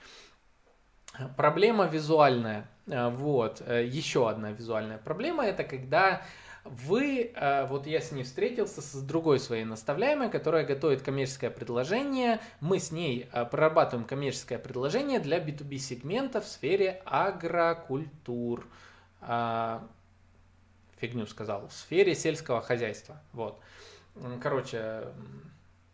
Проблема 1.38 1.86
визуальная. 1.86 2.68
Э, 2.88 3.10
вот. 3.10 3.62
Э, 3.66 3.86
Еще 3.86 4.30
одна 4.30 4.52
визуальная 4.52 4.98
проблема 4.98 5.46
это 5.46 5.64
когда 5.64 6.22
вы, 6.64 7.32
э, 7.34 7.66
вот 7.68 7.88
я 7.88 8.02
с 8.02 8.12
ней 8.12 8.24
встретился 8.24 8.82
с 8.82 9.02
другой 9.02 9.40
своей 9.40 9.66
наставляемой, 9.66 10.30
которая 10.30 10.66
готовит 10.66 11.02
коммерческое 11.02 11.50
предложение. 11.50 12.40
Мы 12.60 12.80
с 12.80 12.92
ней 12.92 13.30
прорабатываем 13.52 14.08
коммерческое 14.08 14.60
предложение 14.60 15.20
для 15.20 15.40
B2B 15.40 15.78
сегмента 15.78 16.40
в 16.40 16.48
сфере 16.48 17.02
агрокультур. 17.06 18.68
Фигню 21.00 21.26
сказал, 21.26 21.68
в 21.68 21.74
сфере 21.74 22.14
сельского 22.14 22.62
хозяйства. 22.62 23.20
Вот. 23.34 23.60
Короче, 24.42 25.06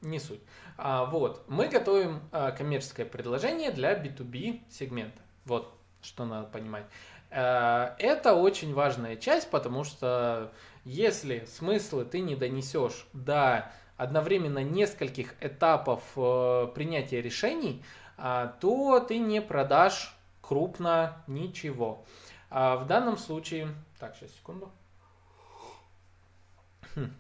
не 0.02 0.20
суть. 0.20 0.42
А, 0.78 1.06
вот, 1.06 1.44
мы 1.48 1.68
готовим 1.68 2.22
э, 2.32 2.52
коммерческое 2.52 3.06
предложение 3.06 3.72
для 3.72 3.94
B2B 3.94 4.62
сегмента. 4.70 5.22
Вот, 5.46 5.74
что 6.02 6.26
надо 6.26 6.48
понимать. 6.48 6.86
Э, 7.30 7.96
это 8.00 8.36
очень 8.36 8.74
важная 8.74 9.16
часть, 9.16 9.50
потому 9.50 9.84
что 9.84 10.52
если 10.84 11.46
смыслы 11.46 12.06
ты 12.06 12.20
не 12.20 12.36
донесешь 12.36 13.08
до 13.14 13.72
одновременно 13.98 14.64
нескольких 14.64 15.34
этапов 15.42 16.04
э, 16.16 16.68
принятия 16.74 17.22
решений, 17.22 17.84
э, 18.18 18.52
то 18.62 19.00
ты 19.00 19.18
не 19.18 19.42
продашь 19.42 20.16
крупно 20.42 21.24
ничего. 21.28 22.06
А 22.50 22.78
в 22.78 22.88
данном 22.88 23.18
случае... 23.18 23.70
Так, 24.00 24.16
сейчас, 24.16 24.32
секунду. 24.32 24.72
Хм. 26.96 27.12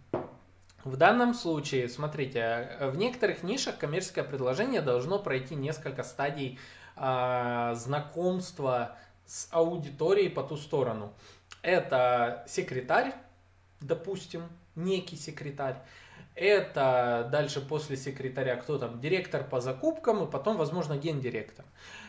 В 0.87 0.95
данном 0.95 1.33
случае, 1.33 1.89
смотрите, 1.89 2.77
в 2.79 2.95
некоторых 2.95 3.43
нишах 3.43 3.77
коммерческое 3.77 4.23
предложение 4.23 4.79
должно 4.79 5.19
пройти 5.19 5.53
несколько 5.53 6.01
стадий 6.03 6.59
знакомства 6.95 8.95
с 9.25 9.49
аудиторией 9.51 10.29
по 10.29 10.43
ту 10.43 10.55
сторону. 10.55 11.11
Это 11.61 12.45
секретарь, 12.47 13.13
допустим, 13.81 14.43
некий 14.75 15.17
секретарь. 15.17 15.75
Это 16.35 17.27
дальше 17.33 17.59
после 17.59 17.97
секретаря 17.97 18.55
кто 18.55 18.77
там? 18.77 19.01
Директор 19.01 19.43
по 19.43 19.59
закупкам 19.59 20.23
и 20.23 20.31
потом, 20.31 20.55
возможно, 20.55 20.95
гендиректор. 20.95 21.65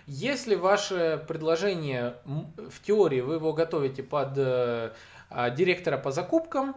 Если 0.06 0.54
ваше 0.54 1.24
предложение 1.26 2.14
в 2.24 2.80
теории 2.80 3.22
вы 3.22 3.34
его 3.34 3.52
готовите 3.54 4.04
под 4.04 4.34
э, 4.36 4.92
а, 5.30 5.50
директора 5.50 5.98
по 5.98 6.12
закупкам, 6.12 6.76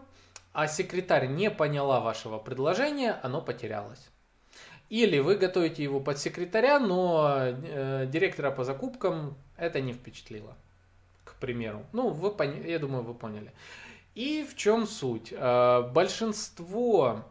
а 0.54 0.68
секретарь 0.68 1.28
не 1.28 1.50
поняла 1.50 2.00
вашего 2.00 2.38
предложения, 2.38 3.20
оно 3.24 3.42
потерялось. 3.42 4.10
Или 4.90 5.20
вы 5.20 5.38
готовите 5.38 5.84
его 5.84 6.02
под 6.02 6.18
секретаря, 6.20 6.80
но 6.80 7.38
э, 7.38 8.08
директора 8.08 8.52
по 8.52 8.66
закупкам 8.66 9.38
это 9.56 9.80
не 9.80 9.94
впечатлило, 9.94 10.58
к 11.24 11.36
примеру. 11.36 11.86
Ну, 11.94 12.10
вы, 12.10 12.34
я 12.66 12.78
думаю, 12.78 13.04
вы 13.04 13.14
поняли. 13.14 13.54
И 14.16 14.46
в 14.50 14.58
чем 14.58 14.86
суть? 14.88 15.32
Э, 15.32 15.90
большинство 15.94 17.24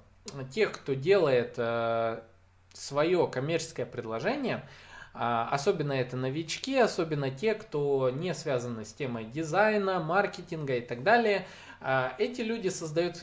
тех, 0.51 0.73
кто 0.73 0.95
делает 0.95 1.55
э, 1.59 2.23
свое 2.73 3.27
коммерческое 3.27 3.85
предложение, 3.85 4.57
э, 4.57 4.90
особенно 5.13 5.93
это 5.93 6.17
новички, 6.17 6.79
особенно 6.79 7.31
те, 7.31 7.55
кто 7.55 8.11
не 8.11 8.35
связаны 8.35 8.85
с 8.85 8.93
темой 8.93 9.25
дизайна, 9.25 10.01
маркетинга 10.01 10.77
и 10.77 10.81
так 10.81 11.03
далее, 11.03 11.47
эти 12.19 12.43
люди 12.43 12.69
создают, 12.69 13.21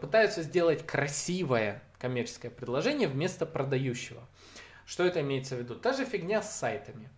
пытаются 0.00 0.42
сделать 0.42 0.86
красивое 0.86 1.82
коммерческое 1.98 2.50
предложение 2.50 3.08
вместо 3.08 3.44
продающего. 3.44 4.22
Что 4.86 5.04
это 5.04 5.20
имеется 5.20 5.56
в 5.56 5.58
виду? 5.58 5.74
Та 5.74 5.92
же 5.92 6.04
фигня 6.04 6.42
с 6.42 6.58
сайтами. 6.58 7.10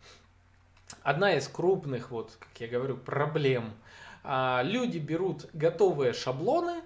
Одна 1.02 1.34
из 1.34 1.46
крупных, 1.46 2.10
вот, 2.10 2.32
как 2.38 2.60
я 2.60 2.66
говорю, 2.66 2.96
проблем. 2.96 3.72
А, 4.24 4.62
люди 4.64 4.98
берут 4.98 5.48
готовые 5.52 6.12
шаблоны, 6.12 6.82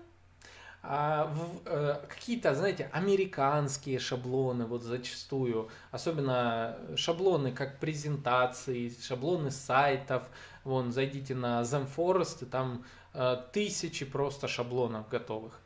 а, 0.86 1.32
э, 1.64 1.96
какие-то, 2.08 2.54
знаете, 2.54 2.90
американские 2.92 3.98
шаблоны, 3.98 4.66
вот 4.66 4.82
зачастую, 4.82 5.70
особенно 5.90 6.76
шаблоны 6.94 7.52
как 7.52 7.80
презентации, 7.80 8.92
шаблоны 9.00 9.50
сайтов, 9.50 10.24
вон, 10.62 10.92
зайдите 10.92 11.34
на 11.34 11.62
Zemforest, 11.62 12.42
и 12.42 12.46
там 12.46 12.84
э, 13.14 13.38
тысячи 13.52 14.04
просто 14.04 14.46
шаблонов 14.46 15.08
готовых. 15.08 15.58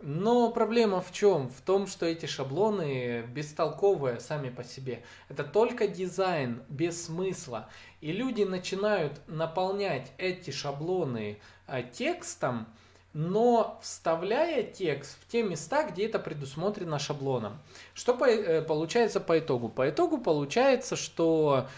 Но 0.00 0.50
проблема 0.50 1.00
в 1.00 1.12
чем? 1.12 1.48
В 1.48 1.60
том, 1.60 1.88
что 1.88 2.06
эти 2.06 2.26
шаблоны 2.26 3.22
бестолковые 3.22 4.20
сами 4.20 4.50
по 4.50 4.62
себе. 4.62 5.04
Это 5.28 5.42
только 5.44 5.88
дизайн 5.88 6.62
без 6.68 7.06
смысла. 7.06 7.68
И 8.00 8.12
люди 8.12 8.42
начинают 8.42 9.20
наполнять 9.28 10.12
эти 10.18 10.50
шаблоны 10.50 11.38
а, 11.66 11.82
текстом, 11.82 12.66
но 13.14 13.78
вставляя 13.82 14.62
текст 14.62 15.16
в 15.20 15.30
те 15.30 15.42
места, 15.42 15.84
где 15.84 16.06
это 16.06 16.18
предусмотрено 16.18 16.98
шаблоном. 16.98 17.58
Что 17.94 18.12
э, 18.26 18.62
получается 18.62 19.20
по 19.20 19.38
итогу? 19.38 19.68
По 19.68 19.88
итогу 19.88 20.18
получается, 20.18 20.96
что 20.96 21.68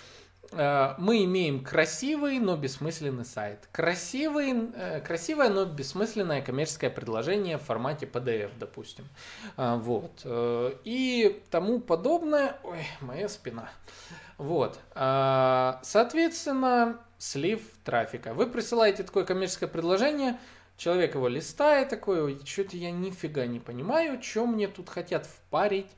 Э, 0.56 0.94
мы 0.98 1.24
имеем 1.24 1.64
красивый, 1.64 2.38
но 2.38 2.56
бессмысленный 2.56 3.24
сайт. 3.24 3.68
Красивый, 3.72 4.70
э, 4.74 5.00
красивое, 5.00 5.48
но 5.48 5.64
бессмысленное 5.64 6.42
коммерческое 6.42 6.90
предложение 6.90 7.58
в 7.58 7.62
формате 7.62 8.06
PDF, 8.06 8.52
допустим. 8.58 9.08
Э, 9.56 9.76
вот. 9.76 10.24
И 10.84 11.42
тому 11.50 11.80
подобное. 11.80 12.56
Ой, 12.62 12.86
моя 13.00 13.28
спина. 13.28 13.68
Вот. 14.36 14.80
Соответственно, 14.94 16.98
слив 17.18 17.62
трафика. 17.84 18.34
Вы 18.34 18.48
присылаете 18.48 19.04
такое 19.04 19.24
коммерческое 19.24 19.68
предложение, 19.68 20.40
человек 20.76 21.14
его 21.14 21.28
листает 21.28 21.88
такой, 21.88 22.38
что-то 22.44 22.76
я 22.76 22.90
нифига 22.90 23.46
не 23.46 23.60
понимаю, 23.60 24.22
что 24.22 24.46
мне 24.46 24.68
тут 24.68 24.88
хотят 24.88 25.26
впарить 25.26 25.90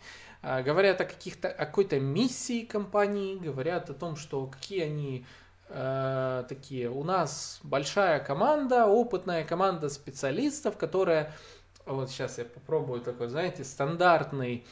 а, 0.42 0.62
говорят 0.62 1.00
о 1.00 1.04
каких-то 1.04 1.48
о 1.48 1.66
какой-то 1.66 1.98
миссии 1.98 2.64
компании, 2.64 3.36
говорят 3.36 3.90
о 3.90 3.94
том, 3.94 4.14
что 4.14 4.46
какие 4.46 4.84
они 4.84 5.26
э, 5.68 6.44
такие. 6.48 6.88
У 6.88 7.02
нас 7.02 7.58
большая 7.64 8.20
команда, 8.20 8.86
опытная 8.86 9.44
команда 9.44 9.88
специалистов, 9.88 10.76
которая 10.76 11.32
вот 11.84 12.10
сейчас 12.10 12.38
я 12.38 12.44
попробую 12.44 13.00
такой, 13.00 13.26
знаете, 13.26 13.64
стандартный 13.64 14.64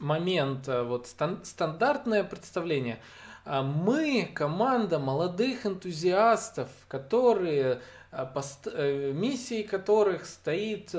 момент, 0.00 0.66
э, 0.68 0.82
вот 0.82 1.06
стан- 1.06 1.44
стандартное 1.44 2.24
представление. 2.24 2.98
А 3.44 3.62
мы 3.62 4.28
команда 4.34 4.98
молодых 4.98 5.64
энтузиастов, 5.64 6.68
которые 6.88 7.80
пост- 8.34 8.72
миссией 8.74 9.62
которых 9.64 10.26
стоит 10.26 10.90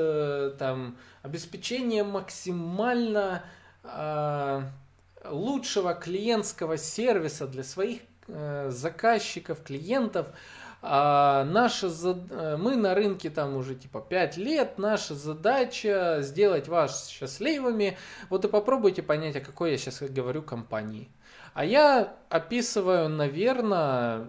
там 0.57 0.97
обеспечение 1.21 2.03
максимально 2.03 3.43
лучшего 5.25 5.93
клиентского 5.93 6.77
сервиса 6.77 7.47
для 7.47 7.63
своих 7.63 8.01
э, 8.27 8.69
заказчиков, 8.69 9.63
клиентов. 9.63 10.27
А 10.81 11.45
наша, 11.45 11.87
э, 11.87 12.57
мы 12.57 12.75
на 12.75 12.93
рынке 12.93 13.29
там 13.29 13.55
уже 13.55 13.75
типа 13.75 14.01
5 14.01 14.37
лет, 14.37 14.77
наша 14.77 15.15
задача 15.15 16.17
сделать 16.21 16.67
вас 16.67 17.07
счастливыми. 17.07 17.97
Вот 18.29 18.45
и 18.45 18.47
попробуйте 18.49 19.01
понять, 19.01 19.35
о 19.37 19.41
какой 19.41 19.71
я 19.71 19.77
сейчас 19.77 20.01
говорю 20.01 20.41
компании. 20.41 21.09
А 21.53 21.65
я 21.65 22.15
описываю, 22.29 23.09
наверное, 23.09 24.25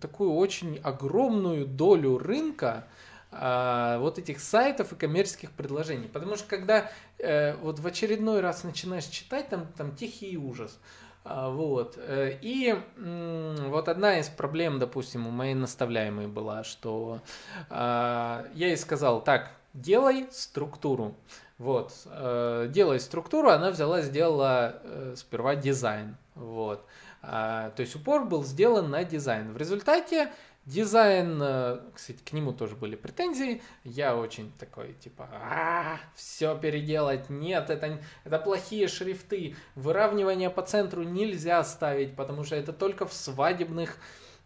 такую 0.00 0.34
очень 0.34 0.78
огромную 0.78 1.66
долю 1.66 2.18
рынка, 2.18 2.86
а, 3.32 3.98
вот 3.98 4.18
этих 4.18 4.40
сайтов 4.40 4.92
и 4.92 4.96
коммерческих 4.96 5.52
предложений. 5.52 6.10
Потому 6.12 6.36
что 6.36 6.48
когда 6.48 6.90
э, 7.18 7.54
вот 7.56 7.78
в 7.78 7.86
очередной 7.86 8.40
раз 8.40 8.64
начинаешь 8.64 9.04
читать, 9.04 9.48
там, 9.48 9.68
там 9.76 9.94
тихий 9.94 10.36
ужас. 10.36 10.78
А, 11.24 11.48
вот. 11.50 11.94
Э, 11.96 12.36
и 12.40 12.74
вот 12.96 13.88
одна 13.88 14.18
из 14.18 14.28
проблем, 14.28 14.78
допустим, 14.78 15.26
у 15.26 15.30
моей 15.30 15.54
наставляемой 15.54 16.26
была, 16.26 16.64
что 16.64 17.20
а, 17.68 18.46
я 18.54 18.68
ей 18.68 18.76
сказал, 18.76 19.22
так, 19.22 19.50
делай 19.74 20.26
структуру. 20.32 21.14
Вот, 21.58 21.92
э, 22.06 22.68
делай 22.70 22.98
структуру, 23.00 23.50
она 23.50 23.70
взяла, 23.70 24.00
сделала 24.00 24.80
э, 24.82 25.14
сперва 25.14 25.56
дизайн. 25.56 26.16
Вот. 26.40 26.84
А, 27.22 27.70
то 27.70 27.82
есть 27.82 27.94
упор 27.94 28.24
был 28.24 28.44
сделан 28.44 28.90
на 28.90 29.04
дизайн. 29.04 29.52
В 29.52 29.56
результате 29.56 30.30
Дизайн, 30.66 31.40
э, 31.42 31.80
кстати, 31.94 32.18
к 32.22 32.32
нему 32.32 32.52
тоже 32.52 32.76
были 32.76 32.94
претензии. 32.94 33.62
Я 33.82 34.14
очень 34.14 34.52
такой, 34.58 34.92
типа, 34.92 35.28
а, 35.32 35.96
все 36.14 36.56
переделать. 36.56 37.30
Нет, 37.30 37.70
это, 37.70 37.98
это 38.24 38.38
плохие 38.38 38.86
шрифты. 38.86 39.56
Выравнивание 39.74 40.50
по 40.50 40.62
центру 40.62 41.02
нельзя 41.02 41.64
ставить, 41.64 42.14
потому 42.14 42.44
что 42.44 42.56
это 42.56 42.74
только 42.74 43.06
в 43.06 43.12
свадебных 43.14 43.96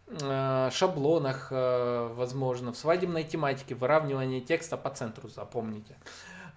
э, 0.07 0.69
шаблонах, 0.71 1.49
э, 1.51 2.13
возможно, 2.15 2.71
в 2.71 2.77
свадебной 2.77 3.25
тематике. 3.25 3.75
Выравнивание 3.75 4.39
текста 4.39 4.77
по 4.77 4.89
центру, 4.91 5.27
запомните. 5.27 5.97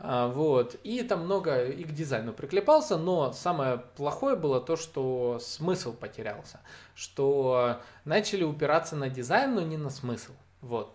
Вот. 0.01 0.77
И 0.85 1.03
там 1.03 1.25
много 1.25 1.67
и 1.67 1.85
к 1.85 1.93
дизайну 1.93 2.33
приклепался, 2.33 2.97
но 2.97 3.33
самое 3.33 3.79
плохое 3.97 4.37
было 4.37 4.61
то, 4.61 4.77
что 4.77 5.39
смысл 5.41 5.93
потерялся. 5.93 6.61
Что 6.95 7.81
начали 8.05 8.45
упираться 8.45 8.97
на 8.97 9.09
дизайн, 9.09 9.55
но 9.55 9.63
не 9.63 9.77
на 9.77 9.91
смысл. 9.91 10.33
Вот. 10.61 10.95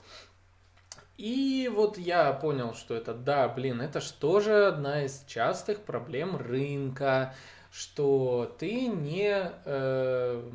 И 1.17 1.69
вот 1.73 1.97
я 1.97 2.33
понял, 2.33 2.73
что 2.73 2.95
это, 2.95 3.13
да, 3.13 3.47
блин, 3.47 3.81
это 3.81 4.01
же 4.01 4.13
тоже 4.13 4.67
одна 4.67 5.05
из 5.05 5.23
частых 5.27 5.79
проблем 5.79 6.35
рынка, 6.35 7.33
что 7.71 8.55
ты 8.57 8.87
не... 8.87 9.51
Э, 9.65 10.49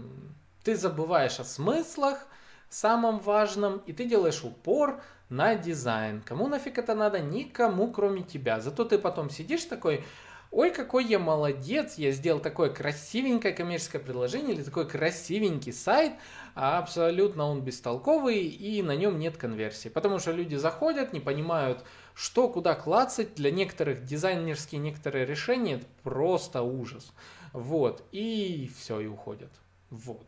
ты 0.64 0.76
забываешь 0.76 1.38
о 1.38 1.44
смыслах, 1.44 2.26
самом 2.74 3.18
важном, 3.18 3.82
и 3.86 3.92
ты 3.92 4.04
делаешь 4.04 4.44
упор 4.44 5.00
на 5.28 5.54
дизайн. 5.54 6.22
Кому 6.22 6.48
нафиг 6.48 6.78
это 6.78 6.94
надо? 6.94 7.20
Никому, 7.20 7.90
кроме 7.92 8.22
тебя. 8.22 8.60
Зато 8.60 8.84
ты 8.84 8.98
потом 8.98 9.30
сидишь 9.30 9.64
такой, 9.64 10.04
ой, 10.50 10.70
какой 10.70 11.04
я 11.04 11.18
молодец, 11.18 11.94
я 11.96 12.10
сделал 12.12 12.40
такое 12.40 12.70
красивенькое 12.70 13.54
коммерческое 13.54 14.00
предложение 14.00 14.54
или 14.54 14.62
такой 14.62 14.88
красивенький 14.88 15.72
сайт, 15.72 16.12
а 16.54 16.78
абсолютно 16.78 17.44
он 17.44 17.62
бестолковый 17.62 18.38
и 18.38 18.82
на 18.82 18.96
нем 18.96 19.18
нет 19.18 19.36
конверсии. 19.36 19.88
Потому 19.88 20.18
что 20.18 20.32
люди 20.32 20.56
заходят, 20.56 21.12
не 21.12 21.20
понимают, 21.20 21.84
что 22.14 22.48
куда 22.48 22.74
клацать. 22.74 23.34
Для 23.34 23.50
некоторых 23.50 24.04
дизайнерские 24.04 24.80
некоторые 24.80 25.26
решения 25.26 25.74
это 25.74 25.86
просто 26.02 26.62
ужас. 26.62 27.12
Вот, 27.52 28.02
и 28.12 28.70
все, 28.76 29.00
и 29.00 29.06
уходят. 29.06 29.50
Вот. 29.90 30.27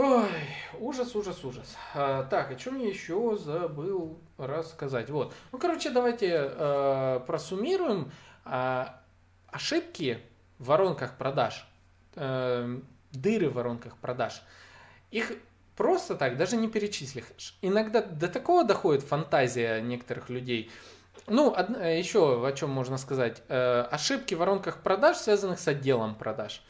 Ой, 0.00 0.30
ужас, 0.78 1.16
ужас, 1.16 1.44
ужас. 1.44 1.76
А, 1.92 2.22
так, 2.22 2.52
о 2.52 2.54
чем 2.54 2.78
я 2.78 2.86
еще 2.86 3.36
забыл 3.36 4.16
рассказать? 4.36 5.10
Вот. 5.10 5.34
Ну, 5.50 5.58
короче, 5.58 5.90
давайте 5.90 6.52
э, 6.52 7.20
просуммируем 7.26 8.12
э, 8.44 8.84
ошибки 9.48 10.20
в 10.60 10.66
воронках 10.66 11.18
продаж, 11.18 11.66
э, 12.14 12.78
дыры 13.10 13.50
в 13.50 13.54
воронках 13.54 13.96
продаж. 13.96 14.40
Их 15.10 15.32
просто 15.74 16.14
так 16.14 16.36
даже 16.36 16.56
не 16.56 16.68
перечислишь. 16.68 17.58
Иногда 17.60 18.00
до 18.00 18.28
такого 18.28 18.62
доходит 18.62 19.02
фантазия 19.02 19.80
некоторых 19.80 20.30
людей. 20.30 20.70
Ну, 21.26 21.48
од... 21.48 21.70
еще 21.70 22.46
о 22.46 22.52
чем 22.52 22.70
можно 22.70 22.98
сказать. 22.98 23.42
Э, 23.48 23.80
ошибки 23.90 24.36
в 24.36 24.38
воронках 24.38 24.80
продаж, 24.80 25.16
связанных 25.16 25.58
с 25.58 25.66
отделом 25.66 26.14
продаж 26.14 26.62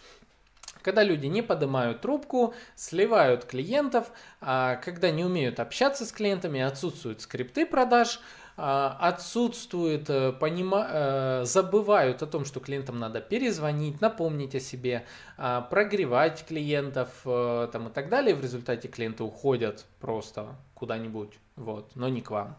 когда 0.88 1.02
люди 1.02 1.26
не 1.26 1.42
поднимают 1.42 2.00
трубку, 2.00 2.54
сливают 2.74 3.44
клиентов, 3.44 4.10
а, 4.40 4.76
когда 4.76 5.10
не 5.10 5.22
умеют 5.22 5.60
общаться 5.60 6.06
с 6.06 6.12
клиентами, 6.12 6.62
отсутствуют 6.62 7.20
скрипты 7.20 7.66
продаж, 7.66 8.20
а, 8.56 8.96
отсутствует, 8.98 10.08
э, 10.08 10.32
понима... 10.32 10.86
Э, 10.90 11.44
забывают 11.44 12.22
о 12.22 12.26
том, 12.26 12.46
что 12.46 12.60
клиентам 12.60 12.98
надо 12.98 13.20
перезвонить, 13.20 14.00
напомнить 14.00 14.54
о 14.54 14.60
себе, 14.60 15.04
а, 15.36 15.60
прогревать 15.60 16.46
клиентов 16.48 17.10
э, 17.26 17.68
там, 17.70 17.88
и 17.88 17.90
так 17.90 18.08
далее. 18.08 18.34
В 18.34 18.40
результате 18.40 18.88
клиенты 18.88 19.24
уходят 19.24 19.84
просто 20.00 20.56
куда-нибудь, 20.72 21.34
вот, 21.56 21.90
но 21.96 22.08
не 22.08 22.22
к 22.22 22.30
вам 22.30 22.56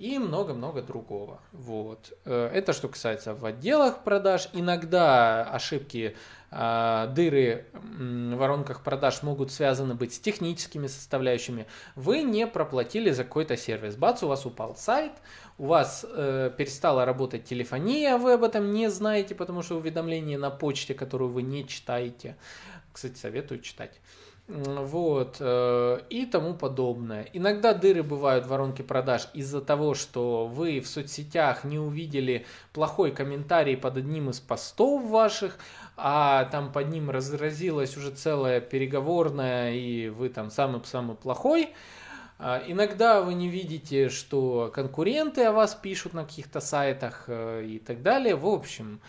и 0.00 0.18
много-много 0.18 0.80
другого. 0.80 1.40
Вот. 1.52 2.18
Это 2.24 2.72
что 2.72 2.88
касается 2.88 3.34
в 3.34 3.44
отделах 3.44 4.02
продаж. 4.02 4.48
Иногда 4.54 5.44
ошибки 5.44 6.16
а, 6.50 7.08
дыры 7.08 7.66
в 7.74 8.34
воронках 8.34 8.82
продаж 8.82 9.22
могут 9.22 9.52
связаны 9.52 9.94
быть 9.94 10.14
с 10.14 10.18
техническими 10.18 10.86
составляющими. 10.86 11.66
Вы 11.96 12.22
не 12.22 12.46
проплатили 12.46 13.10
за 13.10 13.24
какой-то 13.24 13.58
сервис. 13.58 13.96
Бац, 13.96 14.22
у 14.22 14.28
вас 14.28 14.46
упал 14.46 14.74
сайт, 14.74 15.12
у 15.58 15.66
вас 15.66 16.06
э, 16.08 16.50
перестала 16.56 17.04
работать 17.04 17.44
телефония, 17.44 18.16
вы 18.16 18.32
об 18.32 18.42
этом 18.42 18.72
не 18.72 18.88
знаете, 18.88 19.34
потому 19.34 19.62
что 19.62 19.76
уведомление 19.76 20.38
на 20.38 20.48
почте, 20.48 20.94
которую 20.94 21.30
вы 21.30 21.42
не 21.42 21.68
читаете. 21.68 22.38
Кстати, 22.92 23.18
советую 23.18 23.60
читать 23.60 24.00
вот, 24.52 25.36
э, 25.38 26.00
и 26.10 26.26
тому 26.26 26.54
подобное. 26.54 27.28
Иногда 27.32 27.72
дыры 27.72 28.02
бывают 28.02 28.46
в 28.46 28.48
воронке 28.48 28.82
продаж 28.82 29.28
из-за 29.32 29.60
того, 29.60 29.94
что 29.94 30.46
вы 30.46 30.80
в 30.80 30.88
соцсетях 30.88 31.62
не 31.62 31.78
увидели 31.78 32.46
плохой 32.72 33.12
комментарий 33.12 33.76
под 33.76 33.98
одним 33.98 34.30
из 34.30 34.40
постов 34.40 35.04
ваших, 35.08 35.56
а 35.96 36.46
там 36.46 36.72
под 36.72 36.88
ним 36.88 37.10
разразилась 37.10 37.96
уже 37.96 38.10
целая 38.10 38.60
переговорная, 38.60 39.72
и 39.72 40.08
вы 40.08 40.28
там 40.30 40.50
самый-самый 40.50 41.14
плохой. 41.14 41.72
А 42.40 42.60
иногда 42.66 43.22
вы 43.22 43.34
не 43.34 43.48
видите, 43.48 44.08
что 44.08 44.72
конкуренты 44.74 45.44
о 45.44 45.52
вас 45.52 45.76
пишут 45.76 46.12
на 46.12 46.24
каких-то 46.24 46.60
сайтах 46.60 47.24
э, 47.28 47.64
и 47.66 47.78
так 47.78 48.02
далее. 48.02 48.34
В 48.34 48.46
общем, 48.48 49.00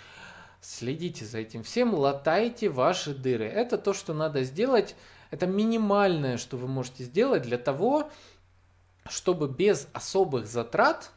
следите 0.61 1.25
за 1.25 1.39
этим 1.39 1.63
всем, 1.63 1.95
латайте 1.95 2.69
ваши 2.69 3.15
дыры. 3.15 3.45
Это 3.45 3.79
то, 3.79 3.93
что 3.93 4.13
надо 4.13 4.43
сделать 4.43 4.95
это 5.31 5.47
минимальное, 5.47 6.37
что 6.37 6.57
вы 6.57 6.67
можете 6.67 7.03
сделать 7.03 7.41
для 7.43 7.57
того, 7.57 8.11
чтобы 9.09 9.47
без 9.47 9.87
особых 9.93 10.45
затрат 10.45 11.11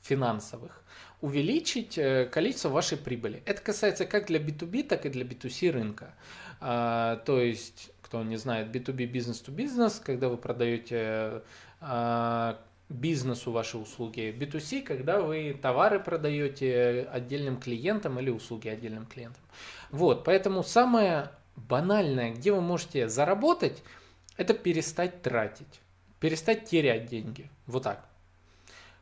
финансовых 0.00 0.82
увеличить 1.20 1.98
э, 1.98 2.26
количество 2.26 2.68
вашей 2.68 2.96
прибыли. 2.96 3.42
Это 3.44 3.60
касается 3.60 4.06
как 4.06 4.26
для 4.26 4.38
B2B, 4.38 4.84
так 4.84 5.04
и 5.04 5.08
для 5.08 5.24
B2C 5.24 5.70
рынка. 5.70 6.14
А, 6.60 7.16
то 7.24 7.40
есть, 7.40 7.90
кто 8.02 8.22
не 8.22 8.36
знает, 8.36 8.74
B2B 8.74 9.06
бизнес-to-бизнес, 9.06 10.00
когда 10.04 10.28
вы 10.28 10.36
продаете 10.36 11.42
а, 11.80 12.58
бизнесу 12.88 13.50
ваши 13.50 13.78
услуги, 13.78 14.34
B2C, 14.36 14.82
когда 14.82 15.20
вы 15.20 15.58
товары 15.60 16.00
продаете 16.00 17.08
отдельным 17.12 17.58
клиентам 17.58 18.18
или 18.18 18.30
услуги 18.30 18.68
отдельным 18.68 19.06
клиентам. 19.06 19.42
Вот, 19.90 20.24
поэтому 20.24 20.62
самое 20.62 21.30
банальное, 21.68 22.32
где 22.32 22.52
вы 22.52 22.60
можете 22.60 23.08
заработать, 23.08 23.82
это 24.36 24.54
перестать 24.54 25.22
тратить, 25.22 25.80
перестать 26.20 26.66
терять 26.66 27.06
деньги. 27.06 27.50
Вот 27.66 27.82
так. 27.82 28.04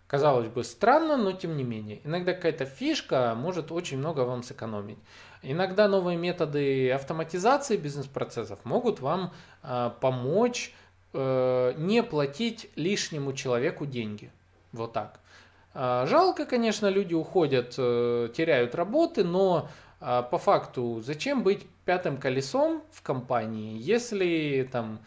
Казалось 0.07 0.46
бы, 0.46 0.62
странно, 0.62 1.16
но 1.16 1.32
тем 1.32 1.57
не 1.57 1.64
менее. 1.64 2.00
Иногда 2.04 2.32
какая-то 2.32 2.64
фишка 2.64 3.34
может 3.36 3.72
очень 3.72 3.98
много 3.98 4.20
вам 4.20 4.44
сэкономить. 4.44 4.98
Иногда 5.42 5.88
новые 5.88 6.16
методы 6.16 6.92
автоматизации 6.92 7.76
бизнес-процессов 7.76 8.64
могут 8.64 9.00
вам 9.00 9.32
э, 9.62 9.90
помочь 10.00 10.72
э, 11.12 11.74
не 11.76 12.04
платить 12.04 12.70
лишнему 12.76 13.32
человеку 13.32 13.84
деньги. 13.84 14.30
Вот 14.72 14.92
так. 14.92 15.18
Э, 15.74 16.07
жалко, 16.07 16.46
конечно, 16.46 16.86
люди 16.86 17.14
уходят, 17.14 17.74
э, 17.76 18.28
теряют 18.34 18.76
работы, 18.76 19.24
но 19.24 19.68
по 20.30 20.38
факту 20.38 21.02
зачем 21.04 21.42
быть 21.42 21.66
пятым 21.84 22.16
колесом 22.16 22.82
в 22.92 23.02
компании, 23.02 23.76
если 23.80 24.68
там 24.70 25.00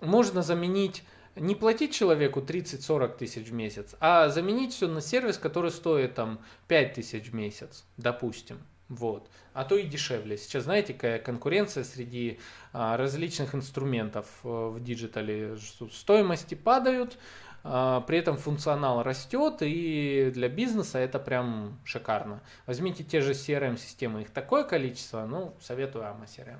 можно 0.00 0.42
заменить 0.42 1.04
не 1.36 1.54
платить 1.54 1.92
человеку 1.92 2.40
30-40 2.40 3.16
тысяч 3.16 3.48
в 3.48 3.52
месяц, 3.52 3.94
а 4.00 4.28
заменить 4.28 4.72
все 4.72 4.88
на 4.88 5.00
сервис, 5.00 5.38
который 5.38 5.70
стоит 5.70 6.14
там 6.14 6.40
5 6.68 6.94
тысяч 6.94 7.30
в 7.30 7.34
месяц, 7.34 7.84
допустим. 7.96 8.58
Вот. 8.88 9.28
А 9.54 9.64
то 9.64 9.76
и 9.76 9.84
дешевле. 9.84 10.36
Сейчас, 10.36 10.64
знаете, 10.64 10.92
какая 10.92 11.18
конкуренция 11.18 11.84
среди 11.84 12.38
а, 12.72 12.96
различных 12.96 13.54
инструментов 13.54 14.26
а, 14.44 14.68
в 14.68 14.82
диджитале. 14.82 15.56
Стоимости 15.90 16.54
падают, 16.54 17.16
а, 17.16 17.53
при 17.64 18.18
этом 18.18 18.36
функционал 18.36 19.02
растет, 19.02 19.62
и 19.62 20.30
для 20.34 20.50
бизнеса 20.50 20.98
это 20.98 21.18
прям 21.18 21.80
шикарно. 21.82 22.42
Возьмите 22.66 23.02
те 23.02 23.22
же 23.22 23.32
CRM-системы, 23.32 24.20
их 24.20 24.30
такое 24.30 24.64
количество, 24.64 25.24
ну, 25.24 25.54
советую 25.60 26.04
amoCRM. 26.04 26.58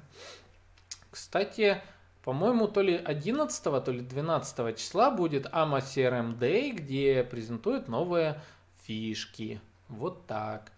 Кстати, 1.11 1.83
по-моему, 2.25 2.69
то 2.69 2.81
ли 2.81 2.97
11, 2.97 3.63
то 3.63 3.93
ли 3.93 4.01
12 4.01 4.79
числа 4.79 5.11
будет 5.11 5.45
amoCRM 5.45 6.39
Day, 6.39 6.71
где 6.71 7.23
презентуют 7.23 7.87
новые 7.87 8.41
фишки. 8.85 9.61
Вот 9.89 10.27
так. 10.27 10.73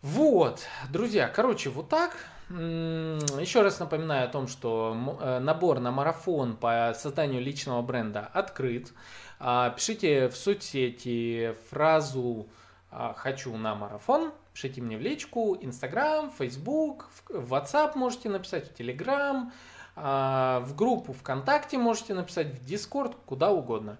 Вот, 0.00 0.66
друзья, 0.90 1.28
короче, 1.28 1.70
вот 1.70 1.88
так. 1.88 2.16
Еще 2.52 3.62
раз 3.62 3.80
напоминаю 3.80 4.26
о 4.26 4.30
том, 4.30 4.46
что 4.46 5.18
э, 5.20 5.38
набор 5.38 5.80
на 5.80 5.90
марафон 5.90 6.56
по 6.56 6.92
созданию 6.94 7.40
личного 7.40 7.80
бренда 7.80 8.28
открыт. 8.32 8.92
А, 9.40 9.70
пишите 9.70 10.28
в 10.28 10.36
соцсети 10.36 11.54
фразу 11.70 12.46
а, 12.90 13.14
«хочу 13.14 13.56
на 13.56 13.74
марафон», 13.74 14.32
пишите 14.52 14.82
мне 14.82 14.98
в 14.98 15.00
личку, 15.00 15.56
Инстаграм, 15.62 16.30
Фейсбук, 16.30 17.08
в 17.30 17.54
WhatsApp 17.54 17.96
можете 17.96 18.28
написать, 18.28 18.70
в 18.70 18.74
Телеграм, 18.74 19.52
в 19.96 20.68
группу 20.76 21.12
ВКонтакте 21.12 21.76
можете 21.76 22.14
написать, 22.14 22.48
в 22.48 22.64
Дискорд, 22.64 23.14
куда 23.26 23.50
угодно. 23.50 23.98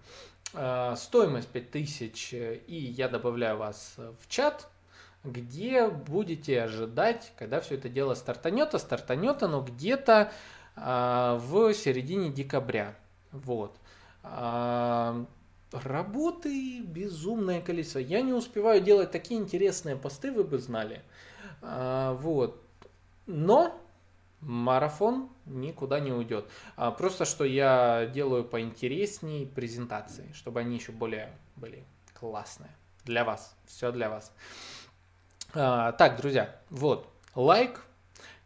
А, 0.55 0.95
стоимость 0.97 1.49
5000, 1.49 2.35
и 2.67 2.77
я 2.97 3.09
добавляю 3.09 3.57
вас 3.57 3.95
в 3.97 4.29
чат, 4.29 4.69
где 5.25 5.89
будете 5.89 6.63
ожидать, 6.63 7.33
когда 7.37 7.61
все 7.61 7.77
это 7.77 7.89
дело 7.89 8.15
стартанет, 8.15 8.75
а 8.75 8.79
стартанет 8.79 9.43
оно 9.43 9.63
где-то 9.63 10.33
а, 10.75 11.37
в 11.37 11.73
середине 11.75 12.31
декабря. 12.31 12.97
Вот. 13.31 13.77
А, 14.23 15.25
работы 15.71 16.81
безумное 16.83 17.61
количество. 17.61 17.99
Я 17.99 18.23
не 18.23 18.33
успеваю 18.33 18.81
делать 18.81 19.11
такие 19.11 19.41
интересные 19.41 19.97
посты, 19.97 20.33
вы 20.33 20.45
бы 20.45 20.59
знали. 20.59 21.03
А, 21.61 22.15
вот. 22.15 22.61
Но 23.27 23.81
марафон 24.41 25.29
никуда 25.47 26.01
не 26.01 26.13
уйдет. 26.13 26.49
А, 26.77 26.91
просто 26.91 27.25
что 27.25 27.45
я 27.45 28.07
делаю 28.07 28.45
поинтересней 28.45 29.47
презентации, 29.47 30.31
чтобы 30.35 30.61
они 30.61 30.77
еще 30.77 30.93
более 30.93 31.33
были 31.57 31.85
классные. 32.13 32.71
Для 33.05 33.25
вас. 33.25 33.57
Все 33.67 33.93
для 33.93 34.09
вас. 34.09 34.33
А, 35.55 35.93
так, 35.93 36.17
друзья, 36.17 36.57
вот, 36.71 37.07
лайк, 37.35 37.85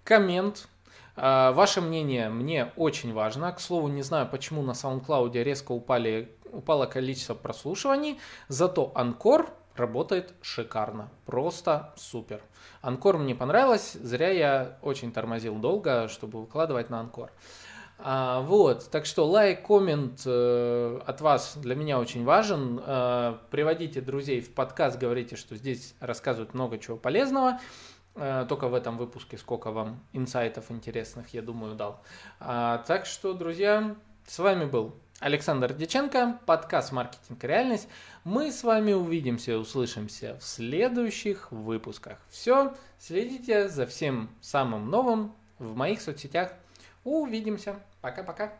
коммент, 0.02 0.66
а, 1.14 1.52
Ваше 1.52 1.80
мнение 1.80 2.28
мне 2.30 2.72
очень 2.74 3.12
важно. 3.12 3.52
К 3.52 3.60
слову, 3.60 3.86
не 3.86 4.02
знаю, 4.02 4.28
почему 4.28 4.62
на 4.62 4.72
SoundCloud 4.72 5.40
резко 5.40 5.70
упали, 5.70 6.36
упало 6.50 6.86
количество 6.86 7.34
прослушиваний, 7.34 8.18
зато 8.48 8.90
Анкор 8.96 9.48
работает 9.76 10.34
шикарно, 10.42 11.08
просто 11.26 11.94
супер. 11.96 12.42
Анкор 12.80 13.18
мне 13.18 13.36
понравилось, 13.36 13.92
зря 13.92 14.30
я 14.30 14.78
очень 14.82 15.12
тормозил 15.12 15.54
долго, 15.54 16.08
чтобы 16.08 16.40
выкладывать 16.40 16.90
на 16.90 16.98
Анкор. 16.98 17.30
А, 17.98 18.42
вот, 18.42 18.90
так 18.90 19.06
что 19.06 19.26
лайк, 19.26 19.66
коммент 19.66 20.22
э, 20.26 21.00
от 21.06 21.20
вас 21.20 21.56
для 21.56 21.74
меня 21.74 21.98
очень 21.98 22.24
важен. 22.24 22.80
Э, 22.84 23.38
приводите 23.50 24.00
друзей 24.00 24.40
в 24.40 24.52
подкаст, 24.52 24.98
говорите, 24.98 25.36
что 25.36 25.56
здесь 25.56 25.94
рассказывают 26.00 26.52
много 26.52 26.78
чего 26.78 26.98
полезного. 26.98 27.58
Э, 28.14 28.44
только 28.48 28.68
в 28.68 28.74
этом 28.74 28.98
выпуске 28.98 29.38
сколько 29.38 29.70
вам 29.70 30.04
инсайтов 30.12 30.70
интересных, 30.70 31.32
я 31.32 31.40
думаю, 31.40 31.74
дал. 31.74 32.02
А, 32.38 32.78
так 32.86 33.06
что, 33.06 33.32
друзья, 33.32 33.96
с 34.26 34.38
вами 34.38 34.66
был 34.66 34.94
Александр 35.20 35.72
Деченко, 35.72 36.40
подкаст 36.44 36.92
«Маркетинг 36.92 37.42
реальность». 37.44 37.88
Мы 38.24 38.52
с 38.52 38.62
вами 38.62 38.92
увидимся 38.92 39.52
и 39.52 39.54
услышимся 39.54 40.36
в 40.38 40.44
следующих 40.44 41.50
выпусках. 41.50 42.18
Все, 42.28 42.74
следите 42.98 43.70
за 43.70 43.86
всем 43.86 44.28
самым 44.42 44.90
новым 44.90 45.34
в 45.58 45.74
моих 45.74 46.02
соцсетях. 46.02 46.52
Увидимся. 47.06 47.76
Пока-пока. 48.00 48.52